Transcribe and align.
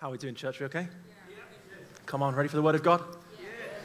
How 0.00 0.10
are 0.10 0.10
we 0.12 0.18
doing, 0.18 0.36
church? 0.36 0.60
We 0.60 0.66
okay? 0.66 0.86
Come 2.06 2.22
on, 2.22 2.36
ready 2.36 2.48
for 2.48 2.54
the 2.54 2.62
word 2.62 2.76
of 2.76 2.84
God? 2.84 3.02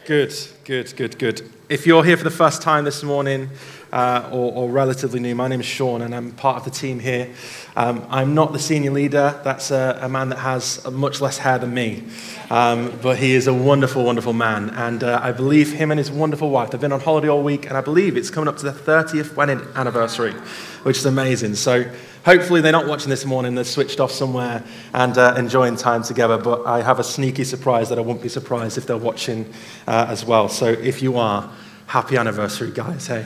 Good, 0.06 0.32
good, 0.64 0.96
good, 0.96 1.18
good. 1.18 1.50
If 1.70 1.88
you're 1.88 2.04
here 2.04 2.16
for 2.18 2.24
the 2.24 2.30
first 2.30 2.62
time 2.62 2.84
this 2.84 3.02
morning 3.02 3.50
uh, 3.92 4.30
or, 4.32 4.54
or, 4.54 4.70
relatively 4.70 5.20
new, 5.20 5.34
my 5.34 5.48
name 5.48 5.60
is 5.60 5.66
Sean 5.66 6.04
and 6.04 6.14
I'm 6.14 6.32
part 6.34 6.58
of 6.58 6.66
the 6.66 6.70
team 6.70 7.00
here. 7.00 7.34
Um, 7.76 8.06
I'm 8.12 8.36
not 8.36 8.54
the 8.54 8.60
senior 8.60 8.92
leader, 8.92 9.42
that's 9.44 9.72
a, 9.72 9.98
a, 10.04 10.08
man 10.08 10.30
that 10.30 10.38
has 10.38 10.88
much 10.92 11.20
less 11.20 11.40
hair 11.40 11.58
than 11.58 11.74
me. 11.74 12.04
Um, 12.52 12.94
but 13.02 13.18
he 13.18 13.34
is 13.34 13.48
a 13.48 13.54
wonderful, 13.54 14.04
wonderful 14.04 14.34
man. 14.34 14.70
And 14.70 15.04
uh, 15.04 15.20
I 15.20 15.32
believe 15.32 15.74
him 15.74 15.90
and 15.90 15.98
his 15.98 16.12
wonderful 16.12 16.52
wife, 16.52 16.70
they've 16.70 16.80
been 16.80 16.92
on 16.92 17.00
holiday 17.00 17.30
all 17.30 17.42
week, 17.42 17.66
and 17.66 17.76
I 17.76 17.82
believe 17.82 18.18
it's 18.18 18.30
coming 18.30 18.48
up 18.48 18.58
to 18.58 18.70
the 18.70 18.72
30th 18.72 19.34
wedding 19.34 19.62
anniversary, 19.74 20.34
which 20.84 20.98
is 20.98 21.08
amazing. 21.08 21.56
So 21.56 21.92
hopefully 22.26 22.62
they're 22.62 22.72
not 22.72 22.88
watching 22.88 23.10
this 23.10 23.26
morning, 23.26 23.56
they're 23.56 23.64
switched 23.64 24.00
off 24.00 24.12
somewhere 24.12 24.64
and 24.94 25.18
uh, 25.18 25.36
enjoying 25.38 25.76
time 25.76 26.04
together. 26.04 26.38
But 26.38 26.66
I 26.66 26.82
have 26.82 27.00
a 27.00 27.04
sneaky 27.04 27.44
surprise 27.44 27.90
that 27.90 27.98
I 27.98 28.02
won't 28.02 28.22
be 28.22 28.30
surprised 28.30 28.78
if 28.78 28.86
they're 28.86 28.98
watching 28.98 29.52
uh, 29.88 30.06
as 30.10 30.26
well. 30.26 30.50
So 30.50 30.68
if 30.68 31.02
you 31.02 31.18
are, 31.18 31.52
happy 31.88 32.18
anniversary, 32.18 32.72
guys. 32.72 33.08
Hey. 33.08 33.26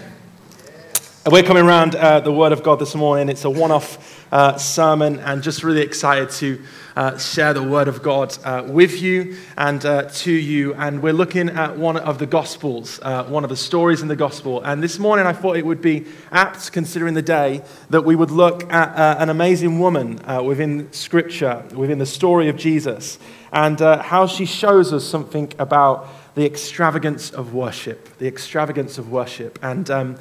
We're 1.30 1.44
coming 1.44 1.66
around 1.66 1.94
uh, 1.94 2.22
the 2.22 2.32
Word 2.32 2.54
of 2.54 2.64
God 2.64 2.80
this 2.80 2.96
morning. 2.96 3.28
It's 3.28 3.44
a 3.44 3.50
one 3.50 3.70
off 3.70 4.26
uh, 4.32 4.58
sermon, 4.58 5.20
and 5.20 5.44
just 5.44 5.62
really 5.62 5.82
excited 5.82 6.30
to 6.30 6.62
uh, 6.96 7.18
share 7.18 7.54
the 7.54 7.64
Word 7.64 7.90
of 7.90 8.02
God 8.02 8.38
uh, 8.46 8.64
with 8.66 9.02
you 9.02 9.36
and 9.58 9.86
uh, 9.86 10.04
to 10.04 10.32
you. 10.32 10.74
And 10.76 11.04
we're 11.04 11.12
looking 11.12 11.50
at 11.50 11.76
one 11.76 11.98
of 11.98 12.18
the 12.18 12.26
Gospels, 12.26 13.02
uh, 13.04 13.26
one 13.26 13.44
of 13.44 13.50
the 13.50 13.58
stories 13.58 14.02
in 14.02 14.08
the 14.08 14.16
Gospel. 14.16 14.64
And 14.64 14.82
this 14.82 15.00
morning 15.00 15.26
I 15.26 15.34
thought 15.34 15.58
it 15.58 15.66
would 15.66 15.82
be 15.82 16.06
apt, 16.32 16.72
considering 16.72 17.14
the 17.14 17.22
day, 17.22 17.62
that 17.90 18.06
we 18.06 18.16
would 18.16 18.32
look 18.32 18.72
at 18.72 19.22
an 19.22 19.28
amazing 19.28 19.80
woman 19.80 20.22
within 20.46 20.90
Scripture, 20.94 21.66
within 21.76 21.98
the 21.98 22.06
story 22.06 22.48
of 22.48 22.56
Jesus, 22.56 23.20
and 23.52 23.78
how 23.82 24.28
she 24.28 24.46
shows 24.46 24.94
us 24.94 25.04
something 25.04 25.52
about 25.60 26.08
the 26.36 26.46
extravagance 26.46 27.32
of 27.32 27.54
worship. 27.54 28.18
The 28.18 28.28
extravagance 28.28 28.98
of 28.98 29.12
worship. 29.12 29.60
And 29.62 29.90
um, 29.90 30.18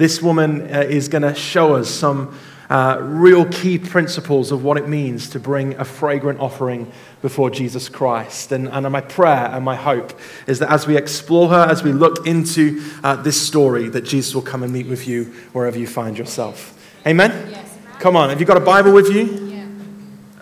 this 0.00 0.22
woman 0.22 0.62
uh, 0.74 0.80
is 0.80 1.08
going 1.08 1.20
to 1.20 1.34
show 1.34 1.74
us 1.74 1.90
some 1.90 2.34
uh, 2.70 2.96
real 3.02 3.44
key 3.44 3.78
principles 3.78 4.50
of 4.50 4.64
what 4.64 4.78
it 4.78 4.88
means 4.88 5.28
to 5.28 5.38
bring 5.38 5.74
a 5.74 5.84
fragrant 5.84 6.40
offering 6.40 6.90
before 7.20 7.50
Jesus 7.50 7.90
Christ. 7.90 8.50
And, 8.50 8.66
and 8.68 8.90
my 8.90 9.02
prayer 9.02 9.50
and 9.52 9.62
my 9.62 9.76
hope 9.76 10.18
is 10.46 10.58
that 10.60 10.70
as 10.70 10.86
we 10.86 10.96
explore 10.96 11.50
her, 11.50 11.66
as 11.68 11.82
we 11.82 11.92
look 11.92 12.26
into 12.26 12.82
uh, 13.04 13.16
this 13.16 13.38
story, 13.38 13.90
that 13.90 14.06
Jesus 14.06 14.34
will 14.34 14.40
come 14.40 14.62
and 14.62 14.72
meet 14.72 14.86
with 14.86 15.06
you 15.06 15.24
wherever 15.52 15.78
you 15.78 15.86
find 15.86 16.16
yourself. 16.16 16.82
Amen? 17.06 17.50
Yes. 17.50 17.76
Come 17.98 18.16
on, 18.16 18.30
have 18.30 18.40
you 18.40 18.46
got 18.46 18.56
a 18.56 18.60
Bible 18.60 18.94
with 18.94 19.10
you? 19.14 19.48
Yeah. 19.48 19.66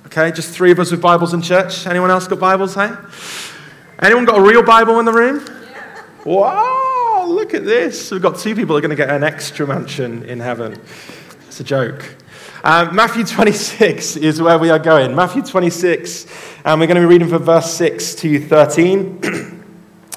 Okay, 0.07 0.31
just 0.31 0.55
three 0.55 0.71
of 0.71 0.79
us 0.79 0.93
with 0.93 1.03
Bibles 1.03 1.35
in 1.35 1.43
church. 1.43 1.85
Anyone 1.85 2.13
else 2.13 2.29
got 2.29 2.39
Bibles, 2.39 2.77
hey? 2.77 2.95
Anyone 4.01 4.25
got 4.25 4.39
a 4.39 4.43
real 4.43 4.63
Bible 4.63 5.01
in 5.01 5.05
the 5.05 5.13
room? 5.13 5.45
Yeah. 5.45 6.05
Wow 6.25 6.88
look 7.35 7.55
at 7.55 7.65
this. 7.65 8.11
We've 8.11 8.23
got 8.23 8.39
two 8.39 8.55
people 8.55 8.75
who 8.75 8.79
are 8.79 8.81
going 8.81 8.91
to 8.91 8.97
get 8.97 9.11
an 9.11 9.23
extra 9.23 9.67
mansion 9.67 10.23
in 10.25 10.41
heaven. 10.41 10.81
It's 11.47 11.61
a 11.61 11.65
joke. 11.65 12.17
Um, 12.65 12.95
Matthew 12.95 13.25
26 13.25 14.17
is 14.17 14.43
where 14.43 14.59
we 14.59 14.71
are 14.71 14.79
going. 14.79 15.15
Matthew 15.15 15.43
26, 15.43 16.27
and 16.65 16.81
we're 16.81 16.87
going 16.87 17.01
to 17.01 17.03
be 17.03 17.07
reading 17.07 17.29
from 17.29 17.45
verse 17.45 17.73
6 17.75 18.17
to 18.17 18.41
13. 18.41 19.21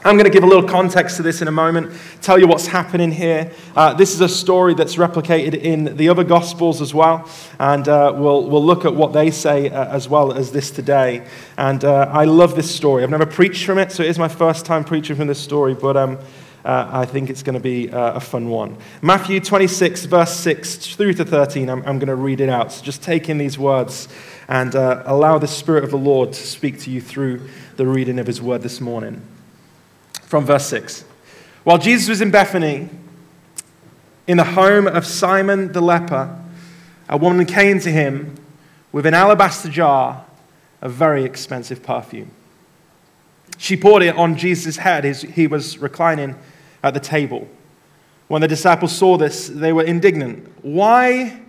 I'm 0.04 0.16
going 0.16 0.26
to 0.26 0.32
give 0.32 0.44
a 0.44 0.48
little 0.48 0.68
context 0.68 1.18
to 1.18 1.24
this 1.24 1.44
in 1.44 1.48
a 1.48 1.52
moment, 1.52 1.94
tell 2.24 2.40
you 2.40 2.48
what's 2.48 2.66
happening 2.66 3.12
here. 3.12 3.52
Uh, 3.76 3.94
this 3.94 4.16
is 4.16 4.22
a 4.22 4.28
story 4.28 4.74
that's 4.74 4.96
replicated 4.96 5.54
in 5.54 5.96
the 5.96 6.10
other 6.10 6.24
Gospels 6.24 6.82
as 6.82 6.92
well, 6.92 7.30
and 7.60 7.88
uh, 7.88 8.12
we'll, 8.16 8.50
we'll 8.50 8.66
look 8.66 8.84
at 8.84 8.96
what 8.96 9.14
they 9.14 9.30
say 9.30 9.70
uh, 9.70 9.96
as 9.96 10.10
well 10.10 10.34
as 10.34 10.52
this 10.52 10.72
today. 10.72 11.28
And 11.56 11.86
uh, 11.86 12.10
I 12.12 12.26
love 12.26 12.56
this 12.56 12.74
story. 12.74 13.04
I've 13.04 13.12
never 13.12 13.28
preached 13.28 13.64
from 13.64 13.78
it, 13.78 13.92
so 13.92 14.02
it 14.02 14.10
is 14.10 14.18
my 14.18 14.28
first 14.28 14.66
time 14.66 14.84
preaching 14.84 15.16
from 15.16 15.28
this 15.28 15.40
story, 15.40 15.76
but 15.76 15.96
um, 15.96 16.18
uh, 16.64 16.90
I 16.92 17.06
think 17.06 17.30
it's 17.30 17.44
going 17.44 17.56
to 17.56 17.60
be 17.60 17.92
uh, 17.92 18.14
a 18.14 18.20
fun 18.20 18.50
one. 18.50 18.78
Matthew 19.02 19.40
26, 19.40 20.06
verse 20.06 20.36
6 20.36 20.96
through 20.96 21.14
to 21.14 21.26
13, 21.26 21.70
I'm, 21.70 21.80
I'm 21.80 22.00
going 22.00 22.08
to 22.08 22.16
read 22.16 22.40
it 22.40 22.50
out. 22.50 22.72
So 22.72 22.84
just 22.84 23.02
take 23.02 23.30
in 23.30 23.38
these 23.38 23.58
words 23.58 24.08
and 24.48 24.76
uh, 24.76 25.04
allow 25.06 25.38
the 25.38 25.48
Spirit 25.48 25.84
of 25.84 25.92
the 25.92 25.98
Lord 25.98 26.34
to 26.34 26.48
speak 26.48 26.80
to 26.82 26.92
you 26.92 27.02
through 27.02 27.48
the 27.78 27.88
reading 27.88 28.20
of 28.20 28.28
His 28.28 28.42
word 28.42 28.62
this 28.62 28.80
morning. 28.80 29.22
From 30.24 30.46
verse 30.46 30.68
6. 30.68 31.04
While 31.64 31.78
Jesus 31.78 32.10
was 32.10 32.22
in 32.22 32.32
Bethany, 32.32 32.90
in 34.28 34.38
the 34.38 34.44
home 34.44 34.88
of 34.88 35.06
Simon 35.06 35.72
the 35.72 35.82
leper, 35.82 36.38
a 37.10 37.18
woman 37.18 37.46
came 37.46 37.80
to 37.82 37.92
him 37.92 38.36
with 38.92 39.06
an 39.06 39.14
alabaster 39.14 39.70
jar 39.70 40.26
of 40.82 40.94
very 40.94 41.24
expensive 41.24 41.84
perfume. 41.84 42.32
She 43.58 43.76
poured 43.76 44.04
it 44.04 44.16
on 44.16 44.38
Jesus' 44.38 44.78
head 44.78 45.06
as 45.06 45.22
he 45.22 45.46
was 45.48 45.78
reclining 45.78 46.36
at 46.84 46.94
the 46.94 47.00
table. 47.00 47.48
When 48.28 48.42
the 48.42 48.48
disciples 48.48 48.96
saw 48.96 49.18
this, 49.18 49.48
they 49.48 49.74
were 49.74 49.84
indignant. 49.84 50.52
Why 50.62 51.42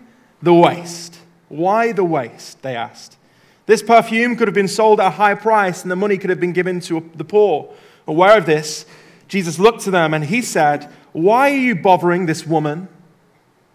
the 0.42 0.52
waste? 0.52 1.18
Why 1.48 1.92
the 1.92 2.04
waste? 2.04 2.62
They 2.62 2.74
asked. 2.74 3.16
This 3.66 3.82
perfume 3.82 4.36
could 4.36 4.48
have 4.48 4.54
been 4.54 4.68
sold 4.68 5.00
at 5.00 5.06
a 5.06 5.10
high 5.10 5.34
price 5.34 5.82
and 5.82 5.90
the 5.90 5.96
money 5.96 6.18
could 6.18 6.30
have 6.30 6.40
been 6.40 6.52
given 6.52 6.80
to 6.80 7.08
the 7.14 7.24
poor. 7.24 7.72
Aware 8.06 8.38
of 8.38 8.46
this, 8.46 8.84
Jesus 9.28 9.58
looked 9.58 9.82
to 9.82 9.90
them 9.90 10.12
and 10.12 10.24
he 10.24 10.42
said, 10.42 10.90
Why 11.12 11.52
are 11.52 11.56
you 11.56 11.76
bothering 11.76 12.26
this 12.26 12.46
woman? 12.46 12.88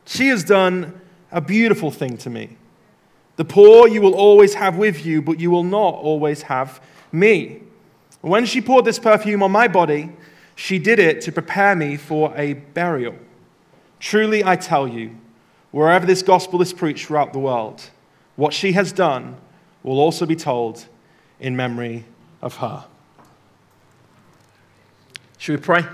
She 0.05 0.27
has 0.27 0.43
done 0.43 0.99
a 1.31 1.41
beautiful 1.41 1.91
thing 1.91 2.17
to 2.17 2.29
me. 2.29 2.57
The 3.37 3.45
poor 3.45 3.87
you 3.87 4.01
will 4.01 4.15
always 4.15 4.55
have 4.55 4.77
with 4.77 5.05
you, 5.05 5.21
but 5.21 5.39
you 5.39 5.51
will 5.51 5.63
not 5.63 5.95
always 5.95 6.43
have 6.43 6.81
me. 7.11 7.61
When 8.21 8.45
she 8.45 8.61
poured 8.61 8.85
this 8.85 8.99
perfume 8.99 9.43
on 9.43 9.51
my 9.51 9.67
body, 9.67 10.11
she 10.57 10.79
did 10.79 10.97
it 10.97 11.21
to 11.21 11.31
prepare 11.31 11.75
me 11.75 11.95
for 11.95 12.33
a 12.35 12.53
burial. 12.53 13.13
Truly, 13.99 14.43
I 14.43 14.55
tell 14.55 14.87
you, 14.87 15.15
wherever 15.69 16.03
this 16.03 16.23
gospel 16.23 16.63
is 16.63 16.73
preached 16.73 17.05
throughout 17.05 17.31
the 17.31 17.37
world, 17.37 17.91
what 18.35 18.53
she 18.53 18.71
has 18.71 18.91
done 18.91 19.37
will 19.83 19.99
also 19.99 20.25
be 20.25 20.35
told 20.35 20.87
in 21.39 21.55
memory 21.55 22.05
of 22.41 22.55
her. 22.55 22.85
Should 25.37 25.59
we 25.59 25.63
pray? 25.63 25.85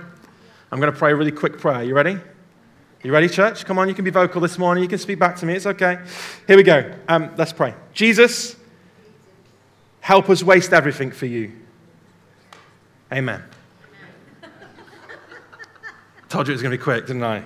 I'm 0.72 0.80
going 0.80 0.91
to 0.91 0.97
pray 0.97 1.12
a 1.12 1.16
really 1.16 1.34
quick 1.34 1.59
prayer. 1.59 1.84
You 1.84 1.94
ready? 1.94 2.18
You 3.03 3.12
ready, 3.12 3.28
church? 3.28 3.66
Come 3.66 3.78
on, 3.78 3.90
you 3.90 3.94
can 3.94 4.06
be 4.06 4.12
vocal 4.12 4.40
this 4.40 4.57
morning. 4.57 4.81
You 4.81 4.88
can 4.88 4.97
speak 4.97 5.19
back 5.19 5.35
to 5.40 5.45
me. 5.45 5.56
It's 5.56 5.66
okay. 5.66 6.00
Here 6.47 6.56
we 6.56 6.63
go. 6.63 6.90
Um, 7.09 7.34
let's 7.38 7.51
pray. 7.51 7.74
Jesus, 7.91 8.56
help 10.00 10.30
us 10.30 10.41
waste 10.41 10.72
everything 10.72 11.12
for 11.12 11.25
you. 11.25 11.51
Amen. 13.12 13.44
I 16.34 16.36
told 16.36 16.48
you 16.48 16.54
it 16.54 16.56
was 16.56 16.64
going 16.64 16.72
to 16.72 16.78
be 16.80 16.84
quick, 16.84 17.06
didn't 17.06 17.24
I? 17.24 17.44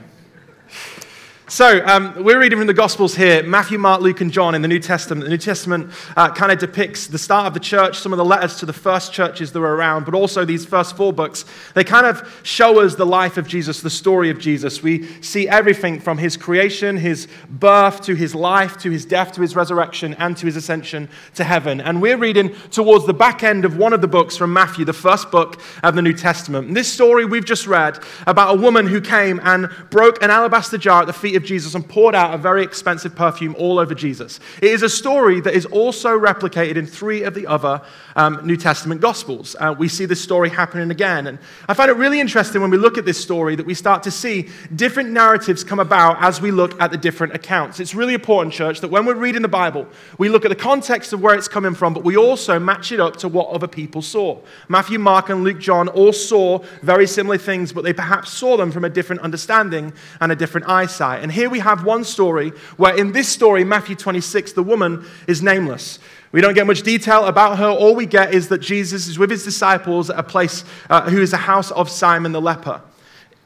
So, 1.58 1.84
um, 1.88 2.24
we're 2.24 2.40
reading 2.40 2.60
from 2.60 2.68
the 2.68 2.74
Gospels 2.76 3.16
here 3.16 3.42
Matthew, 3.42 3.80
Mark, 3.80 4.00
Luke, 4.00 4.22
and 4.22 4.32
John 4.32 4.54
in 4.54 4.62
the 4.62 4.68
New 4.68 4.78
Testament. 4.78 5.24
The 5.24 5.32
New 5.32 5.40
Testament 5.40 5.92
uh, 6.16 6.32
kind 6.32 6.52
of 6.52 6.60
depicts 6.60 7.08
the 7.08 7.18
start 7.18 7.48
of 7.48 7.56
the 7.56 7.60
church, 7.60 7.98
some 7.98 8.14
of 8.14 8.18
the 8.18 8.26
letters 8.26 8.58
to 8.58 8.68
the 8.68 8.74
first 8.74 9.12
churches 9.12 9.52
that 9.52 9.60
were 9.60 9.76
around, 9.76 10.06
but 10.06 10.14
also 10.14 10.46
these 10.46 10.68
first 10.68 10.96
four 10.96 11.12
books. 11.12 11.46
They 11.74 11.84
kind 11.84 12.06
of 12.06 12.40
show 12.44 12.82
us 12.82 12.94
the 12.94 13.08
life 13.08 13.38
of 13.38 13.48
Jesus, 13.48 13.82
the 13.82 13.90
story 13.90 14.30
of 14.30 14.38
Jesus. 14.38 14.84
We 14.84 15.08
see 15.24 15.50
everything 15.50 16.00
from 16.00 16.20
his 16.20 16.38
creation, 16.38 16.96
his 16.96 17.28
birth, 17.50 18.02
to 18.02 18.14
his 18.14 18.36
life, 18.36 18.78
to 18.82 18.92
his 18.92 19.04
death, 19.04 19.32
to 19.32 19.42
his 19.42 19.56
resurrection, 19.56 20.14
and 20.20 20.38
to 20.38 20.46
his 20.46 20.58
ascension 20.58 21.10
to 21.34 21.44
heaven. 21.44 21.82
And 21.82 22.04
we're 22.04 22.18
reading 22.18 22.54
towards 22.70 23.08
the 23.08 23.16
back 23.16 23.42
end 23.42 23.66
of 23.66 23.78
one 23.78 23.94
of 23.94 24.02
the 24.02 24.08
books 24.08 24.38
from 24.38 24.54
Matthew, 24.54 24.86
the 24.86 24.94
first 24.94 25.32
book 25.32 25.60
of 25.82 25.96
the 25.96 26.04
New 26.04 26.14
Testament. 26.14 26.68
And 26.68 26.78
this 26.78 26.94
story 26.94 27.26
we've 27.26 27.44
just 27.44 27.66
read 27.66 27.98
about 28.28 28.56
a 28.56 28.62
woman 28.62 28.86
who 28.86 29.02
came 29.02 29.40
and 29.44 29.72
broke 29.90 30.22
an 30.22 30.30
alabaster 30.30 30.78
jar 30.78 31.02
at 31.02 31.08
the 31.08 31.14
feet 31.14 31.36
of 31.36 31.47
Jesus 31.48 31.74
and 31.74 31.88
poured 31.88 32.14
out 32.14 32.34
a 32.34 32.38
very 32.38 32.64
expensive 32.64 33.16
perfume 33.16 33.56
all 33.58 33.80
over 33.80 33.96
Jesus. 33.96 34.40
It 34.62 34.72
is 34.72 34.84
a 34.84 34.90
story 34.90 35.40
that 35.42 35.54
is 35.54 35.66
also 35.66 36.10
replicated 36.10 36.76
in 36.76 36.86
three 36.86 37.24
of 37.24 37.34
the 37.34 37.48
other 37.48 37.82
um, 38.16 38.46
New 38.46 38.58
Testament 38.58 39.02
Gospels. 39.02 39.56
Uh, 39.60 39.74
we 39.78 39.88
see 39.88 40.06
this 40.06 40.22
story 40.22 40.50
happening 40.50 40.92
again. 40.92 41.28
And 41.28 41.40
I 41.68 41.74
find 41.74 41.90
it 41.90 41.96
really 41.96 42.20
interesting 42.20 42.62
when 42.62 42.72
we 42.72 42.78
look 42.78 42.98
at 42.98 43.06
this 43.06 43.22
story 43.22 43.56
that 43.56 43.66
we 43.66 43.74
start 43.74 44.04
to 44.04 44.12
see 44.12 44.50
different 44.76 45.10
narratives 45.10 45.64
come 45.64 45.80
about 45.80 46.22
as 46.22 46.42
we 46.42 46.52
look 46.52 46.80
at 46.82 46.92
the 46.92 46.98
different 46.98 47.34
accounts. 47.34 47.80
It's 47.80 47.96
really 47.96 48.14
important, 48.14 48.54
church, 48.54 48.82
that 48.82 48.90
when 48.90 49.06
we're 49.06 49.16
reading 49.16 49.42
the 49.42 49.48
Bible, 49.48 49.88
we 50.18 50.30
look 50.30 50.46
at 50.46 50.50
the 50.50 50.56
context 50.56 51.14
of 51.14 51.22
where 51.22 51.36
it's 51.36 51.48
coming 51.48 51.74
from, 51.74 51.94
but 51.94 52.04
we 52.04 52.18
also 52.18 52.60
match 52.60 52.92
it 52.92 53.00
up 53.00 53.16
to 53.18 53.28
what 53.28 53.50
other 53.50 53.68
people 53.68 54.02
saw. 54.02 54.40
Matthew, 54.68 55.00
Mark, 55.00 55.30
and 55.30 55.44
Luke, 55.44 55.60
John 55.60 55.88
all 55.88 56.14
saw 56.14 56.60
very 56.82 57.08
similar 57.08 57.38
things, 57.38 57.72
but 57.72 57.84
they 57.84 57.94
perhaps 57.94 58.32
saw 58.32 58.58
them 58.58 58.72
from 58.72 58.84
a 58.84 58.90
different 58.90 59.22
understanding 59.22 59.94
and 60.20 60.32
a 60.32 60.36
different 60.36 60.68
eyesight. 60.68 61.24
Here 61.32 61.50
we 61.50 61.60
have 61.60 61.84
one 61.84 62.04
story 62.04 62.50
where, 62.78 62.96
in 62.96 63.12
this 63.12 63.28
story, 63.28 63.64
Matthew 63.64 63.96
26, 63.96 64.54
the 64.54 64.64
woman 64.64 65.06
is 65.28 65.42
nameless. 65.42 66.00
We 66.32 66.42
don't 66.42 66.54
get 66.54 66.68
much 66.68 66.82
detail 66.82 67.26
about 67.26 67.58
her. 67.58 67.68
All 67.68 67.96
we 67.96 68.06
get 68.06 68.34
is 68.34 68.50
that 68.50 68.60
Jesus 68.60 69.08
is 69.08 69.18
with 69.18 69.30
his 69.30 69.44
disciples 69.44 70.10
at 70.10 70.20
a 70.20 70.24
place 70.24 70.64
uh, 70.90 71.10
who 71.10 71.22
is 71.22 71.32
the 71.32 71.38
house 71.38 71.72
of 71.72 71.90
Simon 71.90 72.32
the 72.32 72.42
leper. 72.42 72.82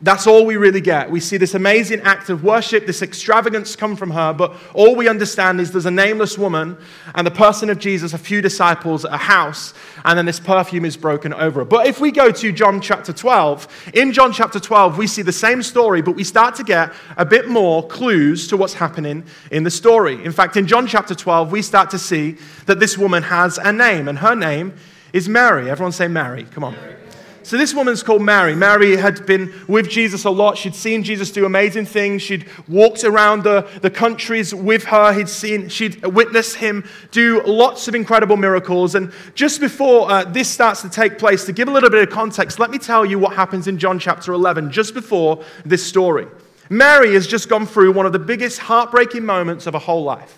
That's 0.03 0.25
all 0.25 0.47
we 0.47 0.57
really 0.57 0.81
get. 0.81 1.11
We 1.11 1.19
see 1.19 1.37
this 1.37 1.53
amazing 1.53 2.01
act 2.01 2.31
of 2.31 2.43
worship, 2.43 2.87
this 2.87 3.03
extravagance 3.03 3.75
come 3.75 3.95
from 3.95 4.09
her, 4.09 4.33
but 4.33 4.55
all 4.73 4.95
we 4.95 5.07
understand 5.07 5.61
is 5.61 5.71
there's 5.71 5.85
a 5.85 5.91
nameless 5.91 6.39
woman 6.39 6.75
and 7.13 7.27
the 7.27 7.31
person 7.31 7.69
of 7.69 7.77
Jesus, 7.77 8.13
a 8.13 8.17
few 8.17 8.41
disciples, 8.41 9.05
a 9.05 9.17
house, 9.17 9.75
and 10.03 10.17
then 10.17 10.25
this 10.25 10.39
perfume 10.39 10.85
is 10.85 10.97
broken 10.97 11.35
over 11.35 11.59
her. 11.59 11.65
But 11.65 11.85
if 11.85 12.01
we 12.01 12.11
go 12.11 12.31
to 12.31 12.51
John 12.51 12.81
chapter 12.81 13.13
12, 13.13 13.91
in 13.93 14.11
John 14.11 14.33
chapter 14.33 14.59
12, 14.59 14.97
we 14.97 15.05
see 15.05 15.21
the 15.21 15.31
same 15.31 15.61
story, 15.61 16.01
but 16.01 16.15
we 16.15 16.23
start 16.23 16.55
to 16.55 16.63
get 16.63 16.91
a 17.17 17.25
bit 17.25 17.47
more 17.47 17.85
clues 17.85 18.47
to 18.47 18.57
what's 18.57 18.73
happening 18.73 19.23
in 19.51 19.63
the 19.63 19.71
story. 19.71 20.23
In 20.25 20.31
fact, 20.31 20.57
in 20.57 20.65
John 20.65 20.87
chapter 20.87 21.13
12, 21.13 21.51
we 21.51 21.61
start 21.61 21.91
to 21.91 21.99
see 21.99 22.37
that 22.65 22.79
this 22.79 22.97
woman 22.97 23.21
has 23.21 23.59
a 23.59 23.71
name, 23.71 24.07
and 24.07 24.17
her 24.17 24.35
name 24.35 24.73
is 25.13 25.29
Mary. 25.29 25.69
Everyone 25.69 25.91
say 25.91 26.07
Mary. 26.07 26.45
Come 26.45 26.63
on. 26.63 26.73
Mary. 26.73 27.00
So, 27.43 27.57
this 27.57 27.73
woman's 27.73 28.03
called 28.03 28.21
Mary. 28.21 28.55
Mary 28.55 28.95
had 28.95 29.25
been 29.25 29.53
with 29.67 29.89
Jesus 29.89 30.25
a 30.25 30.29
lot. 30.29 30.57
She'd 30.57 30.75
seen 30.75 31.03
Jesus 31.03 31.31
do 31.31 31.45
amazing 31.45 31.85
things. 31.85 32.21
She'd 32.21 32.45
walked 32.67 33.03
around 33.03 33.43
the, 33.43 33.67
the 33.81 33.89
countries 33.89 34.53
with 34.53 34.83
her. 34.85 35.11
He'd 35.13 35.29
seen, 35.29 35.67
she'd 35.69 36.05
witnessed 36.05 36.57
him 36.57 36.87
do 37.11 37.41
lots 37.45 37.87
of 37.87 37.95
incredible 37.95 38.37
miracles. 38.37 38.95
And 38.95 39.11
just 39.33 39.59
before 39.59 40.11
uh, 40.11 40.23
this 40.23 40.49
starts 40.49 40.81
to 40.83 40.89
take 40.89 41.17
place, 41.17 41.45
to 41.45 41.51
give 41.51 41.67
a 41.67 41.71
little 41.71 41.89
bit 41.89 42.07
of 42.07 42.13
context, 42.13 42.59
let 42.59 42.69
me 42.69 42.77
tell 42.77 43.05
you 43.05 43.17
what 43.17 43.33
happens 43.35 43.67
in 43.67 43.77
John 43.77 43.97
chapter 43.97 44.33
11, 44.33 44.71
just 44.71 44.93
before 44.93 45.43
this 45.65 45.85
story. 45.85 46.27
Mary 46.69 47.13
has 47.13 47.27
just 47.27 47.49
gone 47.49 47.65
through 47.65 47.91
one 47.91 48.05
of 48.05 48.13
the 48.13 48.19
biggest 48.19 48.59
heartbreaking 48.59 49.25
moments 49.25 49.67
of 49.67 49.73
her 49.73 49.79
whole 49.79 50.03
life. 50.03 50.37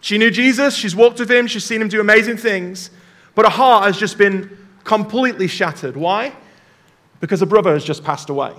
She 0.00 0.18
knew 0.18 0.30
Jesus, 0.30 0.74
she's 0.74 0.94
walked 0.94 1.18
with 1.18 1.30
him, 1.30 1.46
she's 1.46 1.64
seen 1.64 1.82
him 1.82 1.88
do 1.88 2.00
amazing 2.00 2.36
things, 2.36 2.90
but 3.34 3.44
her 3.44 3.50
heart 3.50 3.84
has 3.84 3.98
just 3.98 4.16
been 4.16 4.56
completely 4.88 5.46
shattered. 5.46 5.96
Why? 5.96 6.32
Because 7.20 7.42
a 7.42 7.46
brother 7.46 7.74
has 7.74 7.84
just 7.84 8.02
passed 8.02 8.30
away. 8.30 8.54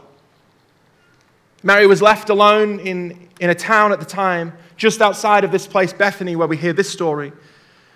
Mary 1.63 1.87
was 1.87 2.03
left 2.03 2.29
alone 2.29 2.79
in, 2.79 3.27
in 3.39 3.49
a 3.49 3.55
town 3.55 3.91
at 3.91 3.99
the 3.99 4.05
time, 4.05 4.53
just 4.77 5.01
outside 5.01 5.43
of 5.43 5.51
this 5.51 5.65
place, 5.65 5.91
Bethany, 5.91 6.35
where 6.35 6.47
we 6.47 6.55
hear 6.55 6.71
this 6.71 6.89
story. 6.89 7.33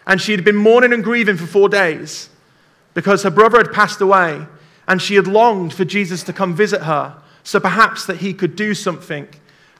And 0.07 0.19
she 0.19 0.31
had 0.31 0.43
been 0.43 0.55
mourning 0.55 0.91
and 0.91 1.03
grieving 1.03 1.37
for 1.37 1.45
four 1.45 1.69
days 1.69 2.29
because 2.95 3.21
her 3.21 3.29
brother 3.29 3.57
had 3.57 3.71
passed 3.71 4.01
away 4.01 4.45
and 4.87 4.99
she 4.99 5.15
had 5.15 5.27
longed 5.27 5.71
for 5.71 5.85
Jesus 5.85 6.23
to 6.23 6.33
come 6.33 6.55
visit 6.55 6.81
her 6.81 7.15
so 7.43 7.59
perhaps 7.59 8.05
that 8.07 8.17
he 8.17 8.33
could 8.33 8.55
do 8.55 8.73
something, 8.73 9.27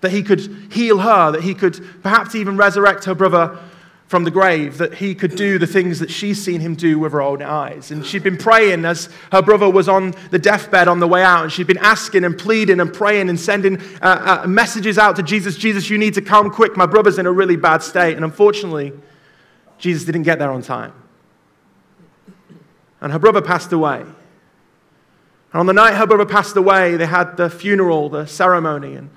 that 0.01 0.11
he 0.11 0.21
could 0.21 0.71
heal 0.71 0.99
her, 0.99 1.31
that 1.31 1.41
he 1.41 1.55
could 1.55 1.83
perhaps 2.03 2.35
even 2.35 2.55
resurrect 2.55 3.05
her 3.05 3.15
brother 3.15 3.57
from 4.13 4.25
the 4.25 4.29
grave 4.29 4.77
that 4.77 4.93
he 4.93 5.15
could 5.15 5.35
do 5.35 5.57
the 5.57 5.65
things 5.65 5.97
that 5.97 6.11
she's 6.11 6.39
seen 6.39 6.61
him 6.61 6.75
do 6.75 6.99
with 6.99 7.11
her 7.13 7.21
own 7.23 7.41
eyes. 7.41 7.89
And 7.89 8.05
she'd 8.05 8.21
been 8.21 8.37
praying 8.37 8.85
as 8.85 9.09
her 9.31 9.41
brother 9.41 9.67
was 9.67 9.89
on 9.89 10.13
the 10.29 10.37
deathbed 10.37 10.87
on 10.87 10.99
the 10.99 11.07
way 11.07 11.23
out, 11.23 11.41
and 11.41 11.51
she'd 11.51 11.65
been 11.65 11.79
asking 11.79 12.23
and 12.23 12.37
pleading 12.37 12.79
and 12.79 12.93
praying 12.93 13.29
and 13.29 13.39
sending 13.39 13.81
uh, 14.03 14.41
uh, 14.43 14.47
messages 14.47 14.99
out 14.99 15.15
to 15.15 15.23
Jesus 15.23 15.57
Jesus, 15.57 15.89
you 15.89 15.97
need 15.97 16.13
to 16.13 16.21
come 16.21 16.51
quick. 16.51 16.77
My 16.77 16.85
brother's 16.85 17.17
in 17.17 17.25
a 17.25 17.31
really 17.31 17.55
bad 17.55 17.81
state. 17.81 18.15
And 18.15 18.23
unfortunately, 18.23 18.93
Jesus 19.79 20.05
didn't 20.05 20.21
get 20.21 20.37
there 20.37 20.51
on 20.51 20.61
time. 20.61 20.93
And 23.01 23.11
her 23.11 23.17
brother 23.17 23.41
passed 23.41 23.73
away. 23.73 24.01
And 24.01 24.13
on 25.53 25.65
the 25.65 25.73
night 25.73 25.95
her 25.95 26.05
brother 26.05 26.27
passed 26.27 26.55
away, 26.55 26.97
they 26.97 27.07
had 27.07 27.35
the 27.35 27.49
funeral, 27.49 28.09
the 28.09 28.27
ceremony, 28.27 28.93
and 28.93 29.09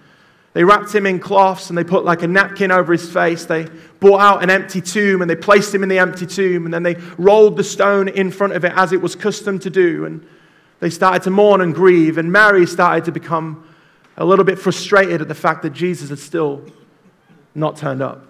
they 0.57 0.65
wrapped 0.65 0.95
him 0.95 1.05
in 1.05 1.21
cloths 1.21 1.69
and 1.69 1.77
they 1.77 1.85
put 1.85 2.07
like 2.07 2.23
a 2.23 2.27
napkin 2.27 2.71
over 2.71 2.91
his 2.91 3.13
face. 3.13 3.45
They 3.45 3.65
brought 4.01 4.23
out 4.23 4.43
an 4.43 4.49
empty 4.49 4.81
tomb 4.81 5.21
and 5.21 5.29
they 5.29 5.37
placed 5.37 5.75
him 5.75 5.83
in 5.83 5.91
the 5.91 5.99
empty 5.99 6.25
tomb 6.25 6.65
and 6.65 6.73
then 6.73 6.83
they 6.83 6.95
rolled 7.19 7.59
the 7.59 7.63
stone 7.63 8.09
in 8.09 8.31
front 8.31 8.55
of 8.55 8.65
it 8.65 8.73
as 8.75 8.91
it 8.91 9.03
was 9.03 9.15
custom 9.15 9.59
to 9.59 9.69
do. 9.69 10.07
And 10.07 10.27
they 10.81 10.89
started 10.89 11.23
to 11.25 11.31
mourn 11.31 11.61
and 11.61 11.75
grieve. 11.75 12.17
And 12.17 12.33
Mary 12.33 12.65
started 12.65 13.05
to 13.05 13.13
become 13.13 13.69
a 14.17 14.25
little 14.25 14.47
bit 14.47 14.59
frustrated 14.59 15.21
at 15.21 15.29
the 15.29 15.35
fact 15.35 15.61
that 15.61 15.75
Jesus 15.75 16.09
had 16.09 16.19
still 16.19 16.65
not 17.55 17.77
turned 17.77 18.01
up. 18.01 18.27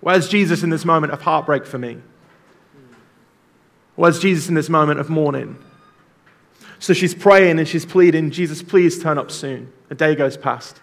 Where's 0.00 0.28
Jesus 0.28 0.62
in 0.62 0.68
this 0.68 0.84
moment 0.84 1.14
of 1.14 1.22
heartbreak 1.22 1.64
for 1.64 1.78
me? 1.78 1.96
Where's 3.94 4.18
Jesus 4.18 4.50
in 4.50 4.54
this 4.54 4.68
moment 4.68 5.00
of 5.00 5.08
mourning? 5.08 5.56
So 6.80 6.92
she's 6.92 7.14
praying 7.14 7.58
and 7.58 7.66
she's 7.66 7.86
pleading, 7.86 8.30
Jesus, 8.30 8.62
please 8.62 9.02
turn 9.02 9.16
up 9.16 9.30
soon. 9.30 9.72
A 9.88 9.94
day 9.94 10.14
goes 10.14 10.36
past 10.36 10.82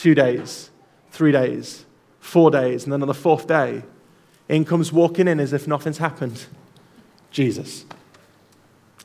two 0.00 0.14
days, 0.14 0.70
three 1.10 1.32
days, 1.32 1.84
four 2.20 2.50
days, 2.50 2.84
and 2.84 2.92
then 2.92 3.02
on 3.02 3.08
the 3.08 3.14
fourth 3.14 3.46
day, 3.46 3.82
in 4.48 4.64
comes 4.64 4.92
walking 4.92 5.28
in 5.28 5.38
as 5.38 5.52
if 5.52 5.68
nothing's 5.68 5.98
happened. 5.98 6.46
Jesus 7.30 7.84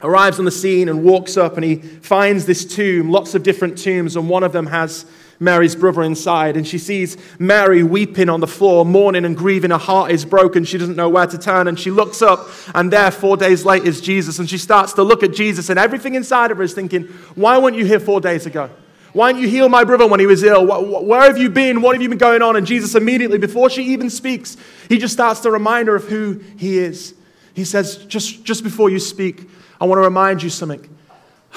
arrives 0.02 0.40
on 0.40 0.46
the 0.46 0.52
scene 0.52 0.88
and 0.88 1.04
walks 1.04 1.36
up 1.38 1.56
and 1.56 1.64
he 1.64 1.76
finds 1.76 2.46
this 2.46 2.66
tomb, 2.66 3.10
lots 3.10 3.36
of 3.36 3.44
different 3.44 3.78
tombs, 3.78 4.16
and 4.16 4.30
one 4.30 4.44
of 4.44 4.52
them 4.52 4.68
has 4.68 5.06
Mary's 5.40 5.76
brother 5.76 6.04
inside. 6.04 6.56
And 6.56 6.66
she 6.66 6.78
sees 6.78 7.18
Mary 7.40 7.84
weeping 7.84 8.30
on 8.30 8.40
the 8.40 8.48
floor, 8.48 8.86
mourning 8.86 9.26
and 9.26 9.36
grieving. 9.36 9.72
Her 9.72 9.78
heart 9.78 10.12
is 10.12 10.24
broken. 10.24 10.64
She 10.64 10.78
doesn't 10.78 10.96
know 10.96 11.10
where 11.10 11.28
to 11.28 11.38
turn. 11.38 11.68
And 11.68 11.78
she 11.78 11.92
looks 11.92 12.22
up, 12.22 12.48
and 12.74 12.92
there, 12.92 13.12
four 13.12 13.36
days 13.36 13.66
later, 13.66 13.86
is 13.86 14.00
Jesus. 14.00 14.40
And 14.40 14.50
she 14.50 14.58
starts 14.58 14.94
to 14.94 15.04
look 15.04 15.24
at 15.24 15.34
Jesus, 15.34 15.70
and 15.70 15.78
everything 15.78 16.16
inside 16.16 16.52
of 16.52 16.58
her 16.58 16.64
is 16.64 16.74
thinking, 16.74 17.04
Why 17.36 17.58
weren't 17.58 17.76
you 17.76 17.86
here 17.86 18.00
four 18.00 18.22
days 18.22 18.46
ago? 18.46 18.70
Why 19.16 19.32
didn't 19.32 19.44
you 19.44 19.48
heal 19.48 19.70
my 19.70 19.86
brother 19.86 20.06
when 20.06 20.20
he 20.20 20.26
was 20.26 20.44
ill? 20.44 20.66
Where 21.06 21.22
have 21.22 21.38
you 21.38 21.50
been? 21.50 21.82
What 21.82 21.96
have 21.96 22.02
you 22.02 22.10
been 22.10 22.18
going 22.18 22.42
on? 22.42 22.58
And 22.58 22.68
Jesus 22.68 22.96
immediately, 22.96 23.38
before 23.38 23.70
she 23.70 23.82
even 23.94 24.10
speaks, 24.10 24.58
he 24.90 24.98
just 24.98 25.14
starts 25.14 25.40
to 25.40 25.52
remind 25.52 25.88
her 25.88 25.96
of 25.96 26.04
who 26.04 26.42
he 26.58 26.80
is. 26.80 27.16
He 27.54 27.64
says, 27.64 27.96
just, 28.08 28.44
just 28.44 28.62
before 28.62 28.90
you 28.90 29.00
speak, 29.00 29.50
I 29.80 29.86
want 29.86 30.00
to 30.00 30.04
remind 30.04 30.44
you 30.44 30.50
something. 30.50 30.90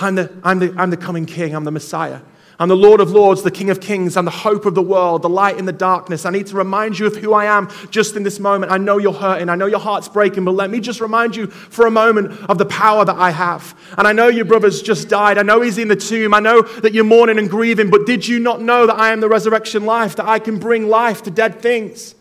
I'm 0.00 0.14
the, 0.14 0.32
I'm, 0.44 0.60
the, 0.60 0.72
I'm 0.78 0.90
the 0.90 0.96
coming 0.96 1.26
king, 1.26 1.52
I'm 1.52 1.64
the 1.64 1.72
Messiah. 1.72 2.20
I'm 2.60 2.68
the 2.68 2.76
Lord 2.76 3.00
of 3.00 3.12
Lords, 3.12 3.44
the 3.44 3.52
King 3.52 3.70
of 3.70 3.80
Kings. 3.80 4.16
I'm 4.16 4.24
the 4.24 4.32
hope 4.32 4.66
of 4.66 4.74
the 4.74 4.82
world, 4.82 5.22
the 5.22 5.28
light 5.28 5.58
in 5.58 5.64
the 5.64 5.72
darkness. 5.72 6.26
I 6.26 6.30
need 6.30 6.48
to 6.48 6.56
remind 6.56 6.98
you 6.98 7.06
of 7.06 7.14
who 7.14 7.32
I 7.32 7.44
am 7.44 7.68
just 7.90 8.16
in 8.16 8.24
this 8.24 8.40
moment. 8.40 8.72
I 8.72 8.78
know 8.78 8.98
you're 8.98 9.12
hurting. 9.12 9.48
I 9.48 9.54
know 9.54 9.66
your 9.66 9.78
heart's 9.78 10.08
breaking, 10.08 10.44
but 10.44 10.52
let 10.52 10.68
me 10.68 10.80
just 10.80 11.00
remind 11.00 11.36
you 11.36 11.46
for 11.46 11.86
a 11.86 11.90
moment 11.90 12.32
of 12.50 12.58
the 12.58 12.66
power 12.66 13.04
that 13.04 13.14
I 13.14 13.30
have. 13.30 13.78
And 13.96 14.08
I 14.08 14.12
know 14.12 14.26
your 14.26 14.44
brother's 14.44 14.82
just 14.82 15.08
died. 15.08 15.38
I 15.38 15.42
know 15.42 15.60
he's 15.60 15.78
in 15.78 15.86
the 15.86 15.94
tomb. 15.94 16.34
I 16.34 16.40
know 16.40 16.62
that 16.62 16.92
you're 16.92 17.04
mourning 17.04 17.38
and 17.38 17.48
grieving, 17.48 17.90
but 17.90 18.06
did 18.06 18.26
you 18.26 18.40
not 18.40 18.60
know 18.60 18.88
that 18.88 18.98
I 18.98 19.12
am 19.12 19.20
the 19.20 19.28
resurrection 19.28 19.86
life, 19.86 20.16
that 20.16 20.26
I 20.26 20.40
can 20.40 20.58
bring 20.58 20.88
life 20.88 21.22
to 21.24 21.30
dead 21.30 21.62
things? 21.62 22.16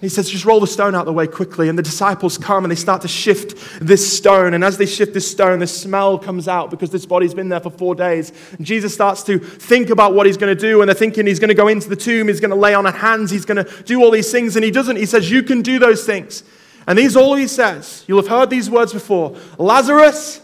He 0.00 0.08
says, 0.08 0.30
just 0.30 0.44
roll 0.44 0.60
the 0.60 0.66
stone 0.68 0.94
out 0.94 1.06
the 1.06 1.12
way 1.12 1.26
quickly. 1.26 1.68
And 1.68 1.76
the 1.76 1.82
disciples 1.82 2.38
come 2.38 2.64
and 2.64 2.70
they 2.70 2.76
start 2.76 3.02
to 3.02 3.08
shift 3.08 3.56
this 3.80 4.16
stone. 4.16 4.54
And 4.54 4.62
as 4.62 4.78
they 4.78 4.86
shift 4.86 5.12
this 5.12 5.28
stone, 5.28 5.58
the 5.58 5.66
smell 5.66 6.20
comes 6.20 6.46
out 6.46 6.70
because 6.70 6.90
this 6.90 7.04
body's 7.04 7.34
been 7.34 7.48
there 7.48 7.58
for 7.58 7.70
four 7.70 7.96
days. 7.96 8.32
And 8.56 8.64
Jesus 8.64 8.94
starts 8.94 9.24
to 9.24 9.40
think 9.40 9.90
about 9.90 10.14
what 10.14 10.26
he's 10.26 10.36
going 10.36 10.56
to 10.56 10.60
do. 10.60 10.80
And 10.80 10.88
they're 10.88 10.94
thinking 10.94 11.26
he's 11.26 11.40
going 11.40 11.48
to 11.48 11.54
go 11.54 11.66
into 11.66 11.88
the 11.88 11.96
tomb, 11.96 12.28
he's 12.28 12.38
going 12.38 12.50
to 12.50 12.56
lay 12.56 12.74
on 12.74 12.84
hands, 12.84 13.32
he's 13.32 13.44
going 13.44 13.64
to 13.64 13.82
do 13.82 14.00
all 14.00 14.12
these 14.12 14.30
things. 14.30 14.54
And 14.54 14.64
he 14.64 14.70
doesn't. 14.70 14.96
He 14.96 15.06
says, 15.06 15.32
You 15.32 15.42
can 15.42 15.62
do 15.62 15.80
those 15.80 16.06
things. 16.06 16.44
And 16.86 16.96
these 16.96 17.16
all 17.16 17.34
he 17.34 17.48
says. 17.48 18.04
You'll 18.06 18.22
have 18.22 18.28
heard 18.28 18.50
these 18.50 18.70
words 18.70 18.92
before 18.92 19.36
Lazarus, 19.58 20.40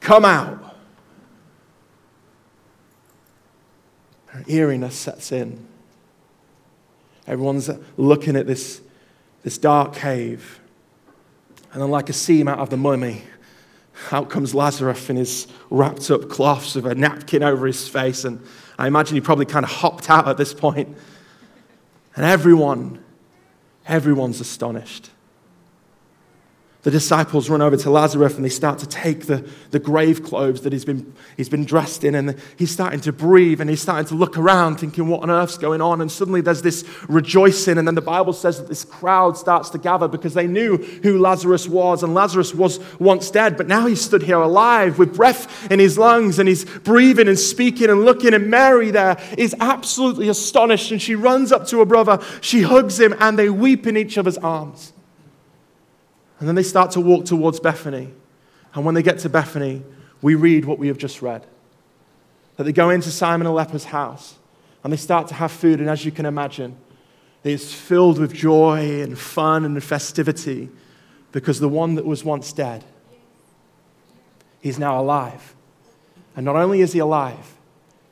come 0.00 0.26
out. 0.26 0.76
Her 4.26 4.44
eeriness 4.46 4.94
sets 4.94 5.32
in. 5.32 5.67
Everyone's 7.28 7.70
looking 7.96 8.34
at 8.34 8.46
this, 8.46 8.80
this 9.44 9.58
dark 9.58 9.94
cave. 9.94 10.60
And 11.72 11.82
then, 11.82 11.90
like 11.90 12.08
a 12.08 12.12
seam 12.14 12.48
out 12.48 12.58
of 12.58 12.70
the 12.70 12.76
mummy, 12.76 13.22
out 14.10 14.30
comes 14.30 14.54
Lazarus 14.54 15.10
in 15.10 15.16
his 15.16 15.46
wrapped 15.70 16.10
up 16.10 16.28
cloths 16.28 16.74
with 16.74 16.86
a 16.86 16.94
napkin 16.94 17.42
over 17.42 17.66
his 17.66 17.86
face. 17.86 18.24
And 18.24 18.44
I 18.78 18.86
imagine 18.86 19.14
he 19.14 19.20
probably 19.20 19.44
kind 19.44 19.64
of 19.64 19.70
hopped 19.70 20.08
out 20.08 20.26
at 20.26 20.38
this 20.38 20.54
point. 20.54 20.96
And 22.16 22.24
everyone, 22.24 23.04
everyone's 23.86 24.40
astonished 24.40 25.10
the 26.88 26.92
disciples 26.92 27.50
run 27.50 27.60
over 27.60 27.76
to 27.76 27.90
Lazarus 27.90 28.36
and 28.36 28.42
they 28.42 28.48
start 28.48 28.78
to 28.78 28.86
take 28.86 29.26
the, 29.26 29.46
the 29.72 29.78
grave 29.78 30.22
clothes 30.22 30.62
that 30.62 30.72
he's 30.72 30.86
been, 30.86 31.12
he's 31.36 31.50
been 31.50 31.66
dressed 31.66 32.02
in, 32.02 32.14
and 32.14 32.34
he's 32.56 32.70
starting 32.70 32.98
to 33.00 33.12
breathe 33.12 33.60
and 33.60 33.68
he's 33.68 33.82
starting 33.82 34.06
to 34.06 34.14
look 34.14 34.38
around, 34.38 34.76
thinking, 34.76 35.06
What 35.06 35.22
on 35.22 35.30
earth's 35.30 35.58
going 35.58 35.82
on? 35.82 36.00
And 36.00 36.10
suddenly 36.10 36.40
there's 36.40 36.62
this 36.62 36.88
rejoicing, 37.06 37.76
and 37.76 37.86
then 37.86 37.94
the 37.94 38.00
Bible 38.00 38.32
says 38.32 38.56
that 38.56 38.68
this 38.68 38.86
crowd 38.86 39.36
starts 39.36 39.68
to 39.68 39.78
gather 39.78 40.08
because 40.08 40.32
they 40.32 40.46
knew 40.46 40.78
who 40.78 41.18
Lazarus 41.18 41.68
was, 41.68 42.02
and 42.02 42.14
Lazarus 42.14 42.54
was 42.54 42.80
once 42.98 43.30
dead, 43.30 43.58
but 43.58 43.68
now 43.68 43.86
he 43.86 43.94
stood 43.94 44.22
here 44.22 44.40
alive 44.40 44.98
with 44.98 45.14
breath 45.14 45.70
in 45.70 45.80
his 45.80 45.98
lungs, 45.98 46.38
and 46.38 46.48
he's 46.48 46.64
breathing 46.64 47.28
and 47.28 47.38
speaking 47.38 47.90
and 47.90 48.06
looking. 48.06 48.32
And 48.32 48.48
Mary 48.48 48.90
there 48.90 49.20
is 49.36 49.54
absolutely 49.60 50.30
astonished, 50.30 50.90
and 50.90 51.02
she 51.02 51.14
runs 51.14 51.52
up 51.52 51.66
to 51.66 51.80
her 51.80 51.84
brother, 51.84 52.18
she 52.40 52.62
hugs 52.62 52.98
him, 52.98 53.14
and 53.20 53.38
they 53.38 53.50
weep 53.50 53.86
in 53.86 53.94
each 53.94 54.16
other's 54.16 54.38
arms. 54.38 54.94
And 56.38 56.48
then 56.48 56.54
they 56.54 56.62
start 56.62 56.92
to 56.92 57.00
walk 57.00 57.24
towards 57.24 57.60
Bethany. 57.60 58.12
And 58.74 58.84
when 58.84 58.94
they 58.94 59.02
get 59.02 59.18
to 59.20 59.28
Bethany, 59.28 59.82
we 60.22 60.34
read 60.34 60.64
what 60.64 60.78
we 60.78 60.88
have 60.88 60.98
just 60.98 61.22
read 61.22 61.46
that 62.56 62.64
they 62.64 62.72
go 62.72 62.90
into 62.90 63.08
Simon 63.08 63.44
the 63.44 63.52
leper's 63.52 63.84
house 63.84 64.34
and 64.82 64.92
they 64.92 64.96
start 64.96 65.28
to 65.28 65.34
have 65.34 65.52
food. 65.52 65.78
And 65.78 65.88
as 65.88 66.04
you 66.04 66.10
can 66.10 66.26
imagine, 66.26 66.76
it's 67.44 67.72
filled 67.72 68.18
with 68.18 68.34
joy 68.34 69.00
and 69.00 69.16
fun 69.16 69.64
and 69.64 69.82
festivity 69.82 70.68
because 71.30 71.60
the 71.60 71.68
one 71.68 71.94
that 71.94 72.04
was 72.04 72.24
once 72.24 72.52
dead 72.52 72.84
He's 74.60 74.78
now 74.78 75.00
alive. 75.00 75.54
And 76.36 76.44
not 76.44 76.56
only 76.56 76.80
is 76.80 76.92
he 76.92 76.98
alive, 76.98 77.56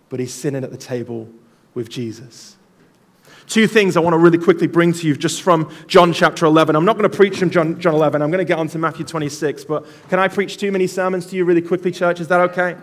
but 0.08 0.20
he's 0.20 0.32
sitting 0.32 0.62
at 0.62 0.70
the 0.70 0.76
table 0.76 1.28
with 1.74 1.88
Jesus. 1.88 2.55
Two 3.46 3.68
things 3.68 3.96
I 3.96 4.00
want 4.00 4.14
to 4.14 4.18
really 4.18 4.38
quickly 4.38 4.66
bring 4.66 4.92
to 4.92 5.06
you 5.06 5.16
just 5.16 5.40
from 5.40 5.72
John 5.86 6.12
chapter 6.12 6.46
11. 6.46 6.74
I'm 6.74 6.84
not 6.84 6.98
going 6.98 7.08
to 7.08 7.16
preach 7.16 7.38
from 7.38 7.50
John, 7.50 7.78
John 7.80 7.94
11. 7.94 8.20
I'm 8.20 8.30
going 8.30 8.44
to 8.44 8.44
get 8.44 8.58
on 8.58 8.66
to 8.68 8.78
Matthew 8.78 9.04
26. 9.04 9.64
But 9.64 9.86
can 10.08 10.18
I 10.18 10.26
preach 10.26 10.56
too 10.56 10.72
many 10.72 10.88
sermons 10.88 11.26
to 11.26 11.36
you 11.36 11.44
really 11.44 11.62
quickly, 11.62 11.92
church? 11.92 12.18
Is 12.18 12.26
that 12.28 12.40
okay? 12.50 12.76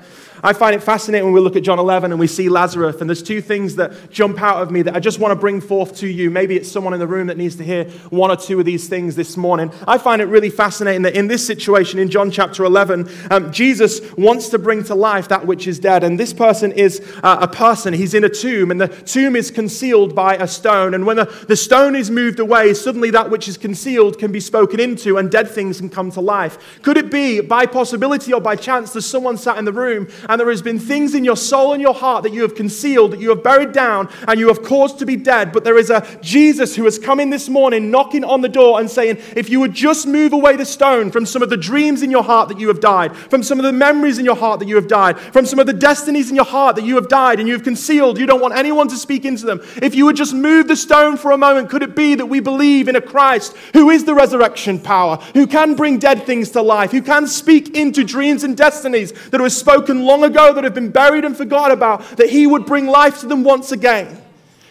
I 0.46 0.52
find 0.52 0.76
it 0.76 0.84
fascinating 0.84 1.24
when 1.24 1.34
we 1.34 1.40
look 1.40 1.56
at 1.56 1.64
John 1.64 1.80
11 1.80 2.12
and 2.12 2.20
we 2.20 2.28
see 2.28 2.50
Lazarus, 2.50 3.00
and 3.00 3.10
there's 3.10 3.24
two 3.24 3.40
things 3.40 3.78
that 3.78 4.12
jump 4.12 4.42
out 4.42 4.62
of 4.62 4.72
me 4.72 4.82
that 4.82 4.94
I 4.94 5.00
just 5.00 5.18
want 5.18 5.32
to 5.32 5.38
bring 5.38 5.62
forth 5.62 5.96
to 5.98 6.08
you. 6.08 6.30
Maybe 6.30 6.58
it's 6.58 6.70
someone 6.70 6.94
in 6.94 7.00
the 7.00 7.08
room 7.08 7.28
that 7.28 7.38
needs 7.38 7.56
to 7.58 7.64
hear 7.64 7.86
one 8.10 8.30
or 8.30 8.36
two 8.36 8.60
of 8.60 8.66
these 8.66 8.90
things 8.90 9.16
this 9.16 9.38
morning. 9.38 9.72
I 9.88 9.98
find 9.98 10.22
it 10.22 10.26
really 10.26 10.50
fascinating 10.50 11.04
that 11.04 11.16
in 11.16 11.28
this 11.28 11.48
situation, 11.48 11.98
in 11.98 12.10
John 12.10 12.30
chapter 12.30 12.66
11, 12.66 13.10
um, 13.32 13.54
Jesus 13.54 14.02
wants 14.18 14.50
to 14.50 14.60
bring 14.60 14.84
to 14.86 14.96
life 14.96 15.30
that 15.30 15.46
which 15.46 15.66
is 15.66 15.80
dead. 15.80 16.04
And 16.04 16.20
this 16.20 16.34
person 16.34 16.74
is 16.74 17.02
uh, 17.24 17.38
a 17.40 17.48
person. 17.48 17.94
He's 17.94 18.14
in 18.14 18.26
a 18.26 18.30
tomb, 18.30 18.70
and 18.70 18.82
the 18.82 18.90
tomb 18.90 19.38
is 19.38 19.50
concealed 19.50 20.14
by 20.14 20.36
a 20.36 20.48
stone. 20.54 20.94
And 20.94 21.06
when 21.06 21.18
the, 21.18 21.26
the 21.48 21.56
stone 21.56 21.96
is 21.96 22.10
moved 22.10 22.40
away, 22.40 22.74
suddenly 22.74 23.12
that 23.12 23.30
which 23.30 23.48
is 23.48 23.58
concealed 23.58 24.20
can 24.20 24.32
be 24.32 24.40
spoken 24.40 24.80
into, 24.80 25.18
and 25.18 25.30
dead 25.30 25.50
things 25.50 25.80
can 25.80 25.90
come 25.90 26.12
to 26.12 26.22
life. 26.22 26.82
Could 26.82 26.98
it 26.98 27.12
be, 27.12 27.42
by 27.42 27.66
possibility 27.66 28.34
or 28.34 28.42
by 28.42 28.56
chance, 28.56 28.94
there's 28.94 29.06
someone 29.06 29.38
sat 29.38 29.58
in 29.58 29.66
the 29.66 29.74
room 29.74 30.08
and 30.30 30.40
there 30.40 30.50
has 30.50 30.62
been 30.62 30.80
things 30.80 31.16
in 31.16 31.24
your 31.24 31.38
soul 31.38 31.74
and 31.74 31.82
your 31.82 31.94
heart 31.94 32.24
that 32.24 32.34
you 32.34 32.42
have 32.42 32.56
concealed, 32.56 33.12
that 33.12 33.20
you 33.20 33.30
have 33.30 33.44
buried 33.44 33.72
down, 33.72 34.10
and 34.28 34.40
you 34.40 34.48
have 34.48 34.64
caused 34.64 35.00
to 35.00 35.06
be 35.06 35.16
dead. 35.16 35.52
But 35.52 35.64
there 35.64 35.78
is 35.78 35.90
a 35.90 36.20
Jesus 36.22 36.76
who 36.76 36.86
has 36.86 37.00
come 37.00 37.20
in 37.20 37.30
this 37.30 37.50
morning, 37.50 37.92
knocking 37.92 38.24
on 38.24 38.42
the 38.42 38.50
door 38.50 38.80
and 38.80 38.90
saying, 38.90 39.18
If 39.36 39.50
you 39.50 39.60
would 39.60 39.74
just 39.74 40.08
move 40.08 40.34
away 40.34 40.56
the 40.56 40.66
stone 40.66 41.12
from 41.12 41.26
some 41.26 41.42
of 41.42 41.50
the 41.50 41.58
dreams 41.58 42.02
in 42.02 42.12
your 42.12 42.24
heart 42.24 42.50
that 42.50 42.60
you 42.60 42.68
have 42.68 42.80
died, 42.80 43.16
from 43.16 43.44
some 43.44 43.60
of 43.60 43.66
the 43.66 43.72
memories 43.72 44.18
in 44.18 44.26
your 44.26 44.36
heart 44.36 44.60
that 44.60 44.68
you 44.68 44.76
have 44.76 44.88
died, 44.88 45.20
from 45.20 45.46
some 45.46 45.60
of 45.60 45.68
the 45.68 45.74
destinies 45.74 46.30
in 46.30 46.36
your 46.36 46.46
heart 46.46 46.76
that 46.76 46.86
you 46.86 46.96
have 46.96 47.10
died 47.10 47.40
and 47.40 47.48
you 47.48 47.54
have 47.54 47.64
concealed, 47.64 48.18
you 48.18 48.26
don't 48.26 48.42
want 48.42 48.56
anyone 48.56 48.88
to 48.88 48.96
speak 48.96 49.26
into 49.26 49.46
them. 49.46 49.62
If 49.82 49.96
you 49.96 50.06
would 50.06 50.16
just 50.16 50.34
move 50.44 50.68
the 50.68 50.76
stone 50.76 51.18
for 51.18 51.32
a 51.32 51.38
moment, 51.38 51.72
could 51.72 51.82
it 51.82 51.96
be 51.96 52.14
that 52.14 52.28
we 52.28 52.40
believe 52.40 52.88
in 52.88 52.96
a 52.96 53.02
Christ 53.02 53.58
who 53.74 53.90
is 53.90 54.06
the 54.06 54.14
resurrection 54.14 54.80
power, 54.80 55.16
who 55.34 55.48
can 55.48 55.74
bring 55.74 55.98
dead 55.98 56.28
things 56.28 56.52
to 56.52 56.62
life, 56.62 56.92
who 56.92 57.02
can 57.02 57.26
speak 57.26 57.76
into 57.76 58.04
dreams 58.04 58.44
and 58.44 58.56
destinies 58.56 59.12
that 59.30 59.42
were 59.42 59.50
spoken 59.50 60.04
long 60.04 60.24
ago 60.24 60.54
that 60.54 60.64
have 60.64 60.76
been 60.76 60.92
buried 60.92 61.26
and 61.26 61.36
forgot 61.36 61.72
about, 61.72 62.02
that 62.18 62.30
he 62.30 62.46
would 62.46 62.68
bring 62.68 62.86
life 62.86 63.22
to 63.22 63.26
them 63.26 63.44
once 63.44 63.72
again? 63.72 64.22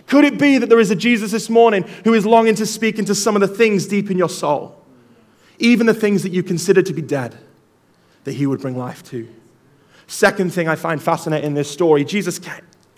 Could 0.06 0.24
it 0.24 0.38
be 0.38 0.58
that 0.58 0.68
there 0.68 0.78
is 0.78 0.90
a 0.90 0.96
Jesus 0.96 1.32
this 1.32 1.48
morning 1.48 1.84
who 2.04 2.14
is 2.14 2.26
longing 2.26 2.54
to 2.56 2.66
speak 2.66 2.98
into 2.98 3.14
some 3.14 3.34
of 3.34 3.40
the 3.40 3.48
things 3.48 3.86
deep 3.86 4.10
in 4.10 4.18
your 4.18 4.28
soul, 4.28 4.78
even 5.58 5.86
the 5.86 5.94
things 5.94 6.22
that 6.22 6.32
you 6.32 6.42
consider 6.42 6.82
to 6.82 6.92
be 6.92 7.02
dead, 7.02 7.38
that 8.24 8.32
he 8.32 8.46
would 8.46 8.60
bring 8.60 8.76
life 8.76 9.02
to? 9.04 9.26
Second 10.06 10.52
thing 10.52 10.68
I 10.68 10.74
find 10.74 11.02
fascinating 11.02 11.46
in 11.46 11.54
this 11.54 11.70
story 11.70 12.04
Jesus 12.04 12.38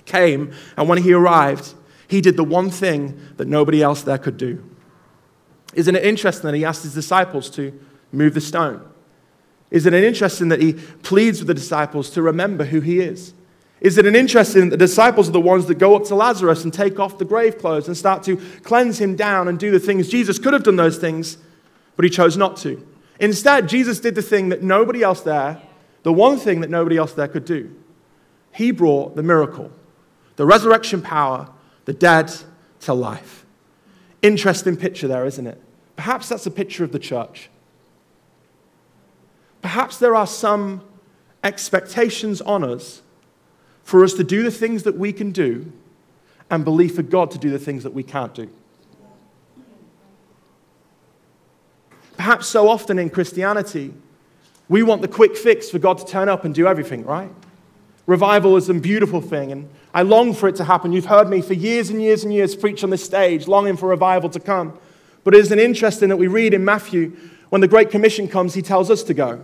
came, 0.04 0.52
and 0.76 0.88
when 0.88 1.00
he 1.00 1.12
arrived, 1.12 1.75
he 2.09 2.21
did 2.21 2.37
the 2.37 2.45
one 2.45 2.71
thing 2.71 3.21
that 3.37 3.49
nobody 3.49 3.83
else 3.83 4.03
there 4.03 4.19
could 4.19 4.37
do. 4.37 4.63
Isn't 5.75 5.97
it 5.97 6.05
interesting 6.05 6.51
that 6.51 6.57
he 6.57 6.65
asked 6.65 6.83
his 6.83 6.95
disciples 6.95 7.51
to 7.51 7.79
move 8.13 8.35
the 8.35 8.41
stone? 8.41 8.83
Isn't 9.71 9.93
it 9.93 10.05
interesting 10.05 10.49
that 10.51 10.61
he 10.61 10.75
pleads 10.75 11.41
with 11.41 11.49
the 11.49 11.55
disciples 11.55 12.11
to 12.11 12.23
remember 12.23 12.65
who 12.65 12.81
he 12.81 13.01
is? 13.01 13.33
Isn't 13.81 14.07
it 14.07 14.15
interesting 14.15 14.71
that 14.71 14.79
the 14.79 14.87
disciples 14.87 15.29
are 15.29 15.33
the 15.33 15.41
ones 15.41 15.67
that 15.67 15.79
go 15.79 15.97
up 15.97 16.05
to 16.05 16.15
Lazarus 16.15 16.65
and 16.65 16.73
take 16.73 17.01
off 17.01 17.19
the 17.19 17.25
grave 17.25 17.59
clothes 17.59 17.89
and 17.89 17.97
start 17.97 18.23
to 18.25 18.37
cleanse 18.63 19.01
him 19.01 19.17
down 19.17 19.49
and 19.49 19.59
do 19.59 19.71
the 19.71 19.81
things? 19.81 20.09
Jesus 20.09 20.39
could 20.39 20.53
have 20.53 20.63
done 20.63 20.77
those 20.77 20.97
things, 20.97 21.39
but 21.97 22.05
he 22.05 22.11
chose 22.11 22.37
not 22.37 22.57
to. 22.59 22.87
Instead, 23.21 23.69
Jesus 23.69 24.01
did 24.01 24.15
the 24.15 24.23
thing 24.23 24.49
that 24.51 24.63
nobody 24.63 25.03
else 25.03 25.23
there, 25.23 25.61
the 26.03 26.13
one 26.13 26.39
thing 26.39 26.61
that 26.61 26.71
nobody 26.71 26.97
else 26.97 27.13
there 27.13 27.29
could 27.29 27.45
do. 27.45 27.75
He 28.53 28.71
brought 28.71 29.17
the 29.17 29.23
miracle, 29.23 29.71
the 30.37 30.47
resurrection 30.47 31.03
power 31.03 31.49
the 31.85 31.93
dead 31.93 32.33
to 32.81 32.95
life. 32.95 33.45
Interesting 34.23 34.76
picture 34.76 35.09
there, 35.09 35.26
isn't 35.26 35.47
it? 35.47 35.61
Perhaps 35.97 36.29
that's 36.29 36.47
a 36.47 36.50
picture 36.50 36.85
of 36.85 36.93
the 36.93 36.99
church. 36.99 37.50
Perhaps 39.62 39.99
there 39.99 40.14
are 40.14 40.26
some 40.26 40.83
expectations 41.43 42.41
on 42.41 42.64
us 42.64 43.03
for 43.83 44.03
us 44.03 44.14
to 44.14 44.25
do 44.25 44.43
the 44.43 44.50
things 44.50 44.83
that 44.83 44.97
we 44.97 45.12
can 45.12 45.31
do 45.31 45.73
and 46.50 46.64
belief 46.64 46.97
for 46.97 47.03
God 47.03 47.31
to 47.33 47.38
do 47.38 47.50
the 47.50 47.59
things 47.59 47.83
that 47.83 47.93
we 47.93 48.03
can't 48.03 48.35
do. 48.35 48.50
Perhaps 52.17 52.47
so 52.47 52.69
often 52.69 52.99
in 52.99 53.11
Christianity, 53.11 53.93
we 54.69 54.83
want 54.83 55.03
the 55.03 55.09
quick 55.09 55.37
fix 55.37 55.69
for 55.69 55.79
God 55.79 55.99
to 55.99 56.07
turn 56.07 56.29
up 56.29 56.45
and 56.45 56.55
do 56.55 56.67
everything, 56.67 57.05
right? 57.05 57.31
Revival 58.07 58.57
is 58.57 58.69
a 58.69 58.75
beautiful 58.75 59.21
thing, 59.21 59.51
and 59.51 59.69
I 59.95 60.03
long 60.03 60.35
for 60.35 60.49
it 60.49 60.57
to 60.57 60.65
happen. 60.65 60.93
You've 60.93 61.07
heard 61.07 61.29
me 61.29 61.41
for 61.41 61.55
years 61.55 61.89
and 61.89 62.03
years 62.03 62.23
and 62.23 62.33
years 62.33 62.55
preach 62.55 62.85
on 62.85 62.91
this 62.91 63.05
stage, 63.05 63.49
longing 63.49 63.77
for 63.77 63.89
revival 63.89 64.29
to 64.31 64.41
come. 64.41 64.79
But 65.23 65.35
it 65.35 65.59
interesting 65.59 66.11
that 66.11 66.19
we 66.19 66.27
read 66.27 66.53
in 66.53 66.65
Matthew, 66.65 67.17
when 67.49 67.63
the 67.63 67.69
Great 67.69 67.91
Commission 67.91 68.29
comes, 68.29 68.55
he 68.55 68.63
tells 68.63 68.91
us 68.91 69.03
to 69.05 69.15
go. 69.15 69.43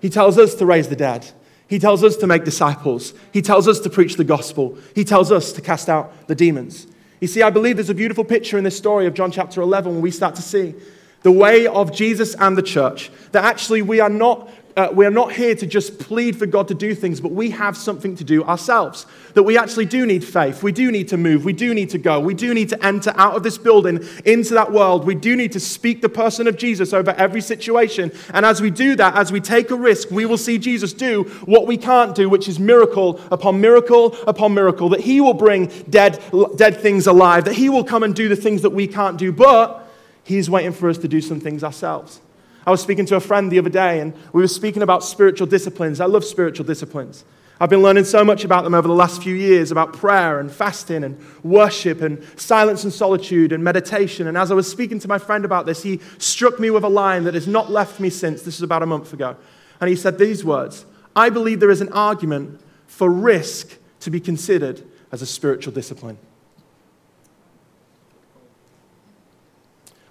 He 0.00 0.10
tells 0.10 0.36
us 0.36 0.54
to 0.56 0.66
raise 0.66 0.88
the 0.88 0.96
dead. 0.96 1.30
He 1.68 1.78
tells 1.78 2.04
us 2.04 2.16
to 2.18 2.26
make 2.26 2.44
disciples. 2.44 3.14
He 3.32 3.42
tells 3.42 3.66
us 3.66 3.80
to 3.80 3.90
preach 3.90 4.16
the 4.16 4.24
gospel. 4.24 4.76
He 4.94 5.04
tells 5.04 5.32
us 5.32 5.52
to 5.52 5.60
cast 5.60 5.88
out 5.88 6.28
the 6.28 6.34
demons. 6.34 6.86
You 7.20 7.28
see, 7.28 7.42
I 7.42 7.50
believe 7.50 7.76
there's 7.76 7.90
a 7.90 7.94
beautiful 7.94 8.24
picture 8.24 8.58
in 8.58 8.64
this 8.64 8.76
story 8.76 9.06
of 9.06 9.14
John 9.14 9.30
chapter 9.30 9.62
11 9.62 9.94
when 9.94 10.02
we 10.02 10.10
start 10.10 10.34
to 10.34 10.42
see 10.42 10.74
the 11.22 11.32
way 11.32 11.66
of 11.66 11.92
Jesus 11.92 12.34
and 12.34 12.56
the 12.56 12.62
church. 12.62 13.10
That 13.32 13.44
actually 13.44 13.82
we 13.82 14.00
are 14.00 14.10
not 14.10 14.50
uh, 14.76 14.90
we 14.92 15.06
are 15.06 15.10
not 15.10 15.32
here 15.32 15.54
to 15.54 15.66
just 15.66 15.98
plead 15.98 16.36
for 16.36 16.44
God 16.44 16.68
to 16.68 16.74
do 16.74 16.94
things, 16.94 17.18
but 17.18 17.32
we 17.32 17.48
have 17.50 17.78
something 17.78 18.14
to 18.16 18.24
do 18.24 18.44
ourselves. 18.44 19.06
That 19.32 19.44
we 19.44 19.56
actually 19.56 19.86
do 19.86 20.04
need 20.04 20.22
faith. 20.22 20.62
We 20.62 20.70
do 20.70 20.92
need 20.92 21.08
to 21.08 21.16
move. 21.16 21.46
We 21.46 21.54
do 21.54 21.72
need 21.72 21.88
to 21.90 21.98
go. 21.98 22.20
We 22.20 22.34
do 22.34 22.52
need 22.52 22.68
to 22.68 22.84
enter 22.84 23.14
out 23.16 23.34
of 23.34 23.42
this 23.42 23.56
building 23.56 24.06
into 24.26 24.52
that 24.52 24.70
world. 24.70 25.06
We 25.06 25.14
do 25.14 25.34
need 25.34 25.52
to 25.52 25.60
speak 25.60 26.02
the 26.02 26.10
person 26.10 26.46
of 26.46 26.58
Jesus 26.58 26.92
over 26.92 27.12
every 27.12 27.40
situation. 27.40 28.12
And 28.34 28.44
as 28.44 28.60
we 28.60 28.70
do 28.70 28.96
that, 28.96 29.16
as 29.16 29.32
we 29.32 29.40
take 29.40 29.70
a 29.70 29.76
risk, 29.76 30.10
we 30.10 30.26
will 30.26 30.36
see 30.36 30.58
Jesus 30.58 30.92
do 30.92 31.24
what 31.46 31.66
we 31.66 31.78
can't 31.78 32.14
do, 32.14 32.28
which 32.28 32.46
is 32.46 32.60
miracle 32.60 33.18
upon 33.32 33.62
miracle 33.62 34.14
upon 34.26 34.52
miracle. 34.52 34.90
That 34.90 35.00
he 35.00 35.22
will 35.22 35.34
bring 35.34 35.66
dead, 35.88 36.22
dead 36.56 36.80
things 36.80 37.06
alive. 37.06 37.46
That 37.46 37.54
he 37.54 37.70
will 37.70 37.84
come 37.84 38.02
and 38.02 38.14
do 38.14 38.28
the 38.28 38.36
things 38.36 38.60
that 38.60 38.70
we 38.70 38.86
can't 38.86 39.16
do. 39.16 39.32
But 39.32 39.88
he's 40.22 40.50
waiting 40.50 40.72
for 40.72 40.90
us 40.90 40.98
to 40.98 41.08
do 41.08 41.22
some 41.22 41.40
things 41.40 41.64
ourselves. 41.64 42.20
I 42.66 42.70
was 42.70 42.82
speaking 42.82 43.06
to 43.06 43.16
a 43.16 43.20
friend 43.20 43.50
the 43.50 43.60
other 43.60 43.70
day, 43.70 44.00
and 44.00 44.12
we 44.32 44.42
were 44.42 44.48
speaking 44.48 44.82
about 44.82 45.04
spiritual 45.04 45.46
disciplines. 45.46 46.00
I 46.00 46.06
love 46.06 46.24
spiritual 46.24 46.66
disciplines. 46.66 47.24
I've 47.58 47.70
been 47.70 47.80
learning 47.80 48.04
so 48.04 48.22
much 48.22 48.44
about 48.44 48.64
them 48.64 48.74
over 48.74 48.86
the 48.86 48.94
last 48.94 49.22
few 49.22 49.34
years 49.34 49.70
about 49.70 49.94
prayer 49.94 50.40
and 50.40 50.52
fasting 50.52 51.04
and 51.04 51.18
worship 51.42 52.02
and 52.02 52.22
silence 52.38 52.84
and 52.84 52.92
solitude 52.92 53.52
and 53.52 53.64
meditation. 53.64 54.26
And 54.26 54.36
as 54.36 54.50
I 54.50 54.54
was 54.54 54.70
speaking 54.70 54.98
to 54.98 55.08
my 55.08 55.16
friend 55.16 55.44
about 55.44 55.64
this, 55.64 55.82
he 55.82 56.00
struck 56.18 56.60
me 56.60 56.68
with 56.68 56.84
a 56.84 56.88
line 56.88 57.24
that 57.24 57.32
has 57.32 57.46
not 57.46 57.70
left 57.70 57.98
me 57.98 58.10
since. 58.10 58.42
This 58.42 58.56
is 58.56 58.62
about 58.62 58.82
a 58.82 58.86
month 58.86 59.12
ago. 59.14 59.36
And 59.80 59.88
he 59.88 59.96
said 59.96 60.18
these 60.18 60.44
words 60.44 60.84
I 61.14 61.30
believe 61.30 61.60
there 61.60 61.70
is 61.70 61.80
an 61.80 61.92
argument 61.92 62.60
for 62.86 63.10
risk 63.10 63.78
to 64.00 64.10
be 64.10 64.20
considered 64.20 64.82
as 65.10 65.22
a 65.22 65.26
spiritual 65.26 65.72
discipline. 65.72 66.18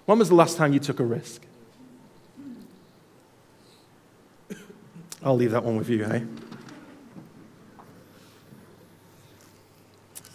When 0.06 0.18
was 0.18 0.30
the 0.30 0.34
last 0.34 0.56
time 0.56 0.72
you 0.72 0.80
took 0.80 0.98
a 0.98 1.04
risk? 1.04 1.45
I'll 5.26 5.34
leave 5.34 5.50
that 5.50 5.64
one 5.64 5.76
with 5.76 5.88
you, 5.88 6.04
eh? 6.04 6.20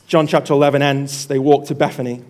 John 0.05 0.27
chapter 0.27 0.51
11 0.51 0.81
ends. 0.81 1.27
They 1.27 1.39
walk 1.39 1.67
to 1.67 1.75
Bethany. 1.75 2.25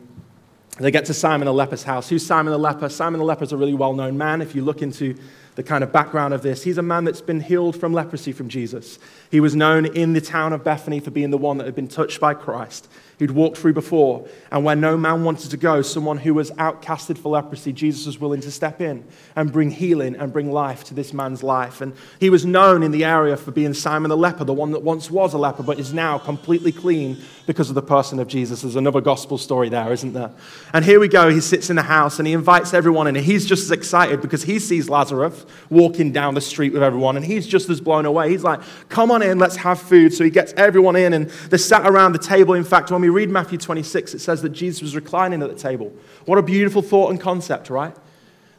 They 0.79 0.91
get 0.91 1.05
to 1.05 1.13
Simon 1.15 1.47
the 1.47 1.53
leper's 1.53 1.81
house. 1.81 2.07
Who's 2.07 2.23
Simon 2.23 2.51
the 2.51 2.59
leper? 2.59 2.87
Simon 2.89 3.17
the 3.17 3.25
leper 3.25 3.45
is 3.45 3.51
a 3.51 3.57
really 3.57 3.73
well 3.73 3.93
known 3.93 4.15
man. 4.15 4.43
If 4.43 4.53
you 4.53 4.63
look 4.63 4.83
into 4.83 5.15
the 5.61 5.67
kind 5.67 5.83
of 5.83 5.91
background 5.91 6.33
of 6.33 6.41
this, 6.41 6.63
he's 6.63 6.79
a 6.79 6.81
man 6.81 7.03
that's 7.03 7.21
been 7.21 7.39
healed 7.39 7.79
from 7.79 7.93
leprosy 7.93 8.31
from 8.31 8.49
Jesus. 8.49 8.97
He 9.29 9.39
was 9.39 9.55
known 9.55 9.85
in 9.85 10.13
the 10.13 10.21
town 10.21 10.53
of 10.53 10.63
Bethany 10.63 10.99
for 10.99 11.11
being 11.11 11.29
the 11.29 11.37
one 11.37 11.59
that 11.59 11.65
had 11.65 11.75
been 11.75 11.87
touched 11.87 12.19
by 12.19 12.33
Christ 12.33 12.87
who'd 13.21 13.29
walked 13.29 13.55
through 13.55 13.73
before. 13.73 14.27
And 14.51 14.65
where 14.65 14.75
no 14.75 14.97
man 14.97 15.23
wanted 15.23 15.51
to 15.51 15.57
go, 15.57 15.83
someone 15.83 16.17
who 16.17 16.33
was 16.33 16.49
outcasted 16.53 17.19
for 17.19 17.29
leprosy, 17.29 17.71
Jesus 17.71 18.07
was 18.07 18.19
willing 18.19 18.41
to 18.41 18.49
step 18.49 18.81
in 18.81 19.05
and 19.35 19.51
bring 19.51 19.69
healing 19.69 20.15
and 20.15 20.33
bring 20.33 20.51
life 20.51 20.83
to 20.85 20.95
this 20.95 21.13
man's 21.13 21.43
life. 21.43 21.81
And 21.81 21.93
he 22.19 22.31
was 22.31 22.47
known 22.47 22.81
in 22.81 22.89
the 22.89 23.05
area 23.05 23.37
for 23.37 23.51
being 23.51 23.75
Simon 23.75 24.09
the 24.09 24.17
leper, 24.17 24.43
the 24.43 24.55
one 24.55 24.71
that 24.71 24.81
once 24.81 25.11
was 25.11 25.35
a 25.35 25.37
leper 25.37 25.61
but 25.61 25.77
is 25.77 25.93
now 25.93 26.17
completely 26.17 26.71
clean 26.71 27.21
because 27.45 27.69
of 27.69 27.75
the 27.75 27.83
person 27.83 28.19
of 28.19 28.27
Jesus. 28.27 28.63
There's 28.63 28.75
another 28.75 29.01
gospel 29.01 29.37
story 29.37 29.69
there, 29.69 29.93
isn't 29.93 30.13
there? 30.13 30.31
And 30.73 30.83
here 30.83 30.99
we 30.99 31.07
go. 31.07 31.29
He 31.29 31.41
sits 31.41 31.69
in 31.69 31.75
the 31.75 31.83
house 31.83 32.17
and 32.17 32.27
he 32.27 32.33
invites 32.33 32.73
everyone 32.73 33.05
in. 33.05 33.15
And 33.15 33.23
he's 33.23 33.45
just 33.45 33.65
as 33.65 33.71
excited 33.71 34.21
because 34.21 34.41
he 34.45 34.57
sees 34.57 34.89
Lazarus 34.89 35.45
walking 35.69 36.11
down 36.11 36.33
the 36.33 36.41
street 36.41 36.73
with 36.73 36.83
everyone. 36.83 37.15
And 37.17 37.25
he's 37.25 37.47
just 37.47 37.69
as 37.69 37.79
blown 37.81 38.05
away. 38.05 38.29
He's 38.29 38.43
like, 38.43 38.59
come 38.89 39.11
on 39.11 39.21
in, 39.21 39.39
let's 39.39 39.55
have 39.57 39.79
food. 39.79 40.13
So 40.13 40.23
he 40.23 40.29
gets 40.29 40.53
everyone 40.57 40.95
in 40.95 41.13
and 41.13 41.29
they're 41.49 41.59
sat 41.59 41.87
around 41.87 42.13
the 42.13 42.19
table. 42.19 42.53
In 42.53 42.63
fact, 42.63 42.91
when 42.91 43.01
we 43.01 43.09
read 43.09 43.29
Matthew 43.29 43.57
26, 43.57 44.13
it 44.13 44.19
says 44.19 44.41
that 44.41 44.49
Jesus 44.49 44.81
was 44.81 44.95
reclining 44.95 45.41
at 45.41 45.49
the 45.49 45.55
table. 45.55 45.93
What 46.25 46.37
a 46.37 46.43
beautiful 46.43 46.81
thought 46.81 47.11
and 47.11 47.19
concept, 47.19 47.69
right? 47.69 47.95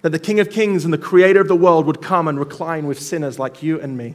That 0.03 0.11
the 0.11 0.19
King 0.19 0.41
of 0.41 0.51
Kings 0.51 0.85
and 0.85 0.93
the 0.93 0.99
Creator 0.99 1.43
of 1.43 1.49
the 1.49 1.57
world 1.57 1.87
would 1.87 2.03
come 2.03 2.29
and 2.29 2.39
recline 2.39 2.87
with 2.87 3.01
sinners 3.01 3.39
like 3.39 3.63
you 3.63 3.81
and 3.81 3.97
me. 3.97 4.15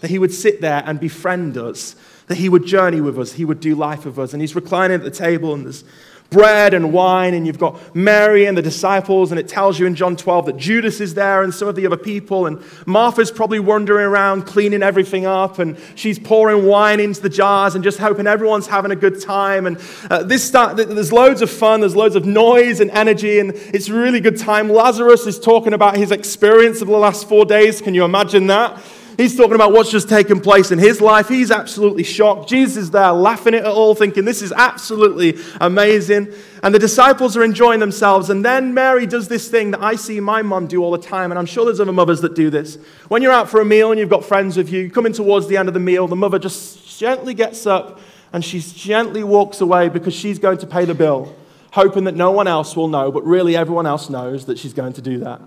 that 0.00 0.10
he 0.10 0.18
would 0.18 0.32
sit 0.32 0.60
there 0.60 0.82
and 0.86 1.00
befriend 1.00 1.56
us, 1.56 1.96
that 2.26 2.36
he 2.36 2.48
would 2.48 2.64
journey 2.64 3.00
with 3.00 3.18
us, 3.18 3.32
he 3.32 3.44
would 3.44 3.60
do 3.60 3.74
life 3.74 4.04
with 4.04 4.18
us. 4.18 4.32
And 4.32 4.40
he's 4.40 4.54
reclining 4.54 4.96
at 4.96 5.04
the 5.04 5.10
table, 5.10 5.54
and 5.54 5.64
there's 5.64 5.84
bread 6.30 6.74
and 6.74 6.92
wine, 6.92 7.32
and 7.32 7.46
you've 7.46 7.58
got 7.58 7.94
Mary 7.94 8.44
and 8.44 8.56
the 8.56 8.62
disciples, 8.62 9.30
and 9.30 9.38
it 9.38 9.48
tells 9.48 9.78
you 9.78 9.86
in 9.86 9.94
John 9.94 10.14
12 10.14 10.46
that 10.46 10.56
Judas 10.58 11.00
is 11.00 11.14
there 11.14 11.42
and 11.42 11.54
some 11.54 11.68
of 11.68 11.74
the 11.74 11.86
other 11.86 11.96
people, 11.96 12.46
and 12.46 12.62
Martha's 12.86 13.30
probably 13.30 13.60
wandering 13.60 14.04
around 14.04 14.42
cleaning 14.42 14.82
everything 14.82 15.24
up, 15.24 15.58
and 15.58 15.78
she's 15.94 16.18
pouring 16.18 16.66
wine 16.66 17.00
into 17.00 17.20
the 17.22 17.30
jars 17.30 17.74
and 17.74 17.82
just 17.82 17.98
hoping 17.98 18.26
everyone's 18.26 18.66
having 18.66 18.90
a 18.90 18.96
good 18.96 19.20
time. 19.20 19.66
And 19.66 19.80
uh, 20.10 20.22
this 20.22 20.44
start, 20.46 20.76
there's 20.76 21.12
loads 21.12 21.40
of 21.40 21.50
fun, 21.50 21.80
there's 21.80 21.96
loads 21.96 22.14
of 22.14 22.26
noise 22.26 22.80
and 22.80 22.90
energy, 22.90 23.38
and 23.38 23.52
it's 23.54 23.88
a 23.88 23.94
really 23.94 24.20
good 24.20 24.36
time. 24.36 24.68
Lazarus 24.68 25.26
is 25.26 25.40
talking 25.40 25.72
about 25.72 25.96
his 25.96 26.10
experience 26.10 26.82
of 26.82 26.88
the 26.88 26.96
last 26.96 27.28
four 27.28 27.46
days. 27.46 27.80
Can 27.80 27.94
you 27.94 28.04
imagine 28.04 28.48
that? 28.48 28.82
He's 29.18 29.36
talking 29.36 29.56
about 29.56 29.72
what's 29.72 29.90
just 29.90 30.08
taken 30.08 30.38
place 30.38 30.70
in 30.70 30.78
his 30.78 31.00
life. 31.00 31.28
He's 31.28 31.50
absolutely 31.50 32.04
shocked. 32.04 32.48
Jesus 32.48 32.76
is 32.76 32.90
there 32.92 33.10
laughing 33.10 33.52
at 33.52 33.62
it 33.62 33.66
all, 33.66 33.96
thinking 33.96 34.24
this 34.24 34.42
is 34.42 34.52
absolutely 34.52 35.36
amazing. 35.60 36.32
And 36.62 36.72
the 36.72 36.78
disciples 36.78 37.36
are 37.36 37.42
enjoying 37.42 37.80
themselves. 37.80 38.30
And 38.30 38.44
then 38.44 38.74
Mary 38.74 39.06
does 39.06 39.26
this 39.26 39.48
thing 39.48 39.72
that 39.72 39.82
I 39.82 39.96
see 39.96 40.20
my 40.20 40.42
mum 40.42 40.68
do 40.68 40.84
all 40.84 40.92
the 40.92 40.98
time. 40.98 41.32
And 41.32 41.38
I'm 41.38 41.46
sure 41.46 41.64
there's 41.64 41.80
other 41.80 41.92
mothers 41.92 42.20
that 42.20 42.36
do 42.36 42.48
this. 42.48 42.78
When 43.08 43.20
you're 43.20 43.32
out 43.32 43.50
for 43.50 43.60
a 43.60 43.64
meal 43.64 43.90
and 43.90 43.98
you've 43.98 44.08
got 44.08 44.24
friends 44.24 44.56
with 44.56 44.70
you, 44.70 44.88
coming 44.88 45.12
towards 45.12 45.48
the 45.48 45.56
end 45.56 45.66
of 45.66 45.74
the 45.74 45.80
meal, 45.80 46.06
the 46.06 46.14
mother 46.14 46.38
just 46.38 46.96
gently 46.96 47.34
gets 47.34 47.66
up 47.66 47.98
and 48.32 48.44
she 48.44 48.60
gently 48.60 49.24
walks 49.24 49.60
away 49.60 49.88
because 49.88 50.14
she's 50.14 50.38
going 50.38 50.58
to 50.58 50.66
pay 50.68 50.84
the 50.84 50.94
bill, 50.94 51.34
hoping 51.72 52.04
that 52.04 52.14
no 52.14 52.30
one 52.30 52.46
else 52.46 52.76
will 52.76 52.86
know, 52.86 53.10
but 53.10 53.24
really 53.24 53.56
everyone 53.56 53.86
else 53.86 54.08
knows 54.08 54.46
that 54.46 54.60
she's 54.60 54.74
going 54.74 54.92
to 54.92 55.02
do 55.02 55.18
that. 55.18 55.40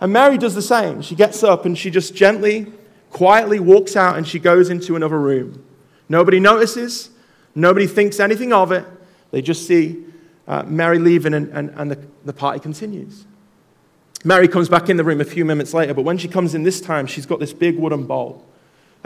And 0.00 0.12
Mary 0.12 0.38
does 0.38 0.54
the 0.54 0.62
same. 0.62 1.02
She 1.02 1.14
gets 1.14 1.42
up 1.42 1.64
and 1.64 1.76
she 1.76 1.90
just 1.90 2.14
gently, 2.14 2.72
quietly 3.10 3.60
walks 3.60 3.96
out 3.96 4.16
and 4.16 4.26
she 4.26 4.38
goes 4.38 4.68
into 4.68 4.96
another 4.96 5.18
room. 5.18 5.64
Nobody 6.08 6.38
notices, 6.38 7.10
nobody 7.54 7.86
thinks 7.86 8.20
anything 8.20 8.52
of 8.52 8.72
it. 8.72 8.84
They 9.30 9.42
just 9.42 9.66
see 9.66 10.04
uh, 10.46 10.62
Mary 10.64 10.98
leaving 10.98 11.34
and, 11.34 11.48
and, 11.48 11.70
and 11.70 11.90
the, 11.90 11.98
the 12.24 12.32
party 12.32 12.60
continues. 12.60 13.24
Mary 14.24 14.48
comes 14.48 14.68
back 14.68 14.88
in 14.88 14.96
the 14.96 15.04
room 15.04 15.20
a 15.20 15.24
few 15.24 15.44
minutes 15.44 15.72
later, 15.72 15.94
but 15.94 16.02
when 16.02 16.18
she 16.18 16.28
comes 16.28 16.54
in 16.54 16.62
this 16.62 16.80
time, 16.80 17.06
she's 17.06 17.26
got 17.26 17.38
this 17.40 17.52
big 17.52 17.78
wooden 17.78 18.04
bowl. 18.06 18.44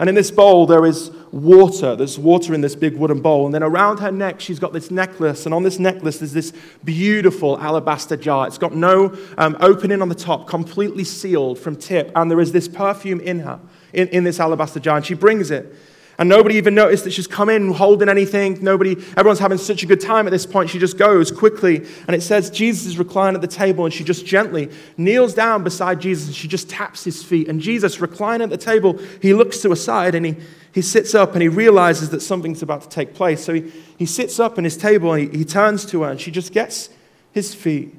And 0.01 0.09
in 0.09 0.15
this 0.15 0.31
bowl, 0.31 0.65
there 0.65 0.83
is 0.83 1.11
water. 1.31 1.95
There's 1.95 2.17
water 2.17 2.55
in 2.55 2.61
this 2.61 2.75
big 2.75 2.97
wooden 2.97 3.21
bowl. 3.21 3.45
And 3.45 3.53
then 3.53 3.61
around 3.61 3.99
her 3.99 4.11
neck, 4.11 4.41
she's 4.41 4.57
got 4.57 4.73
this 4.73 4.89
necklace. 4.89 5.45
And 5.45 5.53
on 5.53 5.61
this 5.61 5.77
necklace, 5.77 6.17
there's 6.17 6.33
this 6.33 6.53
beautiful 6.83 7.59
alabaster 7.59 8.17
jar. 8.17 8.47
It's 8.47 8.57
got 8.57 8.73
no 8.73 9.15
um, 9.37 9.55
opening 9.59 10.01
on 10.01 10.09
the 10.09 10.15
top, 10.15 10.47
completely 10.47 11.03
sealed 11.03 11.59
from 11.59 11.75
tip. 11.75 12.11
And 12.15 12.31
there 12.31 12.39
is 12.39 12.51
this 12.51 12.67
perfume 12.67 13.19
in 13.19 13.41
her, 13.41 13.59
in, 13.93 14.07
in 14.07 14.23
this 14.23 14.39
alabaster 14.39 14.79
jar. 14.79 14.97
And 14.97 15.05
she 15.05 15.13
brings 15.13 15.51
it. 15.51 15.71
And 16.21 16.29
nobody 16.29 16.53
even 16.57 16.75
noticed 16.75 17.03
that 17.05 17.13
she's 17.13 17.25
come 17.25 17.49
in 17.49 17.73
holding 17.73 18.07
anything. 18.07 18.59
Nobody, 18.61 18.91
everyone's 19.17 19.39
having 19.39 19.57
such 19.57 19.81
a 19.81 19.87
good 19.87 19.99
time 19.99 20.27
at 20.27 20.29
this 20.29 20.45
point. 20.45 20.69
She 20.69 20.77
just 20.77 20.95
goes 20.95 21.31
quickly. 21.31 21.77
And 22.05 22.15
it 22.15 22.21
says 22.21 22.51
Jesus 22.51 22.85
is 22.85 22.99
reclining 22.99 23.33
at 23.33 23.41
the 23.41 23.47
table 23.47 23.85
and 23.85 23.91
she 23.91 24.03
just 24.03 24.23
gently 24.23 24.69
kneels 24.97 25.33
down 25.33 25.63
beside 25.63 25.99
Jesus 25.99 26.27
and 26.27 26.35
she 26.35 26.47
just 26.47 26.69
taps 26.69 27.03
his 27.03 27.23
feet. 27.23 27.47
And 27.47 27.59
Jesus, 27.59 27.99
reclining 27.99 28.43
at 28.43 28.51
the 28.51 28.57
table, 28.57 28.99
he 29.19 29.33
looks 29.33 29.61
to 29.61 29.71
a 29.71 29.75
side 29.75 30.13
and 30.13 30.23
he, 30.23 30.35
he 30.71 30.83
sits 30.83 31.15
up 31.15 31.33
and 31.33 31.41
he 31.41 31.47
realizes 31.47 32.11
that 32.11 32.21
something's 32.21 32.61
about 32.61 32.83
to 32.83 32.89
take 32.89 33.15
place. 33.15 33.43
So 33.43 33.55
he, 33.55 33.71
he 33.97 34.05
sits 34.05 34.39
up 34.39 34.59
in 34.59 34.63
his 34.63 34.77
table 34.77 35.13
and 35.13 35.27
he, 35.27 35.39
he 35.39 35.43
turns 35.43 35.87
to 35.87 36.03
her 36.03 36.11
and 36.11 36.21
she 36.21 36.29
just 36.29 36.53
gets 36.53 36.91
his 37.31 37.55
feet. 37.55 37.95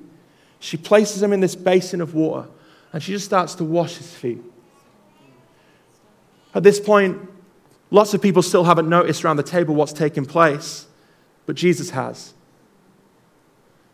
She 0.61 0.77
places 0.77 1.25
him 1.25 1.33
in 1.33 1.41
this 1.41 1.57
basin 1.57 2.01
of 2.01 2.15
water 2.15 2.49
and 2.93 3.03
she 3.03 3.11
just 3.11 3.25
starts 3.25 3.57
to 3.57 3.65
wash 3.65 3.97
his 3.97 4.15
feet. 4.15 4.39
At 6.55 6.63
this 6.63 6.79
point, 6.79 7.31
Lots 7.93 8.15
of 8.15 8.23
people 8.23 8.41
still 8.41 8.65
haven't 8.65 8.89
noticed 8.89 9.23
around 9.23 9.37
the 9.37 9.43
table 9.43 9.75
what's 9.75 9.93
taking 9.93 10.25
place, 10.25 10.87
but 11.45 11.55
Jesus 11.55 11.91
has. 11.91 12.33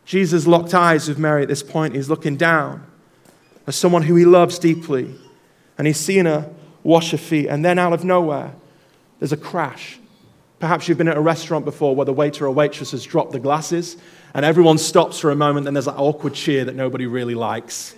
Jesus 0.04 0.46
locked 0.46 0.72
eyes 0.72 1.08
with 1.08 1.18
Mary 1.18 1.42
at 1.42 1.48
this 1.48 1.64
point. 1.64 1.96
He's 1.96 2.08
looking 2.08 2.36
down 2.36 2.86
as 3.66 3.74
someone 3.74 4.02
who 4.02 4.14
he 4.14 4.24
loves 4.24 4.56
deeply, 4.60 5.16
and 5.76 5.84
he's 5.84 5.98
seen 5.98 6.26
her 6.26 6.48
wash 6.84 7.10
her 7.10 7.18
feet, 7.18 7.48
and 7.48 7.64
then 7.64 7.76
out 7.76 7.92
of 7.92 8.04
nowhere, 8.04 8.54
there's 9.18 9.32
a 9.32 9.36
crash. 9.36 9.98
Perhaps 10.60 10.86
you've 10.86 10.96
been 10.96 11.08
at 11.08 11.16
a 11.16 11.20
restaurant 11.20 11.64
before 11.64 11.96
where 11.96 12.06
the 12.06 12.12
waiter 12.12 12.46
or 12.46 12.52
waitress 12.52 12.92
has 12.92 13.02
dropped 13.02 13.32
the 13.32 13.40
glasses, 13.40 13.96
and 14.32 14.44
everyone 14.44 14.78
stops 14.78 15.18
for 15.18 15.32
a 15.32 15.36
moment, 15.36 15.66
and 15.66 15.76
there's 15.76 15.86
that 15.86 15.96
awkward 15.96 16.34
cheer 16.34 16.64
that 16.64 16.76
nobody 16.76 17.06
really 17.06 17.34
likes. 17.34 17.96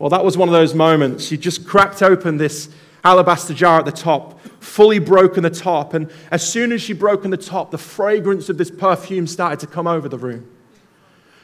Well, 0.00 0.10
that 0.10 0.24
was 0.24 0.36
one 0.36 0.48
of 0.48 0.52
those 0.52 0.74
moments. 0.74 1.30
You 1.30 1.38
just 1.38 1.68
cracked 1.68 2.02
open 2.02 2.36
this 2.36 2.68
alabaster 3.04 3.54
jar 3.54 3.78
at 3.78 3.84
the 3.84 3.92
top, 3.92 4.40
fully 4.60 4.98
broken 4.98 5.42
the 5.42 5.50
top. 5.50 5.94
And 5.94 6.10
as 6.30 6.48
soon 6.48 6.70
as 6.70 6.80
she 6.80 6.92
broken 6.92 7.30
the 7.30 7.36
top, 7.36 7.70
the 7.70 7.78
fragrance 7.78 8.48
of 8.48 8.58
this 8.58 8.70
perfume 8.70 9.26
started 9.26 9.58
to 9.60 9.66
come 9.66 9.86
over 9.86 10.08
the 10.08 10.18
room. 10.18 10.48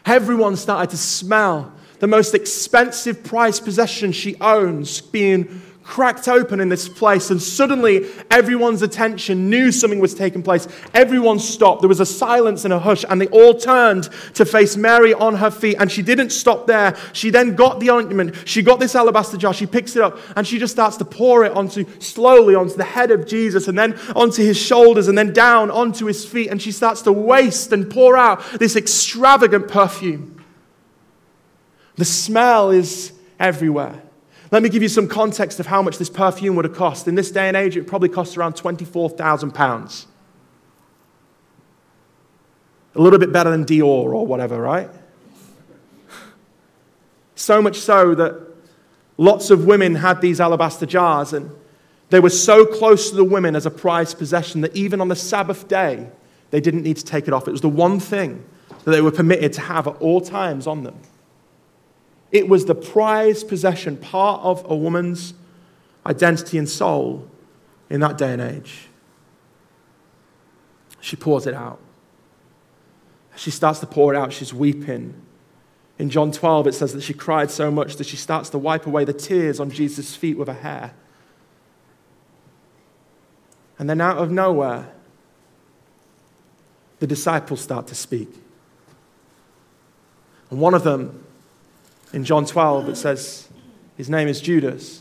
Everyone 0.05 0.55
started 0.55 0.91
to 0.91 0.97
smell 0.97 1.73
the 1.99 2.07
most 2.07 2.35
expensive 2.35 3.25
prized 3.25 3.65
possession 3.65 4.13
she 4.13 4.37
owns 4.41 5.01
being 5.01 5.63
cracked 5.87 6.27
open 6.27 6.59
in 6.61 6.69
this 6.69 6.89
place, 6.89 7.31
and 7.31 7.41
suddenly 7.41 8.07
everyone's 8.31 8.83
attention 8.83 9.49
knew 9.49 9.71
something 9.71 10.01
was 10.01 10.15
taking 10.15 10.43
place. 10.43 10.67
Everyone 10.93 11.39
stopped. 11.39 11.81
There 11.81 11.89
was 11.89 12.01
a 12.01 12.07
silence 12.07 12.65
and 12.65 12.75
a 12.75 12.79
hush, 12.79 13.05
and 13.09 13.21
they 13.21 13.29
all 13.29 13.55
turned 13.55 14.11
to 14.35 14.45
face 14.45 14.77
Mary 14.77 15.15
on 15.15 15.37
her 15.37 15.51
feet. 15.51 15.77
And 15.79 15.91
she 15.91 16.03
didn't 16.03 16.31
stop 16.31 16.67
there. 16.67 16.97
She 17.13 17.31
then 17.31 17.55
got 17.55 17.79
the 17.79 17.91
ointment. 17.91 18.35
She 18.47 18.63
got 18.63 18.81
this 18.81 18.95
alabaster 18.95 19.37
jar. 19.37 19.55
She 19.55 19.67
picks 19.67 19.95
it 19.95 20.03
up, 20.03 20.19
and 20.35 20.47
she 20.47 20.59
just 20.59 20.73
starts 20.73 20.97
to 20.99 21.05
pour 21.05 21.45
it 21.45 21.53
onto 21.53 21.85
slowly 22.01 22.57
onto 22.57 22.77
the 22.77 22.85
head 22.85 23.13
of 23.13 23.27
Jesus, 23.27 23.69
and 23.69 23.79
then 23.79 23.99
onto 24.15 24.43
his 24.43 24.59
shoulders, 24.59 25.07
and 25.07 25.17
then 25.17 25.33
down 25.33 25.71
onto 25.71 26.07
his 26.07 26.27
feet. 26.27 26.49
And 26.49 26.61
she 26.61 26.73
starts 26.73 27.03
to 27.03 27.13
waste 27.13 27.73
and 27.73 27.89
pour 27.89 28.17
out 28.17 28.43
this 28.59 28.75
extravagant 28.75 29.69
perfume. 29.69 30.45
The 31.95 32.05
smell 32.05 32.71
is 32.71 33.13
everywhere. 33.39 34.03
Let 34.53 34.63
me 34.63 34.69
give 34.69 34.83
you 34.83 34.89
some 34.89 35.09
context 35.09 35.59
of 35.59 35.67
how 35.67 35.83
much 35.83 35.99
this 35.99 36.09
perfume 36.09 36.57
would 36.57 36.65
have 36.65 36.75
cost. 36.75 37.09
In 37.09 37.15
this 37.17 37.31
day 37.31 37.49
and 37.49 37.57
age, 37.57 37.77
it 37.77 37.87
probably 37.87 38.09
costs 38.09 38.37
around 38.37 38.55
£24,000. 38.55 40.07
A 42.95 43.01
little 43.01 43.19
bit 43.19 43.33
better 43.33 43.51
than 43.51 43.65
Dior 43.65 43.85
or 43.85 44.27
whatever, 44.27 44.61
right? 44.61 44.89
So 47.35 47.61
much 47.61 47.79
so 47.79 48.15
that 48.15 48.41
lots 49.19 49.51
of 49.51 49.67
women 49.67 49.97
had 49.97 50.21
these 50.21 50.41
alabaster 50.41 50.87
jars, 50.87 51.33
and 51.33 51.51
they 52.11 52.21
were 52.21 52.31
so 52.31 52.65
close 52.65 53.11
to 53.11 53.17
the 53.17 53.25
women 53.25 53.57
as 53.57 53.67
a 53.67 53.71
prized 53.71 54.17
possession 54.17 54.61
that 54.63 54.75
even 54.75 55.01
on 55.01 55.09
the 55.09 55.17
Sabbath 55.17 55.69
day, 55.69 56.09
they 56.51 56.61
didn't 56.61 56.85
need 56.85 56.97
to 56.97 57.05
take 57.05 57.27
it 57.27 57.35
off. 57.35 57.49
It 57.49 57.53
was 57.53 57.61
the 57.61 57.69
one 57.69 58.01
thing 58.01 58.45
that 58.85 58.93
they 58.93 59.03
were 59.03 59.11
permitted 59.11 59.53
to 59.55 59.61
have 59.61 59.89
at 59.89 59.97
all 59.97 60.21
times 60.21 60.67
on 60.67 60.85
them. 60.85 60.99
It 62.33 62.49
was 62.49 62.65
the 62.65 62.75
prized 62.75 63.49
possession, 63.49 63.97
part 63.97 64.43
of 64.43 64.69
a 64.71 64.75
woman's 64.75 65.35
identity 66.05 66.59
and 66.59 66.69
soul 66.69 67.29
in 67.89 68.01
that 68.01 68.19
day 68.19 68.33
and 68.33 68.43
age. 68.43 68.89
She 71.01 71.17
pours 71.17 71.47
it 71.47 71.55
out. 71.55 71.79
She 73.37 73.51
starts 73.51 73.81
to 73.81 73.87
pour 73.87 74.15
it 74.15 74.17
out. 74.17 74.33
She's 74.33 74.53
weeping. 74.53 75.15
In 75.99 76.11
John 76.11 76.33
12, 76.33 76.69
it 76.69 76.75
says 76.75 76.93
that 76.95 77.03
she 77.03 77.15
cried 77.15 77.51
so 77.51 77.71
much 77.71 77.97
that 77.97 78.07
she 78.07 78.17
starts 78.17 78.51
to 78.51 78.59
wipe 78.59 78.87
away 78.87 79.05
the 79.05 79.13
tears 79.13 79.61
on 79.61 79.71
Jesus' 79.71 80.15
feet 80.15 80.37
with 80.37 80.49
her 80.49 80.55
hair. 80.55 80.95
And 83.79 83.89
then, 83.89 84.01
out 84.01 84.19
of 84.19 84.31
nowhere, 84.31 84.89
the 86.99 87.07
disciples 87.07 87.61
start 87.61 87.87
to 87.89 87.95
speak. 87.95 88.29
And 90.51 90.61
one 90.61 90.73
of 90.73 90.83
them 90.83 91.26
in 92.13 92.25
John 92.25 92.47
12, 92.47 92.89
it 92.91 92.97
says, 92.97 93.49
his 93.97 94.11
name 94.11 94.29
is 94.29 94.41
Judas. 94.41 95.01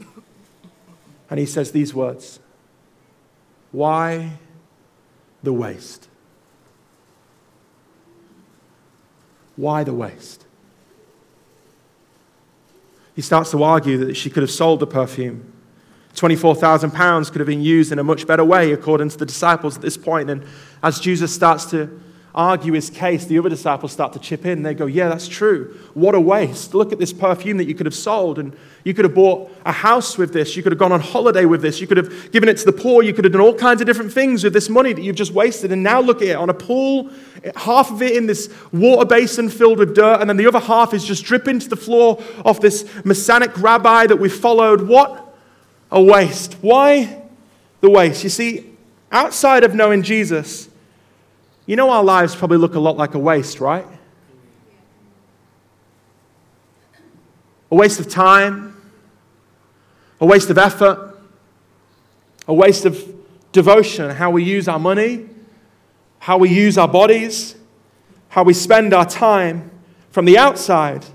And 1.29 1.39
he 1.39 1.45
says 1.45 1.71
these 1.71 1.93
words 1.93 2.39
Why 3.71 4.31
the 5.43 5.53
waste? 5.53 6.07
Why 9.55 9.83
the 9.83 9.93
waste? 9.93 10.45
He 13.15 13.21
starts 13.21 13.51
to 13.51 13.63
argue 13.63 13.97
that 14.05 14.17
she 14.17 14.29
could 14.29 14.43
have 14.43 14.51
sold 14.51 14.81
the 14.81 14.87
perfume. 14.87 15.53
£24,000 16.15 17.31
could 17.31 17.39
have 17.39 17.47
been 17.47 17.61
used 17.61 17.91
in 17.91 17.99
a 17.99 18.03
much 18.03 18.27
better 18.27 18.43
way, 18.43 18.71
according 18.71 19.09
to 19.09 19.17
the 19.17 19.25
disciples 19.25 19.75
at 19.77 19.81
this 19.81 19.97
point. 19.97 20.29
And 20.29 20.45
as 20.83 20.99
Jesus 20.99 21.33
starts 21.33 21.65
to 21.67 22.01
argue 22.35 22.73
his 22.73 22.89
case, 22.89 23.25
the 23.25 23.39
other 23.39 23.49
disciples 23.49 23.93
start 23.93 24.13
to 24.13 24.19
chip 24.19 24.45
in. 24.45 24.61
They 24.61 24.73
go, 24.73 24.85
Yeah, 24.85 25.09
that's 25.09 25.27
true. 25.27 25.79
What 25.93 26.13
a 26.13 26.19
waste. 26.19 26.75
Look 26.75 26.91
at 26.91 26.99
this 26.99 27.13
perfume 27.13 27.57
that 27.57 27.65
you 27.65 27.73
could 27.73 27.85
have 27.85 27.95
sold, 27.95 28.37
and 28.37 28.55
you 28.83 28.93
could 28.93 29.05
have 29.05 29.15
bought 29.15 29.49
a 29.65 29.71
house 29.71 30.17
with 30.17 30.33
this. 30.33 30.55
You 30.55 30.61
could 30.61 30.73
have 30.73 30.79
gone 30.79 30.91
on 30.91 30.99
holiday 30.99 31.45
with 31.45 31.61
this. 31.61 31.79
You 31.79 31.87
could 31.87 31.97
have 31.97 32.31
given 32.31 32.49
it 32.49 32.57
to 32.57 32.65
the 32.65 32.73
poor. 32.73 33.01
You 33.01 33.13
could 33.13 33.23
have 33.23 33.31
done 33.31 33.41
all 33.41 33.55
kinds 33.55 33.81
of 33.81 33.87
different 33.87 34.11
things 34.11 34.43
with 34.43 34.53
this 34.53 34.69
money 34.69 34.91
that 34.91 35.01
you've 35.01 35.15
just 35.15 35.31
wasted. 35.31 35.71
And 35.71 35.81
now 35.81 36.01
look 36.01 36.21
at 36.21 36.27
it 36.27 36.35
on 36.35 36.49
a 36.49 36.53
pool, 36.53 37.09
half 37.55 37.89
of 37.89 38.01
it 38.01 38.15
in 38.15 38.27
this 38.27 38.53
water 38.71 39.05
basin 39.05 39.49
filled 39.49 39.79
with 39.79 39.95
dirt, 39.95 40.19
and 40.19 40.29
then 40.29 40.37
the 40.37 40.47
other 40.47 40.59
half 40.59 40.93
is 40.93 41.05
just 41.05 41.23
dripping 41.23 41.59
to 41.59 41.69
the 41.69 41.77
floor 41.77 42.21
of 42.43 42.59
this 42.59 42.85
Messianic 43.05 43.57
rabbi 43.61 44.07
that 44.07 44.17
we 44.17 44.29
followed. 44.29 44.81
What 44.81 45.21
a 45.89 46.01
waste. 46.01 46.55
Why 46.61 47.23
the 47.81 47.89
waste. 47.89 48.23
You 48.23 48.29
see, 48.29 48.71
outside 49.11 49.63
of 49.63 49.73
knowing 49.73 50.01
Jesus, 50.01 50.69
you 51.65 51.75
know 51.75 51.89
our 51.89 52.03
lives 52.03 52.35
probably 52.35 52.57
look 52.57 52.75
a 52.75 52.79
lot 52.79 52.97
like 52.97 53.15
a 53.15 53.19
waste, 53.19 53.59
right? 53.59 53.85
A 57.71 57.75
waste 57.75 57.99
of 57.99 58.07
time, 58.07 58.79
a 60.21 60.25
waste 60.25 60.49
of 60.49 60.57
effort, 60.57 61.17
a 62.47 62.53
waste 62.53 62.85
of 62.85 63.03
devotion, 63.51 64.11
how 64.11 64.29
we 64.29 64.43
use 64.43 64.67
our 64.67 64.79
money, 64.79 65.27
how 66.19 66.37
we 66.37 66.49
use 66.49 66.77
our 66.77 66.87
bodies, 66.87 67.55
how 68.29 68.43
we 68.43 68.53
spend 68.53 68.93
our 68.93 69.05
time 69.05 69.71
from 70.11 70.25
the 70.25 70.37
outside. 70.37 71.05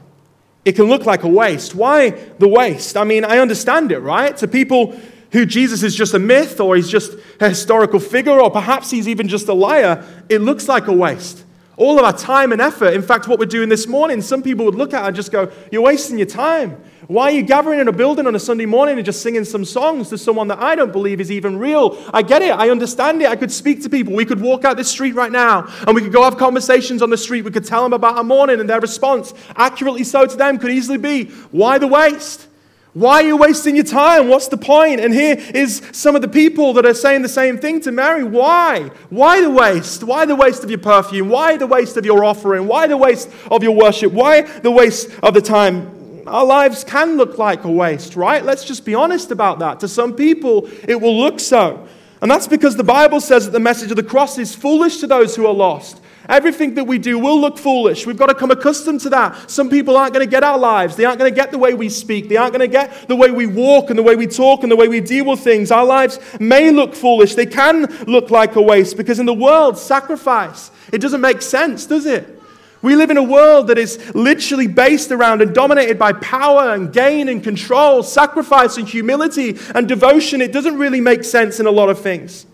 It 0.64 0.72
can 0.72 0.86
look 0.86 1.06
like 1.06 1.22
a 1.22 1.28
waste. 1.28 1.74
Why 1.74 2.10
the 2.10 2.48
waste? 2.48 2.96
I 2.96 3.04
mean, 3.04 3.24
I 3.24 3.38
understand 3.38 3.92
it, 3.92 4.00
right? 4.00 4.36
To 4.38 4.48
people 4.48 4.98
who 5.32 5.46
Jesus 5.46 5.82
is 5.82 5.94
just 5.94 6.14
a 6.14 6.18
myth 6.18 6.60
or 6.60 6.76
he's 6.76 6.88
just 6.88 7.16
a 7.40 7.48
historical 7.48 8.00
figure 8.00 8.40
or 8.40 8.50
perhaps 8.50 8.90
he's 8.90 9.08
even 9.08 9.28
just 9.28 9.48
a 9.48 9.54
liar, 9.54 10.04
it 10.28 10.40
looks 10.40 10.68
like 10.68 10.88
a 10.88 10.92
waste. 10.92 11.44
All 11.76 11.98
of 11.98 12.04
our 12.04 12.12
time 12.12 12.52
and 12.52 12.60
effort. 12.60 12.92
In 12.92 13.00
fact, 13.00 13.26
what 13.26 13.38
we're 13.38 13.46
doing 13.46 13.70
this 13.70 13.86
morning, 13.86 14.20
some 14.20 14.42
people 14.42 14.66
would 14.66 14.74
look 14.74 14.92
at 14.92 15.06
and 15.06 15.16
just 15.16 15.32
go, 15.32 15.50
You're 15.72 15.82
wasting 15.82 16.18
your 16.18 16.26
time. 16.26 16.76
Why 17.06 17.24
are 17.24 17.30
you 17.30 17.42
gathering 17.42 17.80
in 17.80 17.88
a 17.88 17.92
building 17.92 18.26
on 18.26 18.34
a 18.34 18.38
Sunday 18.38 18.66
morning 18.66 18.96
and 18.96 19.04
just 19.04 19.22
singing 19.22 19.44
some 19.44 19.64
songs 19.64 20.10
to 20.10 20.18
someone 20.18 20.48
that 20.48 20.60
I 20.60 20.74
don't 20.74 20.92
believe 20.92 21.20
is 21.20 21.32
even 21.32 21.58
real? 21.58 21.98
I 22.12 22.20
get 22.22 22.42
it. 22.42 22.50
I 22.50 22.68
understand 22.68 23.22
it. 23.22 23.28
I 23.28 23.34
could 23.34 23.50
speak 23.50 23.82
to 23.82 23.88
people. 23.88 24.14
We 24.14 24.26
could 24.26 24.40
walk 24.40 24.64
out 24.64 24.76
this 24.76 24.90
street 24.90 25.14
right 25.14 25.32
now 25.32 25.66
and 25.86 25.94
we 25.94 26.02
could 26.02 26.12
go 26.12 26.22
have 26.22 26.36
conversations 26.36 27.00
on 27.02 27.08
the 27.08 27.16
street. 27.16 27.42
We 27.42 27.50
could 27.50 27.64
tell 27.64 27.82
them 27.82 27.94
about 27.94 28.18
our 28.18 28.24
morning 28.24 28.60
and 28.60 28.68
their 28.68 28.78
response, 28.78 29.32
accurately 29.56 30.04
so 30.04 30.26
to 30.26 30.36
them, 30.36 30.58
could 30.58 30.70
easily 30.70 30.98
be, 30.98 31.30
Why 31.50 31.78
the 31.78 31.88
waste? 31.88 32.46
Why 32.92 33.22
are 33.22 33.26
you 33.26 33.37
wasting 33.37 33.76
your 33.76 33.85
time? 33.85 34.29
What's 34.29 34.48
the 34.48 34.57
point? 34.57 35.00
And 35.00 35.14
here 35.14 35.37
is 35.55 35.81
some 35.92 36.16
of 36.16 36.22
the 36.22 36.29
people 36.29 36.72
that 36.72 36.85
are 36.85 36.94
saying 36.94 37.22
the 37.22 37.29
same 37.29 37.57
thing 37.57 37.81
to 37.83 37.92
Mary. 37.92 38.24
Why? 38.24 38.90
Why 39.11 39.40
the 39.40 39.50
waste? 39.50 40.03
Why 40.03 40.26
the 40.26 40.35
waste 40.35 40.64
of 40.64 40.70
your 40.70 40.81
perfume? 40.81 41.29
Why 41.29 41.57
the 41.57 41.68
waste 41.68 41.96
of 41.96 42.05
your 42.05 42.24
offering? 42.24 42.66
Why 42.66 42.88
the 42.88 42.96
waste 42.96 43.31
of 43.48 43.62
your 43.62 43.76
worship? 43.76 44.12
Why 44.12 44.42
the 44.42 44.72
waste 44.72 45.11
of 45.22 45.35
the 45.35 45.40
time? 45.40 46.24
Our 46.26 46.44
lives 46.44 46.83
can 46.83 47.16
look 47.16 47.38
like 47.38 47.62
a 47.62 47.70
waste, 47.70 48.16
right? 48.16 48.44
Let's 48.44 48.64
just 48.64 48.85
be 48.85 48.94
honest 48.94 49.31
about 49.31 49.61
that. 49.61 49.81
To 49.81 49.88
some 49.88 50.14
people, 50.14 50.68
it 50.88 51.00
will 51.00 51.16
look 51.18 51.38
so. 51.38 51.87
And 52.20 52.31
that's 52.31 52.48
because 52.48 52.76
the 52.76 52.85
Bible 52.85 53.20
says 53.20 53.44
that 53.46 53.53
the 53.53 53.61
message 53.61 53.90
of 53.90 53.96
the 53.96 54.03
cross 54.03 54.37
is 54.37 54.55
foolish 54.55 54.98
to 54.98 55.07
those 55.07 55.37
who 55.37 55.46
are 55.46 55.55
lost. 55.55 56.00
Everything 56.28 56.74
that 56.74 56.85
we 56.85 56.98
do 56.98 57.18
will 57.18 57.40
look 57.40 57.59
foolish. 57.59 58.06
We've 58.06 58.16
got 58.16 58.26
to 58.26 58.35
come 58.35 58.50
accustomed 58.50 59.00
to 59.02 59.11
that. 59.11 59.50
Some 59.50 59.70
people 59.70 59.96
aren't 59.96 60.12
going 60.12 60.24
to 60.24 60.30
get 60.30 60.44
our 60.44 60.59
lives. 60.59 60.96
They 60.96 61.04
aren't 61.04 61.18
going 61.18 61.33
to 61.33 61.35
get 61.35 61.50
the 61.50 61.59
way 61.59 61.74
we 61.74 61.88
speak. 61.88 62.28
They 62.28 62.37
aren't 62.37 62.52
going 62.52 62.61
to 62.61 62.72
get 62.72 63.09
the 63.09 63.16
way 63.16 63.30
we 63.30 63.46
walk 63.46 63.90
and 63.90 63.98
the 63.98 64.02
way 64.02 64.16
we 64.16 64.26
talk 64.26 64.62
and 64.62 64.70
the 64.70 64.76
way 64.76 64.87
we 64.87 65.00
deal 65.00 65.24
with 65.24 65.40
things. 65.40 65.70
Our 65.70 65.85
lives 65.85 66.18
may 66.38 66.70
look 66.70 66.94
foolish. 66.94 67.35
They 67.35 67.46
can 67.46 67.87
look 68.06 68.30
like 68.30 68.56
a 68.56 68.62
waste 68.62 68.96
because 68.96 69.18
in 69.18 69.26
the 69.26 69.35
world, 69.35 69.78
sacrifice, 69.78 70.70
it 70.92 71.00
doesn't 71.00 71.20
make 71.20 71.42
sense, 71.42 71.87
does 71.87 72.06
it? 72.06 72.40
We 72.83 72.96
live 72.96 73.11
in 73.11 73.18
a 73.18 73.22
world 73.22 73.68
that 73.68 73.76
is 73.76 74.14
literally 74.14 74.66
based 74.66 75.12
around 75.12 75.42
and 75.42 75.54
dominated 75.54 75.98
by 75.98 76.14
power 76.14 76.72
and 76.72 76.92
gain 76.92 77.28
and 77.28 77.44
control, 77.44 78.02
sacrifice 78.02 78.78
and 78.78 78.88
humility 78.88 79.59
and 79.74 79.87
devotion. 79.87 80.40
It 80.40 80.52
doesn't 80.52 80.78
really 80.78 81.00
make 81.00 81.24
sense 81.24 81.61
in 81.61 81.66
a 81.66 81.70
lot 81.70 81.90
of 81.90 82.00
things. 82.00 82.46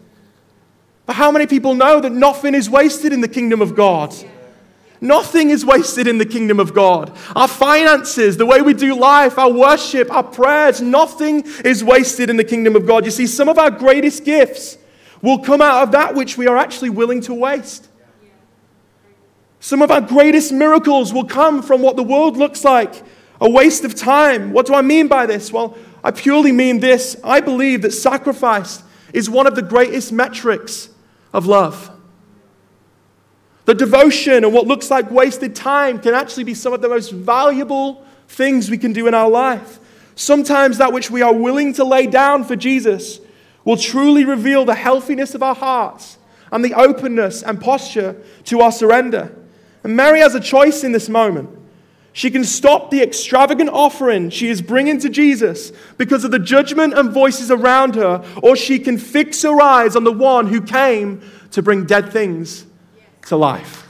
But 1.07 1.16
how 1.16 1.31
many 1.31 1.47
people 1.47 1.75
know 1.75 2.01
that 2.01 2.12
nothing 2.12 2.55
is 2.55 2.69
wasted 2.69 3.12
in 3.12 3.21
the 3.21 3.29
kingdom 3.29 3.62
of 3.62 3.75
God? 3.75 4.14
Nothing 5.01 5.51
is 5.51 5.64
wasted 5.64 6.09
in 6.09 6.19
the 6.19 6.27
kingdom 6.27 6.59
of 6.59 6.75
God. 6.75 7.16
Our 7.37 7.49
finances, 7.49 8.37
the 8.37 8.47
way 8.47 8.62
we 8.62 8.75
do 8.75 8.95
life, 8.95 9.38
our 9.38 9.51
worship, 9.51 10.11
our 10.11 10.23
prayers, 10.23 10.81
nothing 10.81 11.45
is 11.64 11.85
wasted 11.85 12.31
in 12.31 12.37
the 12.37 12.45
kingdom 12.45 12.77
of 12.77 12.87
God. 12.87 13.05
You 13.05 13.11
see, 13.11 13.27
some 13.27 13.49
of 13.49 13.59
our 13.59 13.71
greatest 13.71 14.25
gifts 14.25 14.79
will 15.23 15.38
come 15.38 15.62
out 15.62 15.83
of 15.83 15.92
that 15.92 16.14
which 16.14 16.37
we 16.37 16.47
are 16.47 16.57
actually 16.57 16.90
willing 16.90 17.21
to 17.23 17.35
waste. 17.35 17.88
Some 19.61 19.83
of 19.83 19.90
our 19.90 20.01
greatest 20.01 20.53
miracles 20.53 21.12
will 21.12 21.25
come 21.25 21.62
from 21.62 21.83
what 21.83 21.97
the 21.97 22.03
world 22.03 22.37
looks 22.37 22.64
like 22.64 23.03
a 23.40 23.51
waste 23.51 23.85
of 23.85 23.95
time. 23.95 24.53
What 24.53 24.66
do 24.66 24.75
I 24.75 24.81
mean 24.81 25.09
by 25.09 25.27
this? 25.27 25.53
Well, 25.53 25.77
I 26.03 26.11
purely 26.11 26.53
mean 26.53 26.81
this. 26.81 27.16
I 27.23 27.40
believe 27.40 27.83
that 27.83 27.90
sacrifice 27.92 28.83
is 29.12 29.29
one 29.29 29.47
of 29.47 29.55
the 29.55 29.62
greatest 29.62 30.11
metrics 30.11 30.88
of 31.32 31.46
love. 31.46 31.90
The 33.66 33.74
devotion 33.74 34.44
and 34.44 34.52
what 34.52 34.66
looks 34.66 34.90
like 34.90 35.10
wasted 35.10 35.54
time 35.56 35.98
can 35.98 36.14
actually 36.14 36.44
be 36.44 36.54
some 36.54 36.72
of 36.72 36.80
the 36.80 36.88
most 36.88 37.10
valuable 37.10 38.04
things 38.28 38.70
we 38.70 38.78
can 38.78 38.92
do 38.92 39.08
in 39.08 39.14
our 39.14 39.28
life. 39.28 39.80
Sometimes 40.14 40.78
that 40.78 40.92
which 40.92 41.10
we 41.10 41.20
are 41.22 41.34
willing 41.34 41.72
to 41.74 41.84
lay 41.84 42.06
down 42.06 42.44
for 42.44 42.56
Jesus 42.56 43.20
will 43.64 43.76
truly 43.76 44.24
reveal 44.24 44.64
the 44.64 44.74
healthiness 44.74 45.34
of 45.34 45.42
our 45.42 45.54
hearts 45.54 46.18
and 46.52 46.64
the 46.64 46.74
openness 46.74 47.42
and 47.42 47.60
posture 47.60 48.16
to 48.44 48.60
our 48.60 48.70
surrender. 48.70 49.34
And 49.82 49.96
Mary 49.96 50.20
has 50.20 50.34
a 50.34 50.40
choice 50.40 50.84
in 50.84 50.92
this 50.92 51.08
moment. 51.08 51.50
She 52.16 52.31
can 52.31 52.44
stop 52.44 52.90
the 52.90 53.02
extravagant 53.02 53.68
offering 53.68 54.31
she 54.31 54.48
is 54.48 54.62
bringing 54.62 54.98
to 55.00 55.11
Jesus 55.11 55.70
because 55.98 56.24
of 56.24 56.31
the 56.31 56.38
judgment 56.38 56.94
and 56.94 57.12
voices 57.12 57.50
around 57.50 57.94
her, 57.94 58.24
or 58.42 58.57
she 58.57 58.79
can 58.79 58.96
fix 58.96 59.42
her 59.42 59.61
eyes 59.61 59.94
on 59.94 60.05
the 60.05 60.12
one 60.12 60.46
who 60.46 60.62
came 60.62 61.20
to 61.50 61.61
bring 61.61 61.85
dead 61.85 62.11
things 62.11 62.64
to 63.26 63.37
life. 63.37 63.87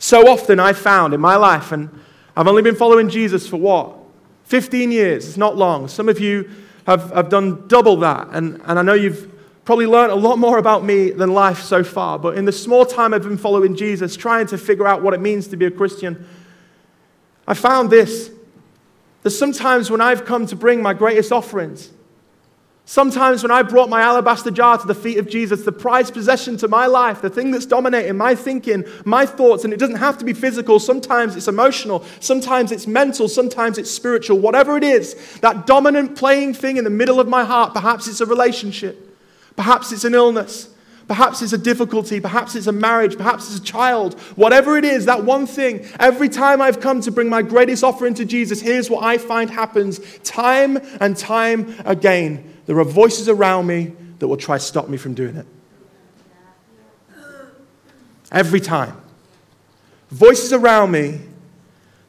So 0.00 0.28
often 0.28 0.58
I've 0.58 0.76
found 0.76 1.14
in 1.14 1.20
my 1.20 1.36
life, 1.36 1.70
and 1.70 1.88
I've 2.36 2.48
only 2.48 2.62
been 2.62 2.74
following 2.74 3.08
Jesus 3.08 3.48
for 3.48 3.58
what? 3.58 3.96
15 4.46 4.90
years. 4.90 5.28
It's 5.28 5.36
not 5.36 5.56
long. 5.56 5.86
Some 5.86 6.08
of 6.08 6.18
you 6.18 6.50
have, 6.88 7.12
have 7.12 7.28
done 7.28 7.68
double 7.68 7.94
that, 7.98 8.26
and, 8.32 8.60
and 8.64 8.80
I 8.80 8.82
know 8.82 8.94
you've 8.94 9.32
probably 9.66 9.86
learned 9.86 10.12
a 10.12 10.16
lot 10.16 10.38
more 10.38 10.58
about 10.58 10.84
me 10.84 11.10
than 11.10 11.34
life 11.34 11.60
so 11.60 11.82
far. 11.82 12.20
But 12.20 12.38
in 12.38 12.44
the 12.44 12.52
small 12.52 12.86
time 12.86 13.12
I've 13.12 13.24
been 13.24 13.36
following 13.36 13.74
Jesus, 13.74 14.16
trying 14.16 14.46
to 14.46 14.56
figure 14.56 14.86
out 14.86 15.02
what 15.02 15.12
it 15.12 15.20
means 15.20 15.48
to 15.48 15.56
be 15.56 15.66
a 15.66 15.70
Christian, 15.72 16.26
I 17.46 17.54
found 17.54 17.90
this 17.90 18.30
that 19.24 19.30
sometimes 19.30 19.90
when 19.90 20.00
I've 20.00 20.24
come 20.24 20.46
to 20.46 20.56
bring 20.56 20.80
my 20.80 20.94
greatest 20.94 21.32
offerings, 21.32 21.90
sometimes 22.84 23.42
when 23.42 23.50
I 23.50 23.62
brought 23.62 23.88
my 23.88 24.02
alabaster 24.02 24.52
jar 24.52 24.78
to 24.78 24.86
the 24.86 24.94
feet 24.94 25.18
of 25.18 25.28
Jesus, 25.28 25.64
the 25.64 25.72
prized 25.72 26.14
possession 26.14 26.56
to 26.58 26.68
my 26.68 26.86
life, 26.86 27.20
the 27.20 27.28
thing 27.28 27.50
that's 27.50 27.66
dominating 27.66 28.16
my 28.16 28.36
thinking, 28.36 28.84
my 29.04 29.26
thoughts, 29.26 29.64
and 29.64 29.72
it 29.72 29.80
doesn't 29.80 29.96
have 29.96 30.16
to 30.18 30.24
be 30.24 30.32
physical, 30.32 30.78
sometimes 30.78 31.34
it's 31.34 31.48
emotional, 31.48 32.04
sometimes 32.20 32.70
it's 32.70 32.86
mental, 32.86 33.28
sometimes 33.28 33.78
it's 33.78 33.90
spiritual, 33.90 34.38
whatever 34.38 34.76
it 34.76 34.84
is, 34.84 35.16
that 35.40 35.66
dominant 35.66 36.16
playing 36.16 36.54
thing 36.54 36.76
in 36.76 36.84
the 36.84 36.90
middle 36.90 37.18
of 37.18 37.26
my 37.26 37.44
heart, 37.44 37.74
perhaps 37.74 38.06
it's 38.06 38.20
a 38.20 38.26
relationship. 38.26 39.05
Perhaps 39.56 39.92
it's 39.92 40.04
an 40.04 40.14
illness. 40.14 40.68
Perhaps 41.08 41.40
it's 41.40 41.52
a 41.52 41.58
difficulty. 41.58 42.20
Perhaps 42.20 42.56
it's 42.56 42.66
a 42.66 42.72
marriage. 42.72 43.16
Perhaps 43.16 43.48
it's 43.48 43.60
a 43.60 43.62
child. 43.62 44.18
Whatever 44.34 44.76
it 44.76 44.84
is, 44.84 45.06
that 45.06 45.24
one 45.24 45.46
thing, 45.46 45.86
every 46.00 46.28
time 46.28 46.60
I've 46.60 46.80
come 46.80 47.00
to 47.02 47.12
bring 47.12 47.28
my 47.28 47.42
greatest 47.42 47.84
offering 47.84 48.14
to 48.14 48.24
Jesus, 48.24 48.60
here's 48.60 48.90
what 48.90 49.04
I 49.04 49.18
find 49.18 49.48
happens 49.48 50.00
time 50.24 50.78
and 51.00 51.16
time 51.16 51.74
again. 51.84 52.52
There 52.66 52.78
are 52.78 52.84
voices 52.84 53.28
around 53.28 53.66
me 53.66 53.92
that 54.18 54.26
will 54.26 54.36
try 54.36 54.58
to 54.58 54.64
stop 54.64 54.88
me 54.88 54.96
from 54.96 55.14
doing 55.14 55.36
it. 55.36 55.46
Every 58.32 58.60
time. 58.60 59.00
Voices 60.10 60.52
around 60.52 60.90
me 60.90 61.20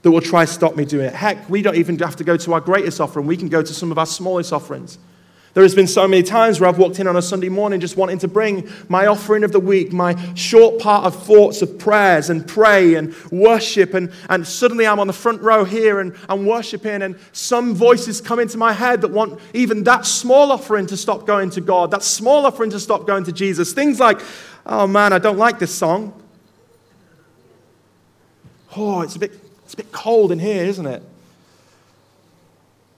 that 0.02 0.10
will 0.10 0.22
try 0.22 0.46
to 0.46 0.52
stop 0.52 0.76
me 0.76 0.86
doing 0.86 1.06
it. 1.06 1.14
Heck, 1.14 1.48
we 1.50 1.62
don't 1.62 1.76
even 1.76 2.00
have 2.00 2.16
to 2.16 2.24
go 2.24 2.36
to 2.38 2.54
our 2.54 2.62
greatest 2.62 3.00
offering. 3.00 3.28
We 3.28 3.38
can 3.38 3.50
go 3.50 3.62
to 3.62 3.74
some 3.74 3.92
of 3.92 4.00
our 4.00 4.06
smallest 4.08 4.52
offerings. 4.52 4.98
There 5.58 5.64
has 5.64 5.74
been 5.74 5.88
so 5.88 6.08
many 6.08 6.22
times 6.22 6.60
where 6.60 6.70
I've 6.70 6.78
walked 6.78 7.00
in 7.00 7.08
on 7.08 7.16
a 7.16 7.22
Sunday 7.24 7.50
morning 7.50 7.80
just 7.80 7.98
wanting 7.98 8.20
to 8.20 8.28
bring 8.28 8.70
my 8.90 9.08
offering 9.08 9.44
of 9.44 9.52
the 9.52 9.60
week, 9.60 9.92
my 9.92 10.16
short 10.36 10.78
part 10.78 11.06
of 11.06 11.24
thoughts 11.24 11.64
of 11.64 11.80
prayers 11.80 12.30
and 12.30 12.48
pray 12.48 12.94
and 12.94 13.16
worship. 13.32 13.96
And, 13.96 14.12
and 14.30 14.46
suddenly 14.46 14.86
I'm 14.86 15.00
on 15.00 15.08
the 15.08 15.14
front 15.14 15.42
row 15.42 15.66
here 15.66 16.00
and 16.00 16.16
I'm 16.30 16.46
worshiping, 16.46 17.02
and 17.02 17.18
some 17.32 17.74
voices 17.74 18.22
come 18.22 18.38
into 18.40 18.60
my 18.60 18.72
head 18.72 19.02
that 19.02 19.10
want 19.10 19.40
even 19.56 19.84
that 19.86 20.06
small 20.06 20.52
offering 20.52 20.86
to 20.86 20.96
stop 20.96 21.26
going 21.26 21.50
to 21.50 21.62
God, 21.62 21.90
that 21.90 22.04
small 22.04 22.46
offering 22.46 22.70
to 22.70 22.80
stop 22.80 23.08
going 23.08 23.24
to 23.24 23.32
Jesus. 23.32 23.74
Things 23.74 24.00
like, 24.00 24.22
oh 24.68 24.86
man, 24.86 25.12
I 25.12 25.18
don't 25.18 25.40
like 25.40 25.58
this 25.58 25.74
song. 25.74 26.14
Oh, 28.76 29.02
it's 29.02 29.16
a 29.16 29.20
bit, 29.20 29.32
it's 29.66 29.74
a 29.74 29.78
bit 29.78 29.92
cold 29.92 30.32
in 30.32 30.38
here, 30.38 30.66
isn't 30.66 30.86
it? 30.86 31.02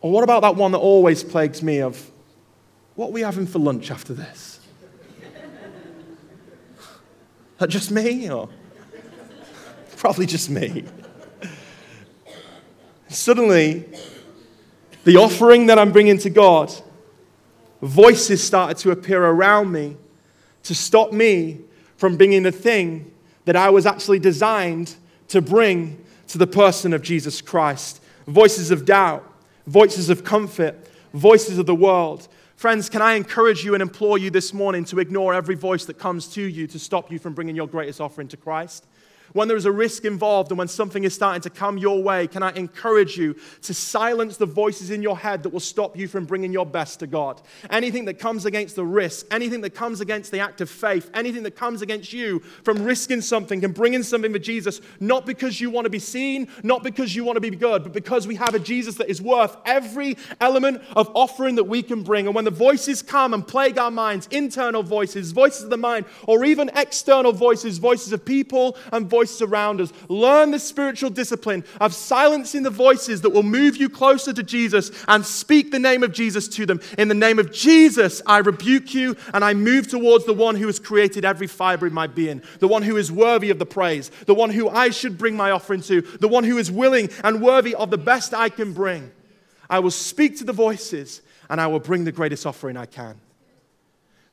Or 0.01 0.11
what 0.11 0.25
about 0.25 0.41
that 0.41 0.57
one 0.57 0.73
that 0.73 0.79
always 0.79 1.23
plagues 1.23 1.63
me 1.63 1.79
of, 1.79 2.05
what 2.99 3.11
are 3.11 3.13
we 3.13 3.21
having 3.21 3.47
for 3.47 3.59
lunch 3.59 3.91
after 3.91 4.13
this? 4.13 4.59
that 7.57 7.69
just 7.69 7.91
me? 7.91 8.29
Or 8.29 8.49
probably 9.95 10.25
just 10.25 10.49
me. 10.49 10.83
Suddenly, 13.07 13.85
the 15.05 15.15
offering 15.15 15.67
that 15.67 15.79
I'm 15.79 15.93
bringing 15.93 16.17
to 16.17 16.29
God, 16.29 16.73
voices 17.81 18.43
started 18.43 18.75
to 18.79 18.91
appear 18.91 19.23
around 19.23 19.71
me 19.71 19.95
to 20.63 20.75
stop 20.75 21.13
me 21.13 21.61
from 21.95 22.17
bringing 22.17 22.43
the 22.43 22.51
thing 22.51 23.13
that 23.45 23.55
I 23.55 23.69
was 23.69 23.85
actually 23.85 24.19
designed 24.19 24.93
to 25.29 25.41
bring 25.41 26.03
to 26.27 26.37
the 26.37 26.47
person 26.47 26.91
of 26.91 27.01
Jesus 27.01 27.39
Christ. 27.39 28.01
Voices 28.27 28.71
of 28.71 28.83
doubt, 28.83 29.25
voices 29.67 30.09
of 30.09 30.25
comfort, 30.25 30.75
voices 31.13 31.57
of 31.57 31.65
the 31.65 31.73
world 31.73 32.27
Friends, 32.59 32.89
can 32.89 33.01
I 33.01 33.13
encourage 33.13 33.63
you 33.63 33.73
and 33.73 33.81
implore 33.81 34.17
you 34.17 34.29
this 34.29 34.53
morning 34.53 34.83
to 34.83 34.99
ignore 34.99 35.33
every 35.33 35.55
voice 35.55 35.85
that 35.85 35.97
comes 35.97 36.27
to 36.33 36.41
you 36.41 36.67
to 36.67 36.77
stop 36.77 37.09
you 37.09 37.17
from 37.17 37.33
bringing 37.33 37.55
your 37.55 37.67
greatest 37.67 38.01
offering 38.01 38.27
to 38.27 38.35
Christ? 38.35 38.85
When 39.33 39.47
there 39.47 39.57
is 39.57 39.65
a 39.65 39.71
risk 39.71 40.05
involved 40.05 40.51
and 40.51 40.57
when 40.57 40.67
something 40.67 41.03
is 41.03 41.13
starting 41.13 41.41
to 41.41 41.49
come 41.49 41.77
your 41.77 42.01
way, 42.01 42.27
can 42.27 42.43
I 42.43 42.51
encourage 42.53 43.17
you 43.17 43.35
to 43.63 43.73
silence 43.73 44.37
the 44.37 44.45
voices 44.45 44.89
in 44.91 45.01
your 45.01 45.17
head 45.17 45.43
that 45.43 45.49
will 45.49 45.59
stop 45.59 45.97
you 45.97 46.07
from 46.07 46.25
bringing 46.25 46.51
your 46.51 46.65
best 46.65 46.99
to 46.99 47.07
God? 47.07 47.41
Anything 47.69 48.05
that 48.05 48.19
comes 48.19 48.45
against 48.45 48.75
the 48.75 48.85
risk, 48.85 49.25
anything 49.31 49.61
that 49.61 49.75
comes 49.75 50.01
against 50.01 50.31
the 50.31 50.39
act 50.39 50.61
of 50.61 50.69
faith, 50.69 51.09
anything 51.13 51.43
that 51.43 51.55
comes 51.55 51.81
against 51.81 52.11
you 52.11 52.39
from 52.63 52.83
risking 52.83 53.21
something 53.21 53.63
and 53.63 53.73
bringing 53.73 54.03
something 54.03 54.31
for 54.31 54.39
Jesus, 54.39 54.81
not 54.99 55.25
because 55.25 55.61
you 55.61 55.69
want 55.69 55.85
to 55.85 55.89
be 55.89 55.99
seen, 55.99 56.47
not 56.63 56.83
because 56.83 57.15
you 57.15 57.23
want 57.23 57.35
to 57.35 57.41
be 57.41 57.49
good, 57.51 57.83
but 57.83 57.93
because 57.93 58.27
we 58.27 58.35
have 58.35 58.55
a 58.55 58.59
Jesus 58.59 58.95
that 58.95 59.09
is 59.09 59.21
worth 59.21 59.55
every 59.65 60.17
element 60.41 60.81
of 60.95 61.09
offering 61.13 61.55
that 61.55 61.65
we 61.65 61.83
can 61.83 62.03
bring. 62.03 62.25
And 62.25 62.35
when 62.35 62.45
the 62.45 62.51
voices 62.51 63.01
come 63.01 63.33
and 63.33 63.47
plague 63.47 63.77
our 63.77 63.91
minds, 63.91 64.27
internal 64.31 64.83
voices, 64.83 65.31
voices 65.31 65.63
of 65.63 65.69
the 65.69 65.77
mind, 65.77 66.05
or 66.27 66.43
even 66.45 66.69
external 66.75 67.31
voices, 67.31 67.77
voices 67.77 68.11
of 68.11 68.25
people 68.25 68.77
and 68.91 69.07
voices 69.09 69.18
voices 69.19 69.41
around 69.41 69.81
us. 69.81 69.91
Learn 70.07 70.51
the 70.51 70.59
spiritual 70.59 71.09
discipline 71.09 71.65
of 71.81 71.93
silencing 71.93 72.63
the 72.63 72.69
voices 72.69 73.19
that 73.21 73.31
will 73.31 73.43
move 73.43 73.75
you 73.75 73.89
closer 73.89 74.31
to 74.31 74.41
Jesus 74.41 74.91
and 75.09 75.25
speak 75.25 75.71
the 75.71 75.79
name 75.79 76.03
of 76.03 76.13
Jesus 76.13 76.47
to 76.47 76.65
them. 76.65 76.79
In 76.97 77.09
the 77.09 77.13
name 77.13 77.37
of 77.37 77.51
Jesus, 77.51 78.21
I 78.25 78.37
rebuke 78.37 78.93
you 78.93 79.17
and 79.33 79.43
I 79.43 79.53
move 79.53 79.89
towards 79.89 80.23
the 80.23 80.33
one 80.33 80.55
who 80.55 80.67
has 80.67 80.79
created 80.79 81.25
every 81.25 81.47
fiber 81.47 81.85
in 81.85 81.93
my 81.93 82.07
being, 82.07 82.41
the 82.59 82.67
one 82.69 82.81
who 82.81 82.95
is 82.95 83.11
worthy 83.11 83.49
of 83.49 83.59
the 83.59 83.65
praise, 83.65 84.09
the 84.25 84.33
one 84.33 84.51
who 84.51 84.69
I 84.69 84.89
should 84.89 85.17
bring 85.17 85.35
my 85.35 85.51
offering 85.51 85.81
to, 85.81 85.99
the 85.99 86.29
one 86.29 86.45
who 86.45 86.57
is 86.57 86.71
willing 86.71 87.09
and 87.25 87.41
worthy 87.41 87.75
of 87.75 87.89
the 87.89 87.97
best 87.97 88.33
I 88.33 88.47
can 88.47 88.71
bring. 88.71 89.11
I 89.69 89.79
will 89.79 89.91
speak 89.91 90.37
to 90.37 90.45
the 90.45 90.53
voices 90.53 91.21
and 91.49 91.59
I 91.59 91.67
will 91.67 91.81
bring 91.81 92.05
the 92.05 92.13
greatest 92.13 92.45
offering 92.45 92.77
I 92.77 92.85
can. 92.85 93.19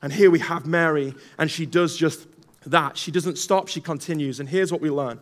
And 0.01 0.13
here 0.13 0.29
we 0.29 0.39
have 0.39 0.65
Mary, 0.65 1.15
and 1.39 1.49
she 1.49 1.65
does 1.65 1.97
just 1.97 2.27
that. 2.71 2.97
She 2.97 3.11
doesn't 3.11 3.37
stop, 3.37 3.67
she 3.67 3.81
continues. 3.81 4.39
And 4.39 4.49
here's 4.49 4.71
what 4.71 4.81
we 4.81 4.89
learn 4.89 5.19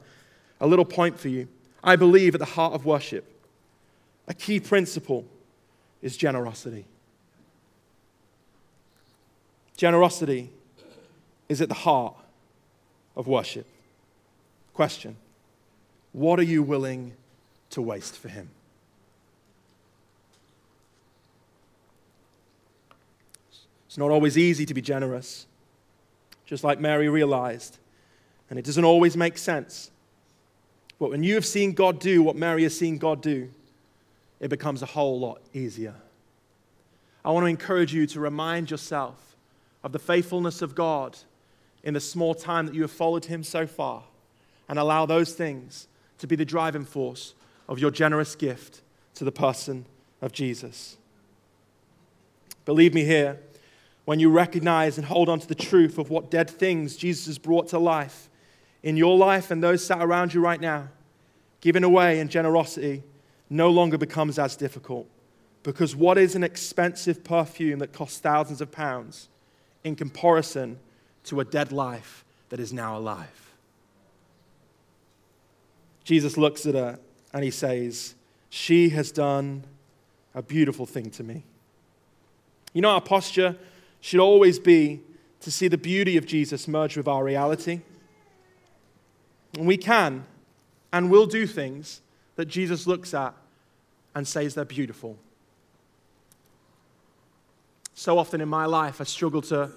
a 0.61 0.67
little 0.67 0.85
point 0.85 1.19
for 1.19 1.27
you. 1.27 1.47
I 1.83 1.95
believe 1.95 2.33
at 2.33 2.39
the 2.39 2.45
heart 2.45 2.73
of 2.73 2.85
worship, 2.85 3.31
a 4.27 4.33
key 4.33 4.59
principle 4.59 5.25
is 6.01 6.17
generosity. 6.17 6.85
Generosity 9.77 10.49
is 11.49 11.61
at 11.61 11.69
the 11.69 11.75
heart 11.75 12.15
of 13.15 13.27
worship. 13.27 13.67
Question 14.73 15.15
What 16.13 16.39
are 16.39 16.43
you 16.43 16.63
willing 16.63 17.13
to 17.71 17.81
waste 17.81 18.17
for 18.17 18.29
Him? 18.29 18.49
It's 23.87 23.97
not 23.97 24.11
always 24.11 24.37
easy 24.37 24.65
to 24.65 24.73
be 24.73 24.81
generous 24.81 25.45
just 26.45 26.63
like 26.63 26.79
Mary 26.79 27.09
realized. 27.09 27.77
And 28.49 28.59
it 28.59 28.65
doesn't 28.65 28.85
always 28.85 29.17
make 29.17 29.37
sense. 29.37 29.91
But 30.99 31.09
when 31.09 31.23
you 31.23 31.35
have 31.35 31.45
seen 31.45 31.73
God 31.73 31.99
do 31.99 32.21
what 32.23 32.35
Mary 32.35 32.63
has 32.63 32.77
seen 32.77 32.97
God 32.97 33.21
do, 33.21 33.49
it 34.39 34.49
becomes 34.49 34.81
a 34.81 34.85
whole 34.85 35.19
lot 35.19 35.41
easier. 35.53 35.95
I 37.23 37.31
want 37.31 37.43
to 37.43 37.49
encourage 37.49 37.93
you 37.93 38.05
to 38.07 38.19
remind 38.19 38.69
yourself 38.69 39.35
of 39.83 39.91
the 39.91 39.99
faithfulness 39.99 40.61
of 40.61 40.75
God 40.75 41.17
in 41.83 41.93
the 41.93 41.99
small 41.99 42.35
time 42.35 42.65
that 42.65 42.75
you 42.75 42.81
have 42.81 42.91
followed 42.91 43.25
Him 43.25 43.43
so 43.43 43.65
far 43.65 44.03
and 44.69 44.79
allow 44.79 45.05
those 45.05 45.33
things 45.33 45.87
to 46.19 46.27
be 46.27 46.35
the 46.35 46.45
driving 46.45 46.85
force 46.85 47.33
of 47.67 47.79
your 47.79 47.91
generous 47.91 48.35
gift 48.35 48.81
to 49.15 49.23
the 49.23 49.31
person 49.31 49.85
of 50.21 50.31
Jesus. 50.31 50.97
Believe 52.65 52.93
me 52.93 53.03
here, 53.03 53.39
when 54.05 54.19
you 54.19 54.29
recognize 54.29 54.97
and 54.97 55.05
hold 55.05 55.29
on 55.29 55.39
to 55.39 55.47
the 55.47 55.55
truth 55.55 55.97
of 55.97 56.09
what 56.09 56.31
dead 56.31 56.49
things 56.49 56.95
Jesus 56.95 57.25
has 57.25 57.37
brought 57.37 57.67
to 57.69 57.79
life 57.79 58.29
in 58.83 58.95
your 58.95 59.17
life 59.17 59.49
and 59.49 59.61
those 59.63 59.83
sat 59.83 60.01
around 60.01 60.33
you 60.33 60.39
right 60.39 60.61
now, 60.61 60.87
giving 61.59 61.83
away 61.83 62.19
in 62.19 62.29
generosity 62.29 63.03
no 63.49 63.69
longer 63.69 63.97
becomes 63.97 64.37
as 64.37 64.55
difficult. 64.55 65.09
Because 65.63 65.95
what 65.95 66.19
is 66.19 66.35
an 66.35 66.43
expensive 66.43 67.23
perfume 67.23 67.79
that 67.79 67.91
costs 67.91 68.19
thousands 68.19 68.61
of 68.61 68.71
pounds 68.71 69.29
in 69.83 69.95
comparison 69.95 70.79
to 71.23 71.39
a 71.39 71.45
dead 71.45 71.71
life 71.71 72.23
that 72.49 72.59
is 72.59 72.71
now 72.71 72.95
alive? 72.95 73.53
Jesus 76.03 76.37
looks 76.37 76.67
at 76.67 76.75
her 76.75 76.99
and 77.33 77.43
he 77.43 77.49
says, 77.49 78.13
She 78.51 78.89
has 78.89 79.11
done 79.11 79.63
a 80.35 80.43
beautiful 80.43 80.85
thing 80.85 81.09
to 81.11 81.23
me. 81.23 81.43
You 82.73 82.81
know, 82.81 82.91
our 82.91 83.01
posture 83.01 83.55
should 84.05 84.19
always 84.19 84.59
be 84.59 85.01
to 85.39 85.49
see 85.49 85.67
the 85.67 85.79
beauty 85.79 86.15
of 86.15 86.27
Jesus 86.27 86.67
merge 86.67 86.95
with 86.95 87.07
our 87.07 87.23
reality. 87.23 87.81
And 89.55 89.65
we 89.65 89.77
can 89.77 90.27
and 90.93 91.09
will 91.09 91.25
do 91.25 91.47
things 91.47 92.01
that 92.35 92.45
Jesus 92.45 92.85
looks 92.85 93.15
at 93.15 93.33
and 94.13 94.27
says 94.27 94.53
they're 94.53 94.63
beautiful. 94.63 95.17
So 97.95 98.19
often 98.19 98.41
in 98.41 98.47
my 98.47 98.67
life, 98.67 99.01
I 99.01 99.05
struggle 99.05 99.41
to 99.43 99.71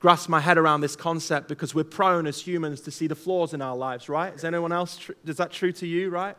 grasp 0.00 0.30
my 0.30 0.40
head 0.40 0.56
around 0.56 0.80
this 0.80 0.96
concept 0.96 1.46
because 1.46 1.74
we're 1.74 1.84
prone 1.84 2.26
as 2.26 2.40
humans 2.40 2.80
to 2.80 2.90
see 2.90 3.06
the 3.06 3.14
flaws 3.14 3.52
in 3.52 3.60
our 3.60 3.76
lives, 3.76 4.08
right? 4.08 4.32
Is 4.32 4.44
anyone 4.44 4.72
else, 4.72 4.96
tr- 4.96 5.12
is 5.26 5.36
that 5.36 5.52
true 5.52 5.72
to 5.72 5.86
you, 5.86 6.08
right? 6.08 6.38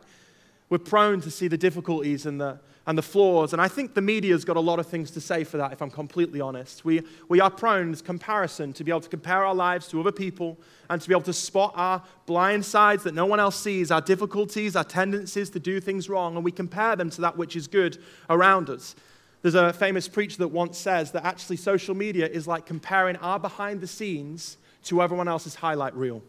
We're 0.70 0.78
prone 0.78 1.20
to 1.22 1.30
see 1.30 1.48
the 1.48 1.58
difficulties 1.58 2.26
and 2.26 2.40
the, 2.40 2.60
and 2.86 2.96
the 2.96 3.02
flaws. 3.02 3.52
And 3.52 3.60
I 3.60 3.66
think 3.66 3.94
the 3.94 4.00
media's 4.00 4.44
got 4.44 4.56
a 4.56 4.60
lot 4.60 4.78
of 4.78 4.86
things 4.86 5.10
to 5.10 5.20
say 5.20 5.42
for 5.42 5.56
that, 5.56 5.72
if 5.72 5.82
I'm 5.82 5.90
completely 5.90 6.40
honest. 6.40 6.84
We, 6.84 7.02
we 7.28 7.40
are 7.40 7.50
prone 7.50 7.92
to 7.92 8.02
comparison, 8.02 8.72
to 8.74 8.84
be 8.84 8.92
able 8.92 9.00
to 9.00 9.08
compare 9.08 9.44
our 9.44 9.54
lives 9.54 9.88
to 9.88 10.00
other 10.00 10.12
people 10.12 10.56
and 10.88 11.02
to 11.02 11.08
be 11.08 11.12
able 11.12 11.24
to 11.24 11.32
spot 11.32 11.72
our 11.74 12.02
blind 12.24 12.64
sides 12.64 13.02
that 13.02 13.14
no 13.14 13.26
one 13.26 13.40
else 13.40 13.58
sees, 13.58 13.90
our 13.90 14.00
difficulties, 14.00 14.76
our 14.76 14.84
tendencies 14.84 15.50
to 15.50 15.58
do 15.58 15.80
things 15.80 16.08
wrong, 16.08 16.36
and 16.36 16.44
we 16.44 16.52
compare 16.52 16.94
them 16.94 17.10
to 17.10 17.20
that 17.20 17.36
which 17.36 17.56
is 17.56 17.66
good 17.66 17.98
around 18.30 18.70
us. 18.70 18.94
There's 19.42 19.56
a 19.56 19.72
famous 19.72 20.06
preacher 20.06 20.38
that 20.38 20.48
once 20.48 20.78
says 20.78 21.10
that 21.12 21.24
actually 21.24 21.56
social 21.56 21.96
media 21.96 22.28
is 22.28 22.46
like 22.46 22.64
comparing 22.64 23.16
our 23.16 23.40
behind 23.40 23.80
the 23.80 23.86
scenes 23.86 24.58
to 24.84 25.02
everyone 25.02 25.28
else's 25.28 25.56
highlight 25.56 25.94
reel. 25.94 26.22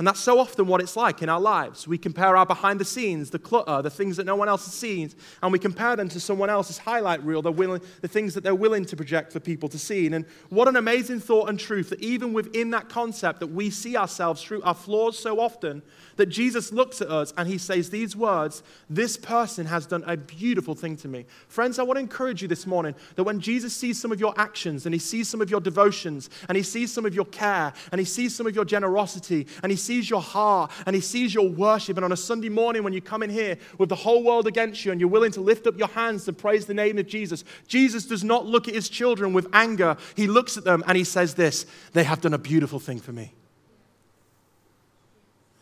And 0.00 0.06
that's 0.06 0.20
so 0.20 0.38
often 0.38 0.66
what 0.66 0.80
it's 0.80 0.96
like 0.96 1.20
in 1.20 1.28
our 1.28 1.38
lives. 1.38 1.86
We 1.86 1.98
compare 1.98 2.34
our 2.34 2.46
behind 2.46 2.80
the 2.80 2.86
scenes, 2.86 3.28
the 3.28 3.38
clutter, 3.38 3.70
uh, 3.70 3.82
the 3.82 3.90
things 3.90 4.16
that 4.16 4.24
no 4.24 4.34
one 4.34 4.48
else 4.48 4.64
has 4.64 4.72
seen, 4.72 5.12
and 5.42 5.52
we 5.52 5.58
compare 5.58 5.94
them 5.94 6.08
to 6.08 6.18
someone 6.18 6.48
else's 6.48 6.78
highlight 6.78 7.22
reel, 7.22 7.42
the, 7.42 7.52
willing, 7.52 7.82
the 8.00 8.08
things 8.08 8.32
that 8.32 8.42
they're 8.42 8.54
willing 8.54 8.86
to 8.86 8.96
project 8.96 9.30
for 9.30 9.40
people 9.40 9.68
to 9.68 9.78
see. 9.78 10.06
And 10.06 10.24
what 10.48 10.68
an 10.68 10.76
amazing 10.76 11.20
thought 11.20 11.50
and 11.50 11.60
truth 11.60 11.90
that 11.90 12.00
even 12.00 12.32
within 12.32 12.70
that 12.70 12.88
concept 12.88 13.40
that 13.40 13.48
we 13.48 13.68
see 13.68 13.94
ourselves 13.94 14.42
through 14.42 14.62
our 14.62 14.72
flaws 14.72 15.18
so 15.18 15.38
often, 15.38 15.82
that 16.20 16.26
Jesus 16.26 16.70
looks 16.70 17.00
at 17.00 17.08
us 17.08 17.32
and 17.38 17.48
he 17.48 17.56
says 17.56 17.88
these 17.88 18.14
words 18.14 18.62
This 18.90 19.16
person 19.16 19.64
has 19.66 19.86
done 19.86 20.04
a 20.06 20.16
beautiful 20.16 20.74
thing 20.74 20.96
to 20.98 21.08
me. 21.08 21.24
Friends, 21.48 21.78
I 21.78 21.82
want 21.82 21.96
to 21.96 22.00
encourage 22.00 22.42
you 22.42 22.48
this 22.48 22.66
morning 22.66 22.94
that 23.16 23.24
when 23.24 23.40
Jesus 23.40 23.74
sees 23.74 23.98
some 23.98 24.12
of 24.12 24.20
your 24.20 24.34
actions 24.38 24.84
and 24.84 24.94
he 24.94 24.98
sees 24.98 25.28
some 25.28 25.40
of 25.40 25.50
your 25.50 25.60
devotions 25.60 26.28
and 26.48 26.56
he 26.56 26.62
sees 26.62 26.92
some 26.92 27.06
of 27.06 27.14
your 27.14 27.24
care 27.24 27.72
and 27.90 27.98
he 27.98 28.04
sees 28.04 28.34
some 28.36 28.46
of 28.46 28.54
your 28.54 28.66
generosity 28.66 29.46
and 29.62 29.72
he 29.72 29.76
sees 29.76 30.10
your 30.10 30.20
heart 30.20 30.70
and 30.84 30.94
he 30.94 31.00
sees 31.00 31.34
your 31.34 31.48
worship, 31.48 31.96
and 31.96 32.04
on 32.04 32.12
a 32.12 32.16
Sunday 32.16 32.50
morning 32.50 32.82
when 32.82 32.92
you 32.92 33.00
come 33.00 33.22
in 33.22 33.30
here 33.30 33.56
with 33.78 33.88
the 33.88 33.96
whole 33.96 34.22
world 34.22 34.46
against 34.46 34.84
you 34.84 34.92
and 34.92 35.00
you're 35.00 35.08
willing 35.08 35.32
to 35.32 35.40
lift 35.40 35.66
up 35.66 35.78
your 35.78 35.88
hands 35.88 36.26
to 36.26 36.34
praise 36.34 36.66
the 36.66 36.74
name 36.74 36.98
of 36.98 37.06
Jesus, 37.06 37.44
Jesus 37.66 38.04
does 38.04 38.22
not 38.22 38.44
look 38.44 38.68
at 38.68 38.74
his 38.74 38.90
children 38.90 39.32
with 39.32 39.48
anger. 39.54 39.96
He 40.16 40.26
looks 40.26 40.58
at 40.58 40.64
them 40.64 40.84
and 40.86 40.98
he 40.98 41.04
says, 41.04 41.34
This, 41.34 41.64
they 41.94 42.04
have 42.04 42.20
done 42.20 42.34
a 42.34 42.38
beautiful 42.38 42.78
thing 42.78 43.00
for 43.00 43.12
me. 43.12 43.32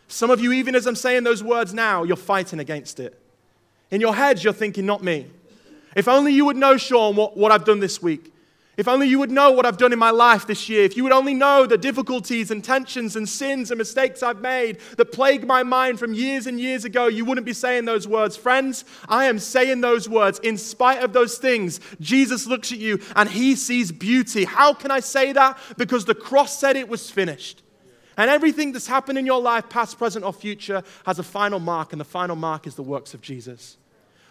Some 0.09 0.31
of 0.31 0.41
you, 0.41 0.53
even 0.53 0.75
as 0.75 0.87
I'm 0.87 0.97
saying 0.97 1.25
those 1.25 1.45
words 1.45 1.75
now, 1.75 2.03
you're 2.03 2.17
fighting 2.17 2.59
against 2.59 2.99
it. 2.99 3.21
In 3.91 4.01
your 4.01 4.15
heads, 4.15 4.43
you're 4.43 4.53
thinking, 4.53 4.87
not 4.87 5.03
me. 5.03 5.27
If 5.95 6.09
only 6.09 6.33
you 6.33 6.45
would 6.47 6.57
know, 6.57 6.77
Sean, 6.77 7.15
what, 7.15 7.37
what 7.37 7.53
I've 7.53 7.65
done 7.65 7.81
this 7.81 8.03
week. 8.03 8.33
If 8.79 8.87
only 8.87 9.09
you 9.09 9.19
would 9.19 9.33
know 9.33 9.51
what 9.51 9.67
I've 9.67 9.77
done 9.77 9.93
in 9.93 9.99
my 9.99 10.11
life 10.11 10.47
this 10.47 10.69
year. 10.69 10.85
If 10.85 10.97
you 10.97 11.03
would 11.03 11.13
only 11.13 11.35
know 11.35 11.67
the 11.67 11.77
difficulties 11.77 12.53
and 12.53 12.63
tensions 12.63 13.17
and 13.17 13.29
sins 13.29 13.73
and 13.73 13.79
mistakes 13.79 14.23
I've 14.23 14.41
made 14.41 14.79
that 14.97 15.11
plague 15.11 15.45
my 15.45 15.65
mind 15.65 15.99
from 15.99 16.15
years 16.15 16.47
and 16.47 16.61
years 16.61 16.85
ago, 16.85 17.09
you 17.09 17.25
wouldn't 17.25 17.45
be 17.45 17.53
saying 17.53 17.87
those 17.87 18.07
words. 18.07 18.37
Friends, 18.37 18.85
I 19.09 19.25
am 19.25 19.41
saying 19.41 19.81
those 19.81 20.09
words. 20.09 20.39
In 20.45 20.57
spite 20.57 21.03
of 21.03 21.13
those 21.13 21.39
things, 21.39 21.81
Jesus 22.01 22.47
looks 22.47 22.71
at 22.71 22.79
you 22.79 23.01
and 23.17 23.29
he 23.29 23.57
sees 23.57 23.91
beauty. 23.91 24.45
How 24.45 24.73
can 24.73 24.93
I 24.93 25.01
say 25.01 25.33
that? 25.33 25.59
Because 25.77 26.05
the 26.05 26.15
cross 26.15 26.57
said 26.57 26.77
it 26.77 26.89
was 26.89 27.11
finished. 27.11 27.63
And 28.19 28.29
everything 28.29 28.73
that's 28.73 28.89
happened 28.89 29.17
in 29.17 29.25
your 29.25 29.41
life, 29.41 29.71
past, 29.71 29.97
present, 29.97 30.25
or 30.25 30.33
future, 30.33 30.83
has 31.07 31.21
a 31.21 31.23
final 31.23 31.61
mark, 31.61 31.93
and 31.93 32.01
the 32.01 32.05
final 32.05 32.37
mark 32.37 32.67
is 32.67 32.75
the 32.75 32.83
works 32.83 33.15
of 33.15 33.23
Jesus. 33.23 33.77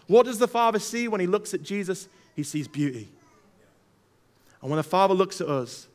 What 0.06 0.26
does 0.26 0.38
the 0.38 0.46
Father 0.46 0.78
see 0.78 1.08
when 1.08 1.20
he 1.20 1.26
looks 1.26 1.54
at 1.54 1.62
Jesus? 1.62 2.06
He 2.36 2.42
sees 2.42 2.68
beauty. 2.68 3.08
And 4.60 4.70
when 4.70 4.76
the 4.76 4.82
Father 4.82 5.14
looks 5.14 5.40
at 5.40 5.48
us, 5.48 5.88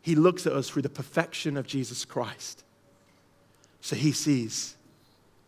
he 0.00 0.14
looks 0.14 0.46
at 0.46 0.54
us 0.54 0.70
through 0.70 0.82
the 0.82 0.88
perfection 0.88 1.58
of 1.58 1.66
Jesus 1.66 2.04
Christ. 2.04 2.64
So 3.82 3.94
he 3.94 4.12
sees 4.12 4.76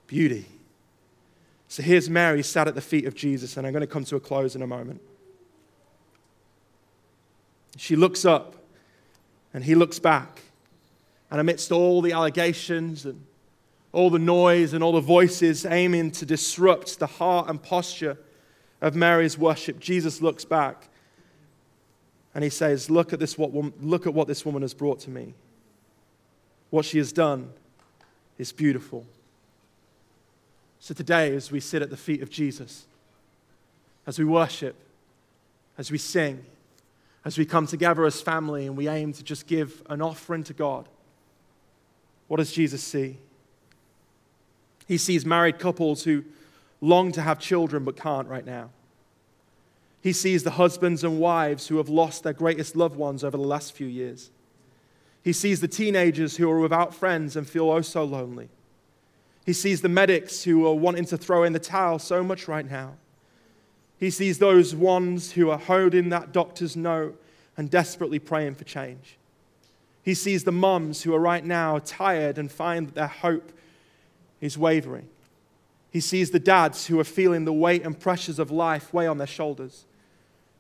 beauty. 0.07 0.45
So 1.69 1.83
here's 1.83 2.11
Mary 2.11 2.43
sat 2.43 2.69
at 2.69 2.75
the 2.75 2.83
feet 2.83 3.07
of 3.07 3.15
Jesus, 3.15 3.57
and 3.57 3.67
I'm 3.67 3.73
going 3.73 3.81
to 3.81 3.87
come 3.87 4.05
to 4.05 4.17
a 4.17 4.21
close 4.21 4.55
in 4.55 4.61
a 4.61 4.67
moment. 4.67 5.01
She 7.79 7.97
looks 7.97 8.27
up 8.27 8.55
and 9.55 9.65
he 9.65 9.75
looks 9.75 9.99
back. 9.99 10.43
And 11.31 11.41
amidst 11.41 11.73
all 11.73 12.03
the 12.03 12.13
allegations 12.13 13.05
and 13.05 13.25
all 13.93 14.11
the 14.11 14.19
noise 14.19 14.73
and 14.73 14.85
all 14.85 14.93
the 14.93 15.01
voices 15.01 15.65
aiming 15.65 16.11
to 16.13 16.27
disrupt 16.27 16.99
the 16.99 17.07
heart 17.07 17.49
and 17.49 17.63
posture 17.63 18.19
of 18.81 18.95
Mary's 18.95 19.39
worship, 19.39 19.81
Jesus 19.81 20.21
looks 20.21 20.45
back 20.45 20.89
and 22.35 22.45
he 22.45 22.51
says, 22.51 22.91
Look 22.91 23.13
at, 23.13 23.19
this, 23.19 23.39
what, 23.39 23.53
look 23.83 24.07
at 24.07 24.13
what 24.13 24.29
this 24.29 24.45
woman 24.45 24.63
has 24.63 24.75
brought 24.75 25.01
to 25.01 25.11
me. 25.11 25.35
What 26.71 26.85
she 26.85 26.99
has 26.99 27.13
done 27.13 27.51
is 28.37 28.53
beautiful. 28.53 29.07
So 30.79 30.95
today, 30.95 31.35
as 31.35 31.51
we 31.51 31.61
sit 31.61 31.81
at 31.81 31.91
the 31.91 31.97
feet 31.97 32.23
of 32.23 32.31
Jesus, 32.31 32.87
as 34.07 34.19
we 34.19 34.25
worship, 34.25 34.77
as 35.79 35.91
we 35.91 35.99
sing, 35.99 36.45
as 37.25 37.39
we 37.39 37.45
come 37.45 37.67
together 37.67 38.05
as 38.05 38.21
family 38.21 38.67
and 38.67 38.77
we 38.77 38.87
aim 38.87 39.13
to 39.15 39.25
just 39.25 39.47
give 39.47 39.83
an 39.89 40.01
offering 40.01 40.45
to 40.45 40.53
God, 40.53 40.89
what 42.29 42.39
does 42.39 42.53
Jesus 42.53 42.83
see? 42.83 43.19
He 44.87 44.99
sees 44.99 45.27
married 45.27 45.59
couples 45.59 46.05
who 46.05 46.25
long 46.81 47.13
to 47.13 47.23
have 47.23 47.39
children 47.39 47.85
but 47.85 47.97
can't 47.97 48.29
right 48.29 48.47
now. 48.47 48.71
He 50.01 50.13
sees 50.13 50.45
the 50.45 50.53
husbands 50.53 51.03
and 51.03 51.19
wives 51.19 51.67
who 51.67 51.79
have 51.79 51.89
lost 51.89 52.23
their 52.23 52.33
greatest 52.33 52.77
loved 52.77 52.97
ones 52.97 53.25
over 53.25 53.37
the 53.37 53.43
last 53.43 53.73
few 53.73 53.89
years. 53.89 54.31
He 55.25 55.33
sees 55.33 55.61
the 55.61 55.69
teenagers 55.69 56.37
who 56.37 56.49
are 56.49 56.61
without 56.61 56.95
friends 56.95 57.35
and 57.35 57.49
feel 57.49 57.71
oh 57.71 57.81
so 57.81 58.05
lonely. 58.05 58.49
He 59.45 59.53
sees 59.53 59.81
the 59.81 59.89
medics 59.89 60.45
who 60.45 60.67
are 60.67 60.75
wanting 60.75 61.07
to 61.07 61.17
throw 61.17 61.43
in 61.43 61.53
the 61.53 61.59
towel 61.59 61.99
so 61.99 62.23
much 62.23 62.47
right 62.47 62.69
now. 62.69 62.95
He 63.99 64.11
sees 64.11 64.39
those 64.39 64.75
ones 64.75 65.33
who 65.33 65.51
are 65.51 65.59
holding 65.59 66.11
that 66.11 66.33
doctor's 66.33 66.77
note 66.77 67.21
and 67.57 67.71
desperately 67.71 68.19
praying 68.19 68.57
for 68.57 68.65
change. 68.65 69.17
He 70.07 70.15
sees 70.15 70.45
the 70.45 70.53
mums 70.53 71.03
who 71.03 71.13
are 71.17 71.21
right 71.21 71.45
now 71.45 71.81
tired 71.81 72.39
and 72.39 72.49
find 72.51 72.87
that 72.87 72.95
their 72.95 73.09
hope 73.09 73.51
is 74.41 74.57
wavering. 74.57 75.09
He 75.91 75.99
sees 75.99 76.31
the 76.31 76.39
dads 76.39 76.87
who 76.87 77.01
are 77.01 77.05
feeling 77.05 77.45
the 77.45 77.53
weight 77.53 77.85
and 77.85 77.99
pressures 77.99 78.39
of 78.39 78.53
life 78.53 78.95
weigh 78.95 79.09
on 79.09 79.19
their 79.19 79.27
shoulders. 79.27 79.85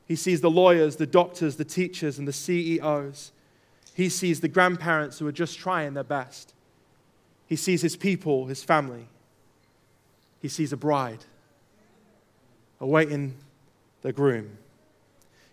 He 0.04 0.16
sees 0.16 0.40
the 0.40 0.50
lawyers, 0.50 0.96
the 0.96 1.06
doctors, 1.06 1.54
the 1.54 1.64
teachers, 1.64 2.18
and 2.18 2.26
the 2.26 2.32
CEOs. 2.32 3.30
He 3.94 4.08
sees 4.08 4.40
the 4.40 4.48
grandparents 4.48 5.20
who 5.20 5.28
are 5.28 5.32
just 5.32 5.56
trying 5.56 5.94
their 5.94 6.02
best. 6.02 6.52
He 7.46 7.54
sees 7.54 7.82
his 7.82 7.94
people, 7.94 8.46
his 8.46 8.64
family. 8.64 9.06
He 10.42 10.48
sees 10.48 10.72
a 10.72 10.76
bride 10.76 11.24
awaiting 12.80 13.36
the 14.02 14.12
groom. 14.12 14.58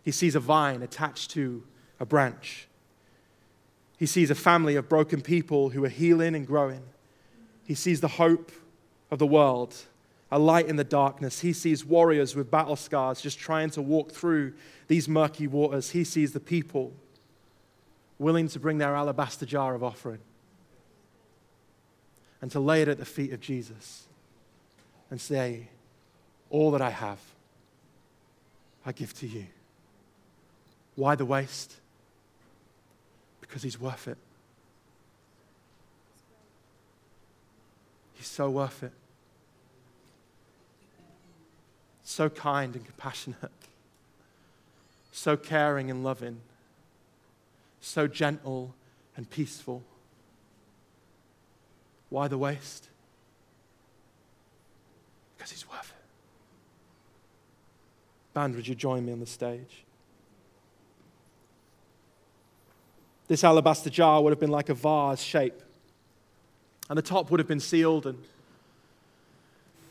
He 0.01 0.11
sees 0.11 0.33
a 0.33 0.39
vine 0.39 0.81
attached 0.81 1.29
to 1.31 1.61
a 1.99 2.07
branch. 2.07 2.67
He 3.97 4.05
sees 4.05 4.29
a 4.29 4.35
family 4.35 4.75
of 4.75 4.89
broken 4.89 5.21
people 5.21 5.69
who 5.69 5.83
are 5.85 5.89
healing 5.89 6.35
and 6.35 6.45
growing. 6.45 6.83
He 7.65 7.75
sees 7.75 8.01
the 8.01 8.07
hope 8.07 8.51
of 9.11 9.19
the 9.19 9.27
world, 9.27 9.75
a 10.31 10.39
light 10.39 10.67
in 10.67 10.75
the 10.75 10.83
darkness. 10.83 11.41
He 11.41 11.53
sees 11.53 11.85
warriors 11.85 12.35
with 12.35 12.51
battle 12.51 12.75
scars 12.75 13.21
just 13.21 13.39
trying 13.39 13.69
to 13.71 13.81
walk 13.81 14.11
through 14.11 14.53
these 14.87 15.07
murky 15.07 15.47
waters. 15.47 15.91
He 15.91 16.03
sees 16.03 16.33
the 16.33 16.39
people 16.39 16.91
willing 18.19 18.47
to 18.49 18.59
bring 18.59 18.77
their 18.77 18.95
alabaster 18.95 19.45
jar 19.45 19.75
of 19.75 19.83
offering 19.83 20.19
and 22.41 22.51
to 22.51 22.59
lay 22.59 22.81
it 22.81 22.87
at 22.87 22.97
the 22.97 23.05
feet 23.05 23.31
of 23.31 23.39
Jesus 23.39 24.03
and 25.09 25.21
say, 25.21 25.67
all 26.49 26.71
that 26.71 26.81
I 26.81 26.89
have, 26.89 27.19
I 28.85 28.91
give 28.91 29.13
to 29.19 29.27
you. 29.27 29.45
Why 30.95 31.15
the 31.15 31.25
waste? 31.25 31.75
Because 33.53 33.61
he's 33.61 33.79
worth 33.79 34.07
it. 34.07 34.17
He's 38.15 38.25
so 38.25 38.49
worth 38.49 38.81
it. 38.81 38.93
So 42.03 42.29
kind 42.29 42.75
and 42.75 42.83
compassionate. 42.83 43.51
So 45.11 45.37
caring 45.37 45.91
and 45.91 46.03
loving. 46.03 46.39
So 47.79 48.07
gentle 48.07 48.73
and 49.15 49.29
peaceful. 49.29 49.83
Why 52.09 52.27
the 52.27 52.39
waste? 52.39 52.89
Because 55.37 55.51
he's 55.51 55.69
worth 55.69 55.93
it. 55.95 56.05
Band, 58.33 58.55
would 58.55 58.67
you 58.67 58.73
join 58.73 59.05
me 59.05 59.11
on 59.11 59.19
the 59.19 59.27
stage? 59.27 59.82
This 63.27 63.43
alabaster 63.43 63.89
jar 63.89 64.21
would 64.21 64.31
have 64.31 64.39
been 64.39 64.51
like 64.51 64.69
a 64.69 64.73
vase 64.73 65.21
shape, 65.21 65.59
and 66.89 66.97
the 66.97 67.01
top 67.01 67.31
would 67.31 67.39
have 67.39 67.47
been 67.47 67.59
sealed, 67.59 68.05
and 68.05 68.17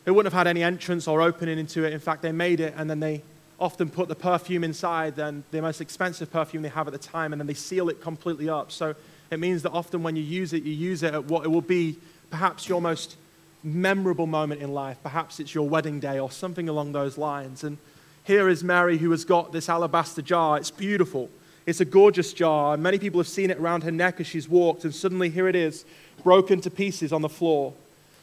it 0.04 0.10
wouldn't 0.10 0.32
have 0.32 0.38
had 0.38 0.46
any 0.46 0.62
entrance 0.62 1.08
or 1.08 1.22
opening 1.22 1.58
into 1.58 1.84
it. 1.84 1.92
In 1.92 2.00
fact, 2.00 2.22
they 2.22 2.32
made 2.32 2.60
it, 2.60 2.74
and 2.76 2.90
then 2.90 3.00
they 3.00 3.22
often 3.58 3.88
put 3.88 4.08
the 4.08 4.14
perfume 4.14 4.64
inside, 4.64 5.14
then 5.14 5.44
the 5.52 5.62
most 5.62 5.80
expensive 5.80 6.30
perfume 6.30 6.62
they 6.62 6.68
have 6.68 6.88
at 6.88 6.92
the 6.92 6.98
time, 6.98 7.32
and 7.32 7.40
then 7.40 7.46
they 7.46 7.54
seal 7.54 7.88
it 7.88 8.00
completely 8.00 8.48
up. 8.48 8.72
So 8.72 8.94
it 9.30 9.38
means 9.38 9.62
that 9.62 9.70
often 9.70 10.02
when 10.02 10.16
you 10.16 10.22
use 10.22 10.52
it, 10.52 10.64
you 10.64 10.72
use 10.72 11.02
it 11.02 11.14
at 11.14 11.24
what 11.26 11.44
it 11.44 11.48
will 11.48 11.60
be 11.60 11.96
perhaps 12.30 12.68
your 12.68 12.80
most 12.80 13.16
memorable 13.62 14.26
moment 14.26 14.60
in 14.60 14.74
life. 14.74 14.98
Perhaps 15.02 15.38
it's 15.38 15.54
your 15.54 15.68
wedding 15.68 16.00
day 16.00 16.18
or 16.18 16.30
something 16.30 16.68
along 16.68 16.92
those 16.92 17.16
lines. 17.16 17.62
And 17.62 17.78
here 18.24 18.48
is 18.48 18.64
Mary 18.64 18.98
who 18.98 19.10
has 19.12 19.24
got 19.24 19.52
this 19.52 19.68
alabaster 19.68 20.22
jar. 20.22 20.58
It's 20.58 20.70
beautiful. 20.70 21.30
It's 21.66 21.80
a 21.80 21.84
gorgeous 21.84 22.32
jar. 22.32 22.74
and 22.74 22.82
Many 22.82 22.98
people 22.98 23.20
have 23.20 23.28
seen 23.28 23.50
it 23.50 23.58
around 23.58 23.84
her 23.84 23.90
neck 23.90 24.20
as 24.20 24.26
she's 24.26 24.48
walked, 24.48 24.84
and 24.84 24.94
suddenly 24.94 25.30
here 25.30 25.48
it 25.48 25.54
is, 25.54 25.84
broken 26.22 26.60
to 26.62 26.70
pieces 26.70 27.12
on 27.12 27.22
the 27.22 27.28
floor. 27.28 27.74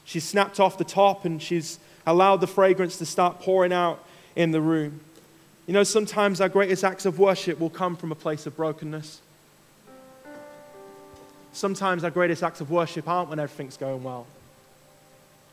She's 0.03 0.23
snapped 0.23 0.59
off 0.59 0.77
the 0.77 0.83
top 0.83 1.25
and 1.25 1.41
she's 1.41 1.79
allowed 2.05 2.37
the 2.37 2.47
fragrance 2.47 2.97
to 2.97 3.05
start 3.05 3.39
pouring 3.39 3.71
out 3.71 4.03
in 4.35 4.51
the 4.51 4.61
room. 4.61 5.01
You 5.67 5.73
know, 5.73 5.83
sometimes 5.83 6.41
our 6.41 6.49
greatest 6.49 6.83
acts 6.83 7.05
of 7.05 7.19
worship 7.19 7.59
will 7.59 7.69
come 7.69 7.95
from 7.95 8.11
a 8.11 8.15
place 8.15 8.47
of 8.47 8.55
brokenness. 8.55 9.21
Sometimes 11.53 12.03
our 12.03 12.09
greatest 12.09 12.41
acts 12.41 12.61
of 12.61 12.71
worship 12.71 13.07
aren't 13.07 13.29
when 13.29 13.39
everything's 13.39 13.77
going 13.77 14.03
well. 14.03 14.25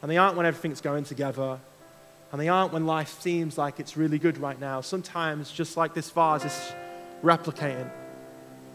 And 0.01 0.11
they 0.11 0.16
aren't 0.16 0.37
when 0.37 0.46
everything's 0.46 0.81
going 0.81 1.05
together. 1.05 1.59
And 2.33 2.40
they 2.40 2.49
aren't 2.49 2.72
when 2.72 2.87
life 2.87 3.20
seems 3.20 3.59
like 3.59 3.79
it's 3.79 3.96
really 3.96 4.18
good 4.18 4.38
right 4.38 4.59
now. 4.59 4.81
Sometimes, 4.81 5.51
just 5.51 5.77
like 5.77 5.94
this 5.94 6.11
vase 6.11 6.44
is 6.44 6.72
replicating, 7.22 7.90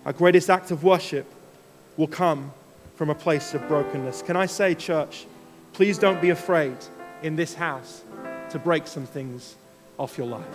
our 0.06 0.14
greatest 0.14 0.50
act 0.50 0.72
of 0.72 0.84
worship 0.84 1.32
will 1.98 2.08
come 2.08 2.52
from 2.96 3.10
a 3.10 3.16
place 3.16 3.54
of 3.54 3.68
brokenness. 3.68 4.22
Can 4.22 4.36
I 4.36 4.46
say, 4.46 4.76
church, 4.76 5.26
please 5.74 5.98
don't 5.98 6.22
be 6.22 6.30
afraid 6.30 6.76
in 7.24 7.36
this 7.36 7.54
house 7.54 8.04
to 8.50 8.60
break 8.60 8.88
some 8.88 9.06
things 9.06 9.56
off 9.98 10.18
your 10.18 10.28
life. 10.28 10.46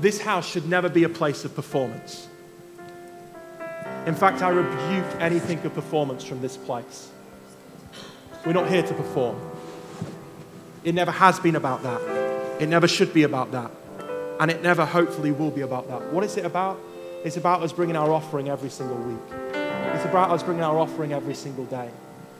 This 0.00 0.20
house 0.20 0.48
should 0.48 0.68
never 0.68 0.88
be 0.88 1.04
a 1.04 1.08
place 1.08 1.44
of 1.44 1.54
performance. 1.54 2.28
In 4.06 4.14
fact, 4.14 4.42
I 4.42 4.48
rebuke 4.48 5.20
anything 5.20 5.58
of 5.66 5.74
performance 5.74 6.24
from 6.24 6.40
this 6.40 6.56
place. 6.56 7.10
We're 8.46 8.52
not 8.52 8.68
here 8.70 8.82
to 8.82 8.94
perform. 8.94 9.38
It 10.84 10.94
never 10.94 11.10
has 11.10 11.40
been 11.40 11.56
about 11.56 11.82
that. 11.82 12.00
It 12.60 12.68
never 12.68 12.88
should 12.88 13.12
be 13.12 13.24
about 13.24 13.52
that. 13.52 13.70
And 14.40 14.50
it 14.50 14.62
never, 14.62 14.84
hopefully, 14.84 15.32
will 15.32 15.50
be 15.50 15.62
about 15.62 15.88
that. 15.88 16.12
What 16.12 16.24
is 16.24 16.36
it 16.36 16.44
about? 16.44 16.78
It's 17.24 17.36
about 17.36 17.62
us 17.62 17.72
bringing 17.72 17.96
our 17.96 18.10
offering 18.10 18.48
every 18.48 18.70
single 18.70 18.96
week. 18.96 19.18
It's 19.52 20.04
about 20.04 20.30
us 20.30 20.42
bringing 20.42 20.62
our 20.62 20.78
offering 20.78 21.12
every 21.12 21.34
single 21.34 21.64
day. 21.64 21.90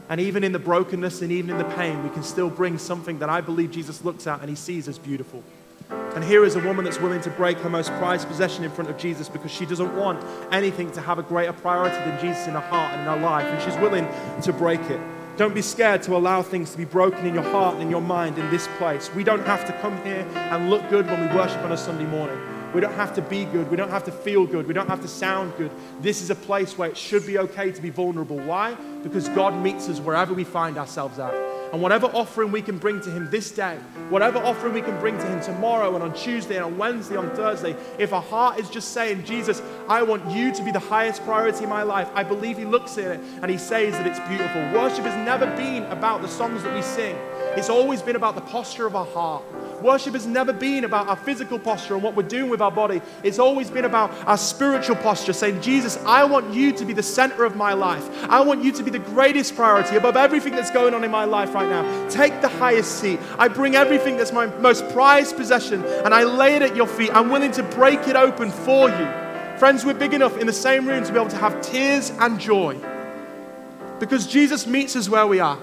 And 0.08 0.20
even 0.20 0.44
in 0.44 0.52
the 0.52 0.58
brokenness 0.58 1.22
and 1.22 1.32
even 1.32 1.50
in 1.50 1.58
the 1.58 1.64
pain, 1.76 2.02
we 2.02 2.10
can 2.10 2.22
still 2.22 2.48
bring 2.48 2.78
something 2.78 3.18
that 3.18 3.28
I 3.28 3.40
believe 3.40 3.72
Jesus 3.72 4.04
looks 4.04 4.26
at 4.26 4.40
and 4.40 4.48
he 4.48 4.54
sees 4.54 4.88
as 4.88 4.98
beautiful. 4.98 5.42
And 5.90 6.24
here 6.24 6.44
is 6.44 6.56
a 6.56 6.60
woman 6.60 6.84
that's 6.84 7.00
willing 7.00 7.20
to 7.22 7.30
break 7.30 7.58
her 7.58 7.68
most 7.68 7.90
prized 7.92 8.28
possession 8.28 8.64
in 8.64 8.70
front 8.70 8.90
of 8.90 8.96
Jesus 8.96 9.28
because 9.28 9.50
she 9.50 9.66
doesn't 9.66 9.96
want 9.96 10.24
anything 10.52 10.90
to 10.92 11.00
have 11.00 11.18
a 11.18 11.22
greater 11.22 11.52
priority 11.52 11.96
than 11.96 12.20
Jesus 12.20 12.46
in 12.46 12.54
her 12.54 12.60
heart 12.60 12.92
and 12.92 13.02
in 13.02 13.06
her 13.06 13.20
life. 13.20 13.44
And 13.44 13.62
she's 13.62 13.78
willing 13.80 14.08
to 14.42 14.52
break 14.52 14.80
it. 14.82 15.00
Don't 15.38 15.54
be 15.54 15.62
scared 15.62 16.02
to 16.02 16.16
allow 16.16 16.42
things 16.42 16.72
to 16.72 16.76
be 16.76 16.84
broken 16.84 17.24
in 17.24 17.32
your 17.32 17.44
heart 17.44 17.74
and 17.74 17.84
in 17.84 17.90
your 17.90 18.00
mind 18.00 18.38
in 18.38 18.50
this 18.50 18.66
place. 18.76 19.08
We 19.14 19.22
don't 19.22 19.46
have 19.46 19.64
to 19.68 19.72
come 19.74 19.96
here 20.04 20.26
and 20.34 20.68
look 20.68 20.90
good 20.90 21.06
when 21.06 21.20
we 21.20 21.32
worship 21.32 21.58
on 21.58 21.70
a 21.70 21.76
Sunday 21.76 22.06
morning. 22.06 22.36
We 22.74 22.80
don't 22.80 22.94
have 22.94 23.14
to 23.14 23.22
be 23.22 23.44
good. 23.44 23.70
We 23.70 23.76
don't 23.76 23.88
have 23.88 24.02
to 24.06 24.10
feel 24.10 24.46
good. 24.46 24.66
We 24.66 24.74
don't 24.74 24.88
have 24.88 25.00
to 25.02 25.06
sound 25.06 25.52
good. 25.56 25.70
This 26.00 26.22
is 26.22 26.30
a 26.30 26.34
place 26.34 26.76
where 26.76 26.90
it 26.90 26.96
should 26.96 27.24
be 27.24 27.38
okay 27.38 27.70
to 27.70 27.80
be 27.80 27.88
vulnerable. 27.88 28.36
Why? 28.36 28.74
Because 29.04 29.28
God 29.28 29.54
meets 29.62 29.88
us 29.88 30.00
wherever 30.00 30.34
we 30.34 30.42
find 30.42 30.76
ourselves 30.76 31.20
at. 31.20 31.57
And 31.72 31.82
whatever 31.82 32.06
offering 32.14 32.50
we 32.50 32.62
can 32.62 32.78
bring 32.78 33.00
to 33.02 33.10
Him 33.10 33.28
this 33.30 33.50
day, 33.50 33.78
whatever 34.08 34.38
offering 34.38 34.72
we 34.72 34.80
can 34.80 34.98
bring 35.00 35.18
to 35.18 35.26
Him 35.26 35.40
tomorrow 35.40 35.94
and 35.94 36.02
on 36.02 36.14
Tuesday 36.14 36.56
and 36.56 36.64
on 36.64 36.78
Wednesday, 36.78 37.16
and 37.16 37.28
on 37.28 37.36
Thursday, 37.36 37.76
if 37.98 38.12
our 38.12 38.22
heart 38.22 38.58
is 38.58 38.70
just 38.70 38.92
saying, 38.92 39.24
Jesus, 39.24 39.60
I 39.88 40.02
want 40.02 40.30
you 40.30 40.54
to 40.54 40.62
be 40.64 40.70
the 40.70 40.78
highest 40.78 41.24
priority 41.24 41.64
in 41.64 41.70
my 41.70 41.82
life, 41.82 42.08
I 42.14 42.22
believe 42.22 42.56
He 42.56 42.64
looks 42.64 42.96
at 42.98 43.12
it 43.12 43.20
and 43.42 43.50
He 43.50 43.58
says 43.58 43.92
that 43.92 44.06
it's 44.06 44.20
beautiful. 44.28 44.60
Worship 44.72 45.04
has 45.04 45.26
never 45.26 45.46
been 45.56 45.84
about 45.84 46.22
the 46.22 46.28
songs 46.28 46.62
that 46.62 46.74
we 46.74 46.82
sing, 46.82 47.16
it's 47.58 47.68
always 47.68 48.00
been 48.00 48.16
about 48.16 48.34
the 48.34 48.40
posture 48.40 48.86
of 48.86 48.94
our 48.94 49.04
heart. 49.06 49.44
Worship 49.82 50.14
has 50.14 50.26
never 50.26 50.52
been 50.52 50.84
about 50.84 51.08
our 51.08 51.16
physical 51.16 51.58
posture 51.58 51.94
and 51.94 52.02
what 52.02 52.14
we're 52.14 52.22
doing 52.22 52.50
with 52.50 52.60
our 52.60 52.70
body. 52.70 53.00
It's 53.22 53.38
always 53.38 53.70
been 53.70 53.84
about 53.84 54.10
our 54.26 54.38
spiritual 54.38 54.96
posture, 54.96 55.32
saying, 55.32 55.60
Jesus, 55.60 55.98
I 56.04 56.24
want 56.24 56.52
you 56.54 56.72
to 56.72 56.84
be 56.84 56.92
the 56.92 57.02
center 57.02 57.44
of 57.44 57.56
my 57.56 57.74
life. 57.74 58.08
I 58.28 58.40
want 58.40 58.64
you 58.64 58.72
to 58.72 58.82
be 58.82 58.90
the 58.90 58.98
greatest 58.98 59.54
priority 59.54 59.96
above 59.96 60.16
everything 60.16 60.52
that's 60.52 60.70
going 60.70 60.94
on 60.94 61.04
in 61.04 61.10
my 61.10 61.24
life 61.24 61.54
right 61.54 61.68
now. 61.68 62.08
Take 62.08 62.40
the 62.40 62.48
highest 62.48 63.00
seat. 63.00 63.20
I 63.38 63.48
bring 63.48 63.74
everything 63.76 64.16
that's 64.16 64.32
my 64.32 64.46
most 64.46 64.88
prized 64.90 65.36
possession 65.36 65.84
and 65.84 66.14
I 66.14 66.24
lay 66.24 66.54
it 66.54 66.62
at 66.62 66.76
your 66.76 66.86
feet. 66.86 67.10
I'm 67.12 67.30
willing 67.30 67.52
to 67.52 67.62
break 67.62 68.06
it 68.08 68.16
open 68.16 68.50
for 68.50 68.88
you. 68.88 69.06
Friends, 69.58 69.84
we're 69.84 69.94
big 69.94 70.14
enough 70.14 70.38
in 70.38 70.46
the 70.46 70.52
same 70.52 70.86
room 70.86 71.04
to 71.04 71.12
be 71.12 71.18
able 71.18 71.30
to 71.30 71.36
have 71.36 71.60
tears 71.60 72.10
and 72.20 72.38
joy 72.38 72.78
because 73.98 74.26
Jesus 74.26 74.66
meets 74.66 74.94
us 74.96 75.08
where 75.08 75.26
we 75.26 75.40
are. 75.40 75.58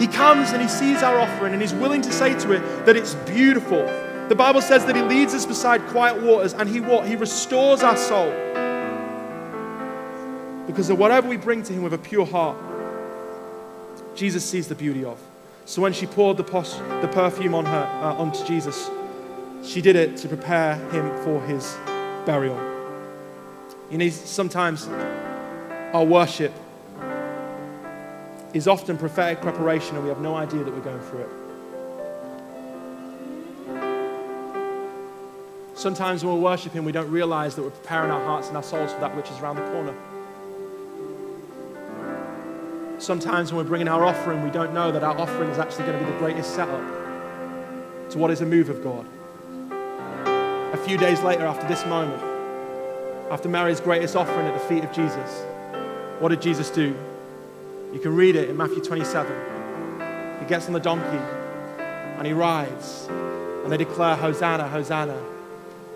He 0.00 0.06
comes 0.06 0.52
and 0.52 0.62
he 0.62 0.68
sees 0.68 1.02
our 1.02 1.20
offering 1.20 1.52
and 1.52 1.60
he's 1.60 1.74
willing 1.74 2.00
to 2.00 2.10
say 2.10 2.36
to 2.40 2.52
it 2.52 2.86
that 2.86 2.96
it's 2.96 3.14
beautiful. 3.14 3.84
The 4.30 4.34
Bible 4.34 4.62
says 4.62 4.86
that 4.86 4.96
he 4.96 5.02
leads 5.02 5.34
us 5.34 5.44
beside 5.44 5.86
quiet 5.88 6.22
waters 6.22 6.54
and 6.54 6.66
he 6.66 6.80
what? 6.80 7.06
He 7.06 7.16
restores 7.16 7.82
our 7.82 7.98
soul. 7.98 8.30
Because 10.66 10.88
of 10.88 10.98
whatever 10.98 11.28
we 11.28 11.36
bring 11.36 11.62
to 11.64 11.74
him 11.74 11.82
with 11.82 11.92
a 11.92 11.98
pure 11.98 12.24
heart, 12.24 12.56
Jesus 14.14 14.42
sees 14.42 14.68
the 14.68 14.74
beauty 14.74 15.04
of. 15.04 15.20
So 15.66 15.82
when 15.82 15.92
she 15.92 16.06
poured 16.06 16.38
the, 16.38 16.44
pos- 16.44 16.78
the 17.02 17.10
perfume 17.12 17.54
on 17.54 17.66
her, 17.66 18.00
uh, 18.02 18.14
onto 18.14 18.42
Jesus, 18.46 18.90
she 19.62 19.82
did 19.82 19.96
it 19.96 20.16
to 20.16 20.28
prepare 20.28 20.76
him 20.92 21.10
for 21.24 21.42
his 21.42 21.76
burial. 22.24 22.58
You 23.90 23.98
need 23.98 24.14
sometimes 24.14 24.88
our 25.92 26.04
worship 26.04 26.54
is 28.52 28.66
often 28.66 28.98
prophetic 28.98 29.40
preparation 29.40 29.94
and 29.94 30.02
we 30.02 30.08
have 30.08 30.20
no 30.20 30.34
idea 30.34 30.64
that 30.64 30.74
we're 30.74 30.80
going 30.80 31.00
through 31.00 31.20
it. 31.20 31.28
Sometimes 35.74 36.24
when 36.24 36.34
we're 36.34 36.40
worshiping, 36.40 36.84
we 36.84 36.92
don't 36.92 37.10
realize 37.10 37.54
that 37.54 37.62
we're 37.62 37.70
preparing 37.70 38.10
our 38.10 38.22
hearts 38.24 38.48
and 38.48 38.56
our 38.56 38.62
souls 38.62 38.92
for 38.92 39.00
that 39.00 39.16
which 39.16 39.30
is 39.30 39.38
around 39.38 39.56
the 39.56 39.62
corner. 39.70 39.94
Sometimes 42.98 43.50
when 43.50 43.64
we're 43.64 43.68
bringing 43.68 43.88
our 43.88 44.04
offering, 44.04 44.42
we 44.42 44.50
don't 44.50 44.74
know 44.74 44.92
that 44.92 45.02
our 45.02 45.16
offering 45.16 45.48
is 45.48 45.58
actually 45.58 45.86
going 45.86 45.98
to 45.98 46.04
be 46.04 46.12
the 46.12 46.18
greatest 46.18 46.54
setup 46.54 46.82
to 48.10 48.18
what 48.18 48.30
is 48.30 48.42
a 48.42 48.46
move 48.46 48.68
of 48.68 48.82
God. 48.84 49.06
A 50.74 50.76
few 50.76 50.98
days 50.98 51.22
later, 51.22 51.46
after 51.46 51.66
this 51.66 51.86
moment, 51.86 52.22
after 53.30 53.48
Mary's 53.48 53.80
greatest 53.80 54.16
offering 54.16 54.46
at 54.46 54.52
the 54.52 54.68
feet 54.68 54.84
of 54.84 54.92
Jesus, 54.92 55.46
what 56.18 56.28
did 56.28 56.42
Jesus 56.42 56.68
do? 56.68 56.94
You 57.92 57.98
can 57.98 58.14
read 58.14 58.36
it 58.36 58.48
in 58.48 58.56
Matthew 58.56 58.80
27. 58.80 60.40
He 60.40 60.46
gets 60.46 60.66
on 60.66 60.72
the 60.72 60.80
donkey 60.80 61.18
and 62.18 62.26
he 62.26 62.32
rides, 62.32 63.06
and 63.08 63.72
they 63.72 63.78
declare, 63.78 64.14
Hosanna, 64.14 64.68
Hosanna. 64.68 65.18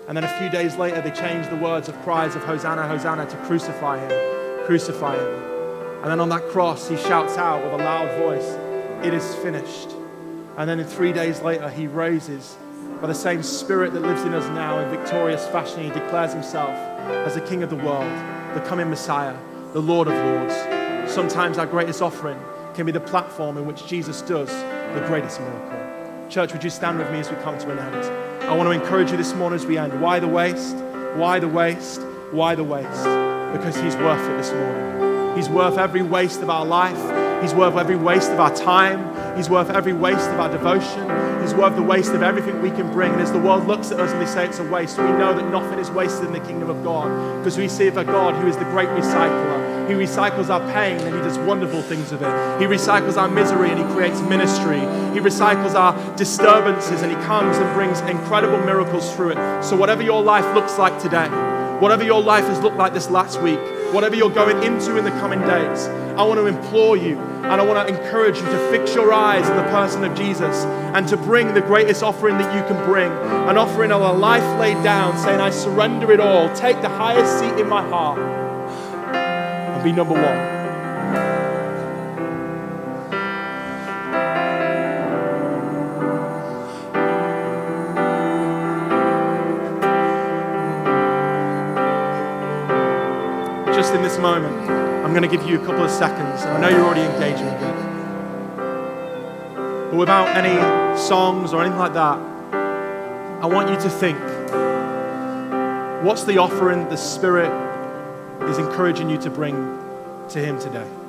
And 0.07 0.17
then 0.17 0.23
a 0.23 0.39
few 0.39 0.49
days 0.49 0.75
later, 0.75 1.01
they 1.01 1.11
change 1.11 1.47
the 1.49 1.55
words 1.55 1.87
of 1.87 1.95
cries 2.01 2.35
of 2.35 2.43
Hosanna, 2.43 2.87
Hosanna 2.87 3.27
to 3.27 3.37
crucify 3.45 3.99
him, 3.99 4.65
crucify 4.65 5.15
him. 5.15 5.43
And 6.01 6.11
then 6.11 6.19
on 6.19 6.29
that 6.29 6.47
cross, 6.49 6.89
he 6.89 6.97
shouts 6.97 7.37
out 7.37 7.63
with 7.63 7.73
a 7.73 7.83
loud 7.83 8.09
voice, 8.19 8.57
It 9.05 9.13
is 9.13 9.35
finished. 9.35 9.91
And 10.57 10.69
then 10.69 10.83
three 10.83 11.13
days 11.13 11.41
later, 11.41 11.69
he 11.69 11.87
raises 11.87 12.57
by 13.01 13.07
the 13.07 13.15
same 13.15 13.41
spirit 13.41 13.93
that 13.93 14.01
lives 14.01 14.23
in 14.23 14.33
us 14.33 14.47
now 14.49 14.79
in 14.79 14.89
victorious 14.89 15.45
fashion. 15.47 15.83
He 15.83 15.89
declares 15.89 16.33
himself 16.33 16.71
as 17.25 17.35
the 17.35 17.41
King 17.41 17.63
of 17.63 17.69
the 17.69 17.75
world, 17.75 18.11
the 18.53 18.63
coming 18.67 18.89
Messiah, 18.89 19.35
the 19.73 19.81
Lord 19.81 20.07
of 20.07 20.13
Lords. 20.13 20.74
Sometimes 21.15 21.57
our 21.57 21.65
greatest 21.65 22.01
offering 22.01 22.37
can 22.73 22.85
be 22.85 22.91
the 22.91 22.99
platform 22.99 23.57
in 23.57 23.65
which 23.65 23.87
Jesus 23.87 24.21
does 24.21 24.49
the 24.49 25.01
greatest 25.07 25.39
miracle. 25.39 26.29
Church, 26.29 26.51
would 26.51 26.61
you 26.61 26.69
stand 26.69 26.99
with 26.99 27.09
me 27.09 27.19
as 27.19 27.29
we 27.29 27.37
come 27.37 27.57
to 27.57 27.71
an 27.71 27.79
end? 27.79 28.43
I 28.43 28.53
want 28.53 28.67
to 28.67 28.71
encourage 28.71 29.11
you 29.11 29.15
this 29.15 29.33
morning 29.33 29.57
as 29.57 29.65
we 29.65 29.77
end. 29.77 30.01
Why 30.01 30.19
the 30.19 30.27
waste? 30.27 30.75
Why 31.15 31.39
the 31.39 31.47
waste? 31.47 32.01
Why 32.31 32.53
the 32.53 32.65
waste? 32.65 33.05
Because 33.53 33.77
He's 33.77 33.95
worth 33.95 34.29
it 34.29 34.35
this 34.35 34.51
morning. 34.51 35.37
He's 35.37 35.47
worth 35.47 35.77
every 35.77 36.01
waste 36.01 36.41
of 36.41 36.49
our 36.49 36.65
life. 36.65 37.41
He's 37.41 37.53
worth 37.53 37.77
every 37.77 37.95
waste 37.95 38.31
of 38.31 38.41
our 38.41 38.53
time. 38.53 39.37
He's 39.37 39.49
worth 39.49 39.69
every 39.69 39.93
waste 39.93 40.29
of 40.31 40.37
our 40.41 40.49
devotion. 40.49 41.41
He's 41.41 41.53
worth 41.53 41.77
the 41.77 41.81
waste 41.81 42.11
of 42.11 42.23
everything 42.23 42.61
we 42.61 42.71
can 42.71 42.91
bring. 42.91 43.13
And 43.13 43.21
as 43.21 43.31
the 43.31 43.39
world 43.39 43.67
looks 43.67 43.89
at 43.91 44.01
us 44.01 44.11
and 44.11 44.21
they 44.21 44.25
say 44.25 44.47
it's 44.47 44.59
a 44.59 44.69
waste, 44.69 44.97
we 44.97 45.05
know 45.05 45.33
that 45.33 45.49
nothing 45.49 45.79
is 45.79 45.89
wasted 45.89 46.25
in 46.25 46.33
the 46.33 46.41
kingdom 46.41 46.69
of 46.69 46.83
God 46.83 47.07
because 47.37 47.57
we 47.57 47.69
see 47.69 47.87
a 47.87 48.03
God 48.03 48.35
who 48.35 48.47
is 48.47 48.57
the 48.57 48.65
great 48.65 48.89
recycler 48.89 49.74
he 49.87 49.93
recycles 49.93 50.49
our 50.49 50.61
pain 50.73 50.97
and 50.99 51.15
He 51.15 51.21
does 51.21 51.37
wonderful 51.37 51.83
things 51.83 52.11
with 52.11 52.23
it. 52.23 52.59
He 52.59 52.65
recycles 52.65 53.17
our 53.17 53.27
misery 53.27 53.69
and 53.69 53.77
He 53.77 53.85
creates 53.93 54.19
ministry. 54.21 54.79
He 55.13 55.19
recycles 55.19 55.75
our 55.75 55.93
disturbances 56.15 57.03
and 57.03 57.11
He 57.11 57.17
comes 57.25 57.57
and 57.57 57.71
brings 57.75 57.99
incredible 58.01 58.57
miracles 58.65 59.13
through 59.15 59.31
it. 59.31 59.63
So, 59.63 59.75
whatever 59.75 60.01
your 60.01 60.23
life 60.23 60.45
looks 60.55 60.79
like 60.79 60.99
today, 60.99 61.27
whatever 61.79 62.03
your 62.03 62.21
life 62.21 62.45
has 62.45 62.59
looked 62.61 62.77
like 62.77 62.93
this 62.93 63.11
last 63.11 63.39
week, 63.41 63.59
whatever 63.93 64.15
you're 64.15 64.31
going 64.31 64.63
into 64.63 64.97
in 64.97 65.05
the 65.05 65.11
coming 65.11 65.41
days, 65.41 65.87
I 66.17 66.23
want 66.23 66.39
to 66.39 66.47
implore 66.47 66.97
you 66.97 67.19
and 67.19 67.61
I 67.61 67.61
want 67.61 67.87
to 67.87 67.93
encourage 67.93 68.37
you 68.37 68.45
to 68.45 68.71
fix 68.71 68.95
your 68.95 69.13
eyes 69.13 69.47
on 69.47 69.55
the 69.57 69.63
person 69.63 70.03
of 70.03 70.17
Jesus 70.17 70.65
and 70.95 71.07
to 71.09 71.17
bring 71.17 71.53
the 71.53 71.61
greatest 71.61 72.01
offering 72.01 72.39
that 72.39 72.55
you 72.55 72.61
can 72.67 72.83
bring 72.85 73.11
an 73.11 73.57
offering 73.57 73.91
of 73.91 74.01
a 74.01 74.13
life 74.13 74.59
laid 74.59 74.81
down, 74.83 75.15
saying, 75.19 75.39
I 75.39 75.51
surrender 75.51 76.11
it 76.11 76.19
all. 76.19 76.51
Take 76.55 76.81
the 76.81 76.89
highest 76.89 77.39
seat 77.39 77.59
in 77.59 77.69
my 77.69 77.87
heart 77.87 78.44
be 79.85 79.91
number 79.91 80.15
one. 80.15 80.23
Just 93.75 93.93
in 93.93 94.01
this 94.01 94.17
moment, 94.17 94.55
I'm 95.05 95.11
going 95.13 95.21
to 95.21 95.27
give 95.27 95.47
you 95.47 95.61
a 95.61 95.63
couple 95.63 95.83
of 95.83 95.91
seconds. 95.91 96.41
I 96.41 96.59
know 96.59 96.69
you're 96.69 96.83
already 96.83 97.01
engaging 97.01 97.45
with 97.45 97.61
it. 97.61 97.75
But 99.91 99.97
without 99.97 100.35
any 100.35 100.97
songs 100.97 101.53
or 101.53 101.61
anything 101.61 101.77
like 101.77 101.93
that, 101.93 102.17
I 103.39 103.45
want 103.45 103.69
you 103.69 103.75
to 103.75 103.89
think 103.91 104.17
what's 106.03 106.23
the 106.23 106.39
offering 106.39 106.89
the 106.89 106.97
Spirit 106.97 107.64
is 108.43 108.57
encouraging 108.57 109.09
you 109.09 109.17
to 109.19 109.29
bring 109.29 109.55
to 110.29 110.39
Him 110.39 110.59
today. 110.59 111.04